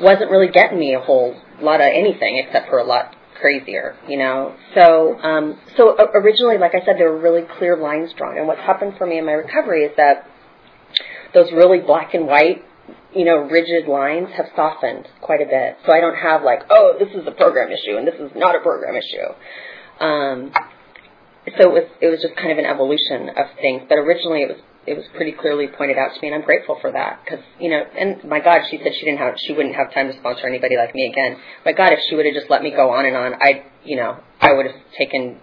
wasn't 0.00 0.30
really 0.30 0.50
getting 0.50 0.78
me 0.78 0.94
a 0.94 1.00
whole 1.00 1.36
lot 1.60 1.80
of 1.80 1.86
anything 1.86 2.42
except 2.44 2.68
for 2.68 2.78
a 2.78 2.84
lot 2.84 3.14
crazier, 3.40 3.96
you 4.08 4.18
know. 4.18 4.54
So 4.74 5.18
um, 5.20 5.58
so 5.76 5.96
originally, 6.14 6.58
like 6.58 6.74
I 6.74 6.84
said, 6.84 6.96
there 6.98 7.10
were 7.10 7.20
really 7.20 7.42
clear 7.58 7.76
lines 7.76 8.10
drawn, 8.16 8.38
and 8.38 8.46
what's 8.46 8.60
happened 8.60 8.94
for 8.98 9.06
me 9.06 9.18
in 9.18 9.26
my 9.26 9.32
recovery 9.32 9.84
is 9.84 9.92
that 9.96 10.26
those 11.34 11.50
really 11.52 11.78
black 11.78 12.14
and 12.14 12.26
white 12.26 12.62
you 13.14 13.24
know, 13.24 13.38
rigid 13.38 13.88
lines 13.88 14.28
have 14.36 14.46
softened 14.56 15.08
quite 15.20 15.40
a 15.40 15.46
bit. 15.46 15.76
So 15.86 15.92
I 15.92 16.00
don't 16.00 16.16
have 16.16 16.42
like, 16.42 16.60
oh, 16.70 16.94
this 16.98 17.08
is 17.14 17.26
a 17.26 17.32
program 17.32 17.70
issue 17.70 17.96
and 17.96 18.06
this 18.06 18.18
is 18.18 18.30
not 18.34 18.56
a 18.56 18.60
program 18.60 18.96
issue. 18.96 20.04
Um, 20.04 20.52
so 21.58 21.70
it 21.70 21.72
was 21.72 21.88
it 22.00 22.06
was 22.06 22.22
just 22.22 22.36
kind 22.36 22.52
of 22.52 22.58
an 22.58 22.66
evolution 22.66 23.30
of 23.30 23.46
things. 23.60 23.82
But 23.88 23.98
originally 23.98 24.42
it 24.42 24.48
was 24.48 24.58
it 24.86 24.96
was 24.96 25.06
pretty 25.14 25.32
clearly 25.32 25.68
pointed 25.68 25.96
out 25.98 26.14
to 26.14 26.20
me, 26.20 26.28
and 26.28 26.34
I'm 26.34 26.42
grateful 26.42 26.78
for 26.80 26.90
that 26.90 27.20
because 27.24 27.44
you 27.58 27.70
know. 27.70 27.82
And 27.82 28.22
my 28.24 28.40
God, 28.40 28.62
she 28.70 28.78
said 28.78 28.92
she 28.98 29.04
didn't 29.04 29.18
have 29.18 29.34
she 29.38 29.52
wouldn't 29.52 29.74
have 29.74 29.92
time 29.92 30.10
to 30.10 30.18
sponsor 30.18 30.46
anybody 30.46 30.76
like 30.76 30.94
me 30.94 31.06
again. 31.06 31.38
My 31.64 31.72
God, 31.72 31.92
if 31.92 32.00
she 32.08 32.16
would 32.16 32.26
have 32.26 32.34
just 32.34 32.50
let 32.50 32.62
me 32.62 32.70
go 32.70 32.90
on 32.90 33.06
and 33.06 33.16
on, 33.16 33.34
I 33.34 33.66
you 33.84 33.96
know 33.96 34.18
I 34.40 34.52
would 34.52 34.66
have 34.66 34.76
taken 34.98 35.38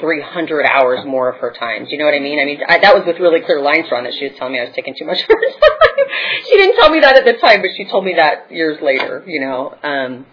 300 0.00 0.64
hours 0.64 1.04
more 1.06 1.28
of 1.28 1.36
her 1.40 1.52
time. 1.52 1.84
Do 1.84 1.90
you 1.90 1.98
know 1.98 2.04
what 2.04 2.14
I 2.14 2.20
mean? 2.20 2.38
I 2.40 2.44
mean, 2.44 2.60
I, 2.66 2.78
that 2.78 2.94
was 2.94 3.04
with 3.06 3.18
really 3.18 3.40
clear 3.40 3.60
lines 3.60 3.88
drawn 3.88 4.04
that 4.04 4.14
she 4.14 4.28
was 4.28 4.36
telling 4.38 4.54
me 4.54 4.60
I 4.60 4.64
was 4.64 4.74
taking 4.74 4.94
too 4.98 5.04
much 5.04 5.20
of 5.20 5.28
her 5.28 5.34
time. 5.40 6.06
she 6.46 6.56
didn't 6.56 6.76
tell 6.76 6.90
me 6.90 7.00
that 7.00 7.16
at 7.16 7.24
the 7.24 7.34
time, 7.40 7.60
but 7.60 7.70
she 7.76 7.84
told 7.84 8.04
me 8.04 8.14
that 8.16 8.50
years 8.50 8.80
later, 8.82 9.24
you 9.26 9.40
know. 9.40 9.76
Um, 9.82 10.26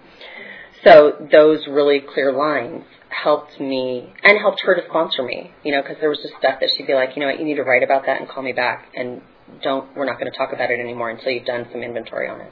so 0.83 1.27
those 1.31 1.65
really 1.67 1.99
clear 1.99 2.31
lines 2.31 2.83
helped 3.09 3.59
me 3.59 4.13
and 4.23 4.37
helped 4.37 4.61
her 4.61 4.75
to 4.75 4.87
sponsor 4.87 5.23
me, 5.23 5.51
you 5.63 5.71
know, 5.71 5.81
because 5.81 5.97
there 5.99 6.09
was 6.09 6.19
just 6.19 6.35
stuff 6.37 6.59
that 6.59 6.69
she'd 6.75 6.87
be 6.87 6.93
like, 6.93 7.15
you 7.15 7.21
know 7.21 7.27
what, 7.27 7.39
you 7.39 7.45
need 7.45 7.55
to 7.55 7.63
write 7.63 7.83
about 7.83 8.05
that 8.05 8.19
and 8.19 8.29
call 8.29 8.43
me 8.43 8.53
back 8.53 8.91
and 8.95 9.21
don't, 9.63 9.95
we're 9.95 10.05
not 10.05 10.19
going 10.19 10.31
to 10.31 10.37
talk 10.37 10.53
about 10.53 10.71
it 10.71 10.79
anymore 10.79 11.09
until 11.09 11.31
you've 11.31 11.45
done 11.45 11.67
some 11.71 11.81
inventory 11.81 12.29
on 12.29 12.41
it. 12.41 12.51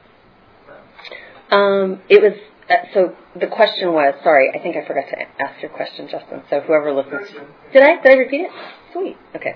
Um, 1.51 2.01
it 2.09 2.21
was 2.21 2.33
uh, 2.69 2.73
so 2.93 3.15
the 3.39 3.47
question 3.47 3.93
was, 3.93 4.13
sorry, 4.23 4.51
I 4.53 4.59
think 4.61 4.75
I 4.75 4.85
forgot 4.87 5.05
to 5.09 5.43
ask 5.43 5.61
your 5.61 5.71
question, 5.71 6.07
Justin. 6.09 6.43
So 6.49 6.61
whoever 6.61 6.93
listens, 6.93 7.27
did 7.73 7.83
I? 7.83 8.01
Did 8.01 8.11
I 8.11 8.15
repeat 8.15 8.41
it? 8.41 8.51
Sweet. 8.93 9.17
Okay. 9.35 9.55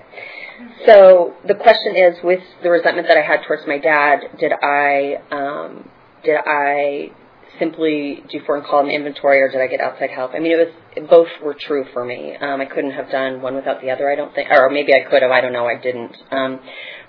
So 0.84 1.34
the 1.46 1.54
question 1.54 1.96
is, 1.96 2.16
with 2.22 2.42
the 2.62 2.70
resentment 2.70 3.08
that 3.08 3.16
I 3.16 3.22
had 3.22 3.44
towards 3.46 3.62
my 3.66 3.78
dad, 3.78 4.20
did 4.38 4.52
I 4.52 5.16
um, 5.30 5.88
did 6.24 6.36
I 6.44 7.12
simply 7.58 8.22
do 8.30 8.40
four 8.46 8.60
column 8.62 8.88
inventory, 8.88 9.40
or 9.40 9.48
did 9.48 9.60
I 9.60 9.66
get 9.66 9.80
outside 9.80 10.10
help? 10.10 10.32
I 10.34 10.38
mean, 10.38 10.52
it 10.52 10.56
was 10.56 11.08
both 11.08 11.28
were 11.42 11.54
true 11.54 11.86
for 11.92 12.04
me. 12.04 12.36
Um, 12.36 12.60
I 12.60 12.66
couldn't 12.66 12.92
have 12.92 13.10
done 13.10 13.40
one 13.40 13.54
without 13.54 13.80
the 13.80 13.90
other. 13.90 14.10
I 14.10 14.16
don't 14.16 14.34
think, 14.34 14.50
or 14.50 14.68
maybe 14.70 14.92
I 14.92 15.08
could 15.08 15.22
have. 15.22 15.30
I 15.30 15.40
don't 15.40 15.52
know. 15.52 15.66
I 15.66 15.80
didn't. 15.80 16.16
Um, 16.30 16.60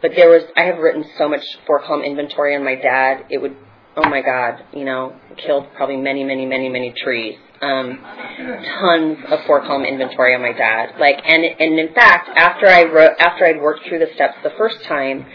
but 0.01 0.11
there 0.15 0.29
was. 0.29 0.43
I 0.55 0.63
have 0.63 0.77
written 0.77 1.03
so 1.17 1.27
much 1.27 1.43
four 1.67 1.81
column 1.81 2.03
inventory 2.03 2.55
on 2.55 2.63
my 2.63 2.75
dad. 2.75 3.25
It 3.29 3.41
would 3.41 3.55
oh 3.99 4.09
my 4.09 4.21
God, 4.21 4.63
you 4.73 4.85
know, 4.85 5.15
killed 5.45 5.67
probably 5.75 5.97
many, 5.97 6.23
many, 6.23 6.45
many, 6.45 6.69
many 6.69 6.93
trees. 7.03 7.37
Um, 7.61 7.99
tons 7.99 9.17
of 9.27 9.39
four 9.45 9.59
column 9.61 9.83
inventory 9.83 10.33
on 10.33 10.41
my 10.41 10.53
dad. 10.53 10.97
Like, 10.97 11.17
and 11.25 11.43
and 11.43 11.77
in 11.77 11.93
fact, 11.93 12.29
after 12.35 12.67
I 12.67 12.83
wrote, 12.83 13.11
after 13.19 13.45
I'd 13.45 13.59
worked 13.61 13.81
through 13.87 13.99
the 13.99 14.07
steps 14.15 14.35
the 14.43 14.51
first 14.57 14.77
time, 14.85 15.25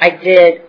I 0.00 0.10
did 0.10 0.62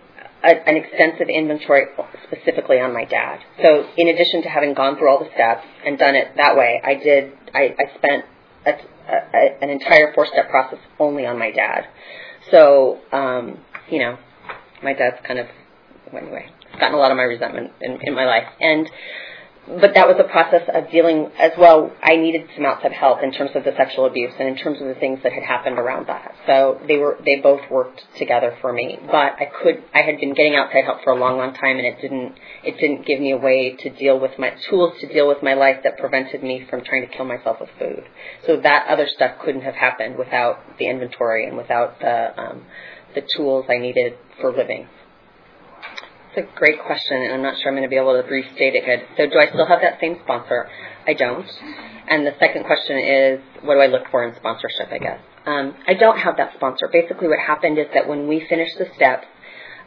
a, 0.44 0.68
an 0.68 0.76
extensive 0.76 1.28
inventory 1.28 1.86
specifically 2.26 2.80
on 2.80 2.92
my 2.92 3.06
dad. 3.06 3.40
So, 3.62 3.88
in 3.96 4.08
addition 4.08 4.42
to 4.42 4.50
having 4.50 4.74
gone 4.74 4.98
through 4.98 5.08
all 5.08 5.18
the 5.18 5.30
steps 5.32 5.64
and 5.86 5.98
done 5.98 6.16
it 6.16 6.36
that 6.36 6.54
way, 6.54 6.82
I 6.84 6.94
did. 6.94 7.32
I, 7.54 7.74
I 7.78 7.96
spent 7.96 8.24
a, 8.66 8.72
a, 9.08 9.62
an 9.62 9.70
entire 9.70 10.12
four 10.12 10.26
step 10.26 10.50
process 10.50 10.80
only 10.98 11.24
on 11.24 11.38
my 11.38 11.50
dad. 11.50 11.86
So, 12.50 13.00
um, 13.10 13.58
you 13.90 14.00
know, 14.00 14.18
my 14.82 14.92
dad's 14.92 15.16
kind 15.26 15.38
of 15.38 15.46
anyway 16.12 16.50
gotten 16.78 16.94
a 16.94 16.98
lot 16.98 17.10
of 17.10 17.16
my 17.16 17.24
resentment 17.24 17.72
in, 17.80 17.98
in 18.02 18.14
my 18.14 18.24
life. 18.24 18.46
And 18.60 18.88
but 19.66 19.94
that 19.94 20.06
was 20.06 20.16
a 20.20 20.30
process 20.30 20.62
of 20.72 20.90
dealing 20.92 21.28
as 21.38 21.50
well. 21.58 21.90
I 22.00 22.16
needed 22.16 22.48
some 22.54 22.64
outside 22.64 22.92
help 22.92 23.22
in 23.22 23.32
terms 23.32 23.50
of 23.56 23.64
the 23.64 23.72
sexual 23.76 24.06
abuse 24.06 24.32
and 24.38 24.48
in 24.48 24.56
terms 24.56 24.80
of 24.80 24.86
the 24.86 24.94
things 24.94 25.18
that 25.24 25.32
had 25.32 25.42
happened 25.42 25.78
around 25.78 26.06
that. 26.06 26.36
So 26.46 26.80
they 26.86 26.96
were 26.98 27.18
they 27.24 27.40
both 27.42 27.68
worked 27.68 28.00
together 28.16 28.56
for 28.60 28.72
me. 28.72 28.98
But 29.04 29.34
I 29.42 29.50
could 29.62 29.82
I 29.92 30.02
had 30.02 30.20
been 30.20 30.34
getting 30.34 30.54
outside 30.54 30.84
help 30.84 31.02
for 31.02 31.12
a 31.12 31.18
long, 31.18 31.36
long 31.38 31.52
time, 31.52 31.78
and 31.78 31.86
it 31.86 32.00
didn't 32.00 32.34
it 32.62 32.78
didn't 32.78 33.06
give 33.06 33.20
me 33.20 33.32
a 33.32 33.36
way 33.36 33.74
to 33.80 33.90
deal 33.90 34.20
with 34.20 34.38
my 34.38 34.52
tools 34.70 35.00
to 35.00 35.08
deal 35.08 35.26
with 35.26 35.42
my 35.42 35.54
life 35.54 35.78
that 35.82 35.98
prevented 35.98 36.42
me 36.44 36.64
from 36.70 36.84
trying 36.84 37.02
to 37.02 37.12
kill 37.12 37.26
myself 37.26 37.58
with 37.60 37.70
food. 37.78 38.04
So 38.46 38.58
that 38.60 38.86
other 38.88 39.08
stuff 39.12 39.40
couldn't 39.44 39.62
have 39.62 39.74
happened 39.74 40.16
without 40.16 40.78
the 40.78 40.86
inventory 40.86 41.46
and 41.46 41.56
without 41.56 41.98
the 41.98 42.40
um, 42.40 42.62
the 43.16 43.22
tools 43.36 43.66
I 43.68 43.78
needed 43.78 44.14
for 44.40 44.52
living 44.52 44.86
a 46.36 46.58
great 46.58 46.82
question, 46.84 47.22
and 47.22 47.34
I'm 47.34 47.42
not 47.42 47.58
sure 47.58 47.68
I'm 47.68 47.74
going 47.74 47.88
to 47.88 47.90
be 47.90 47.96
able 47.96 48.20
to 48.20 48.28
restate 48.28 48.74
it 48.74 48.84
good. 48.84 49.06
So, 49.16 49.26
do 49.26 49.38
I 49.38 49.48
still 49.48 49.66
have 49.66 49.80
that 49.80 49.98
same 50.00 50.18
sponsor? 50.24 50.68
I 51.06 51.14
don't. 51.14 51.46
And 52.08 52.26
the 52.26 52.34
second 52.38 52.64
question 52.64 52.98
is, 52.98 53.40
what 53.62 53.74
do 53.74 53.80
I 53.80 53.86
look 53.86 54.10
for 54.10 54.26
in 54.26 54.34
sponsorship? 54.36 54.88
I 54.92 54.98
guess 54.98 55.20
um, 55.46 55.74
I 55.86 55.94
don't 55.94 56.18
have 56.18 56.36
that 56.38 56.54
sponsor. 56.54 56.88
Basically, 56.92 57.28
what 57.28 57.38
happened 57.38 57.78
is 57.78 57.86
that 57.94 58.08
when 58.08 58.26
we 58.28 58.44
finished 58.48 58.76
the 58.78 58.86
steps, 58.96 59.26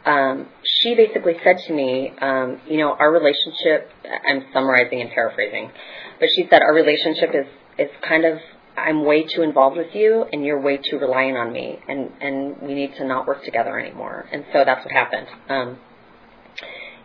um, 0.04 0.48
she 0.64 0.94
basically 0.94 1.34
said 1.44 1.58
to 1.66 1.72
me, 1.72 2.12
um, 2.20 2.60
you 2.66 2.78
know, 2.78 2.96
our 2.98 3.12
relationship. 3.12 3.90
I'm 4.26 4.46
summarizing 4.52 5.00
and 5.02 5.10
paraphrasing, 5.10 5.70
but 6.18 6.30
she 6.34 6.46
said 6.48 6.62
our 6.62 6.74
relationship 6.74 7.30
is 7.34 7.46
is 7.78 7.90
kind 8.06 8.24
of 8.24 8.38
I'm 8.76 9.04
way 9.04 9.24
too 9.24 9.42
involved 9.42 9.76
with 9.76 9.94
you 9.94 10.24
and 10.32 10.44
you're 10.44 10.60
way 10.60 10.78
too 10.78 10.98
reliant 10.98 11.36
on 11.36 11.52
me 11.52 11.78
and 11.86 12.10
and 12.20 12.62
we 12.62 12.74
need 12.74 12.94
to 12.96 13.06
not 13.06 13.26
work 13.26 13.44
together 13.44 13.78
anymore. 13.78 14.26
And 14.32 14.44
so 14.52 14.64
that's 14.64 14.84
what 14.84 14.92
happened. 14.92 15.26
Um 15.48 15.78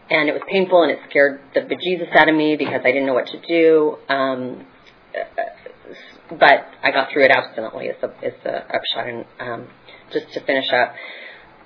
and 0.09 0.29
it 0.29 0.33
was 0.33 0.41
painful 0.49 0.83
and 0.83 0.91
it 0.91 0.99
scared 1.09 1.41
the 1.53 1.61
bejesus 1.61 2.15
out 2.15 2.29
of 2.29 2.35
me 2.35 2.55
because 2.55 2.81
I 2.83 2.91
didn't 2.91 3.07
know 3.07 3.13
what 3.13 3.27
to 3.27 3.41
do. 3.41 3.97
Um, 4.07 4.65
but 6.29 6.65
I 6.83 6.91
got 6.91 7.11
through 7.11 7.25
it 7.25 7.31
abstinently. 7.31 7.87
Is 7.87 7.95
the 8.01 8.09
is 8.21 8.33
the 8.43 8.57
upshot. 8.57 9.07
And 9.07 9.25
um, 9.39 9.67
just 10.11 10.31
to 10.33 10.45
finish 10.45 10.65
up, 10.71 10.93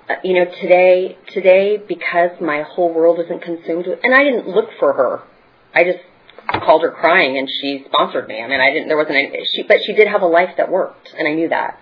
uh, 0.08 0.14
you 0.24 0.34
know, 0.34 0.50
today 0.60 1.18
today 1.28 1.76
because 1.76 2.30
my 2.40 2.62
whole 2.62 2.92
world 2.92 3.20
isn't 3.24 3.42
consumed 3.42 3.86
with, 3.86 4.00
and 4.02 4.14
I 4.14 4.22
didn't 4.22 4.48
look 4.48 4.68
for 4.78 4.92
her. 4.92 5.22
I 5.74 5.84
just 5.84 5.98
called 6.64 6.82
her 6.82 6.90
crying 6.90 7.38
and 7.38 7.48
she 7.60 7.84
sponsored 7.92 8.26
me. 8.26 8.42
I 8.42 8.48
mean, 8.48 8.60
I 8.60 8.70
didn't. 8.70 8.88
There 8.88 8.96
wasn't 8.96 9.16
any. 9.16 9.32
She, 9.54 9.62
but 9.62 9.78
she 9.84 9.92
did 9.92 10.08
have 10.08 10.22
a 10.22 10.26
life 10.26 10.56
that 10.56 10.70
worked, 10.70 11.10
and 11.16 11.26
I 11.26 11.32
knew 11.32 11.48
that. 11.48 11.78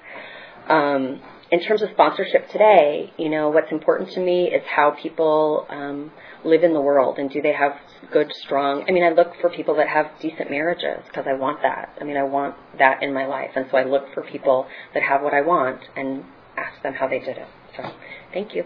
Um, 0.69 1.21
in 1.51 1.61
terms 1.61 1.83
of 1.83 1.91
sponsorship 1.91 2.51
today, 2.51 3.13
you 3.17 3.29
know, 3.29 3.49
what's 3.49 3.73
important 3.73 4.11
to 4.11 4.21
me 4.21 4.51
is 4.51 4.63
how 4.67 4.91
people 4.91 5.67
um, 5.71 6.11
live 6.45 6.63
in 6.63 6.75
the 6.75 6.81
world 6.81 7.19
and 7.19 7.31
do 7.31 7.41
they 7.41 7.53
have 7.53 7.73
good, 8.13 8.33
strong. 8.33 8.85
I 8.89 8.93
mean, 8.93 9.03
I 9.03 9.11
look 9.11 9.33
for 9.41 9.51
people 9.51 9.77
that 9.77 9.89
have 9.89 10.07
decent 10.21 10.51
marriages 10.51 11.05
because 11.07 11.27
I 11.27 11.35
want 11.35 11.63
that. 11.63 11.97
I 12.01 12.05
mean, 12.05 12.17
I 12.17 12.25
want 12.25 12.55
that 12.79 13.03
in 13.03 13.13
my 13.13 13.27
life, 13.27 13.51
and 13.57 13.67
so 13.71 13.77
I 13.77 13.85
look 13.85 14.13
for 14.15 14.23
people 14.23 14.67
that 14.95 15.03
have 15.03 15.23
what 15.23 15.35
I 15.35 15.41
want 15.41 15.81
and 15.97 16.25
ask 16.57 16.83
them 16.83 16.95
how 16.95 17.09
they 17.09 17.19
did 17.19 17.39
it. 17.39 17.49
So, 17.77 17.91
thank 18.33 18.55
you. 18.55 18.65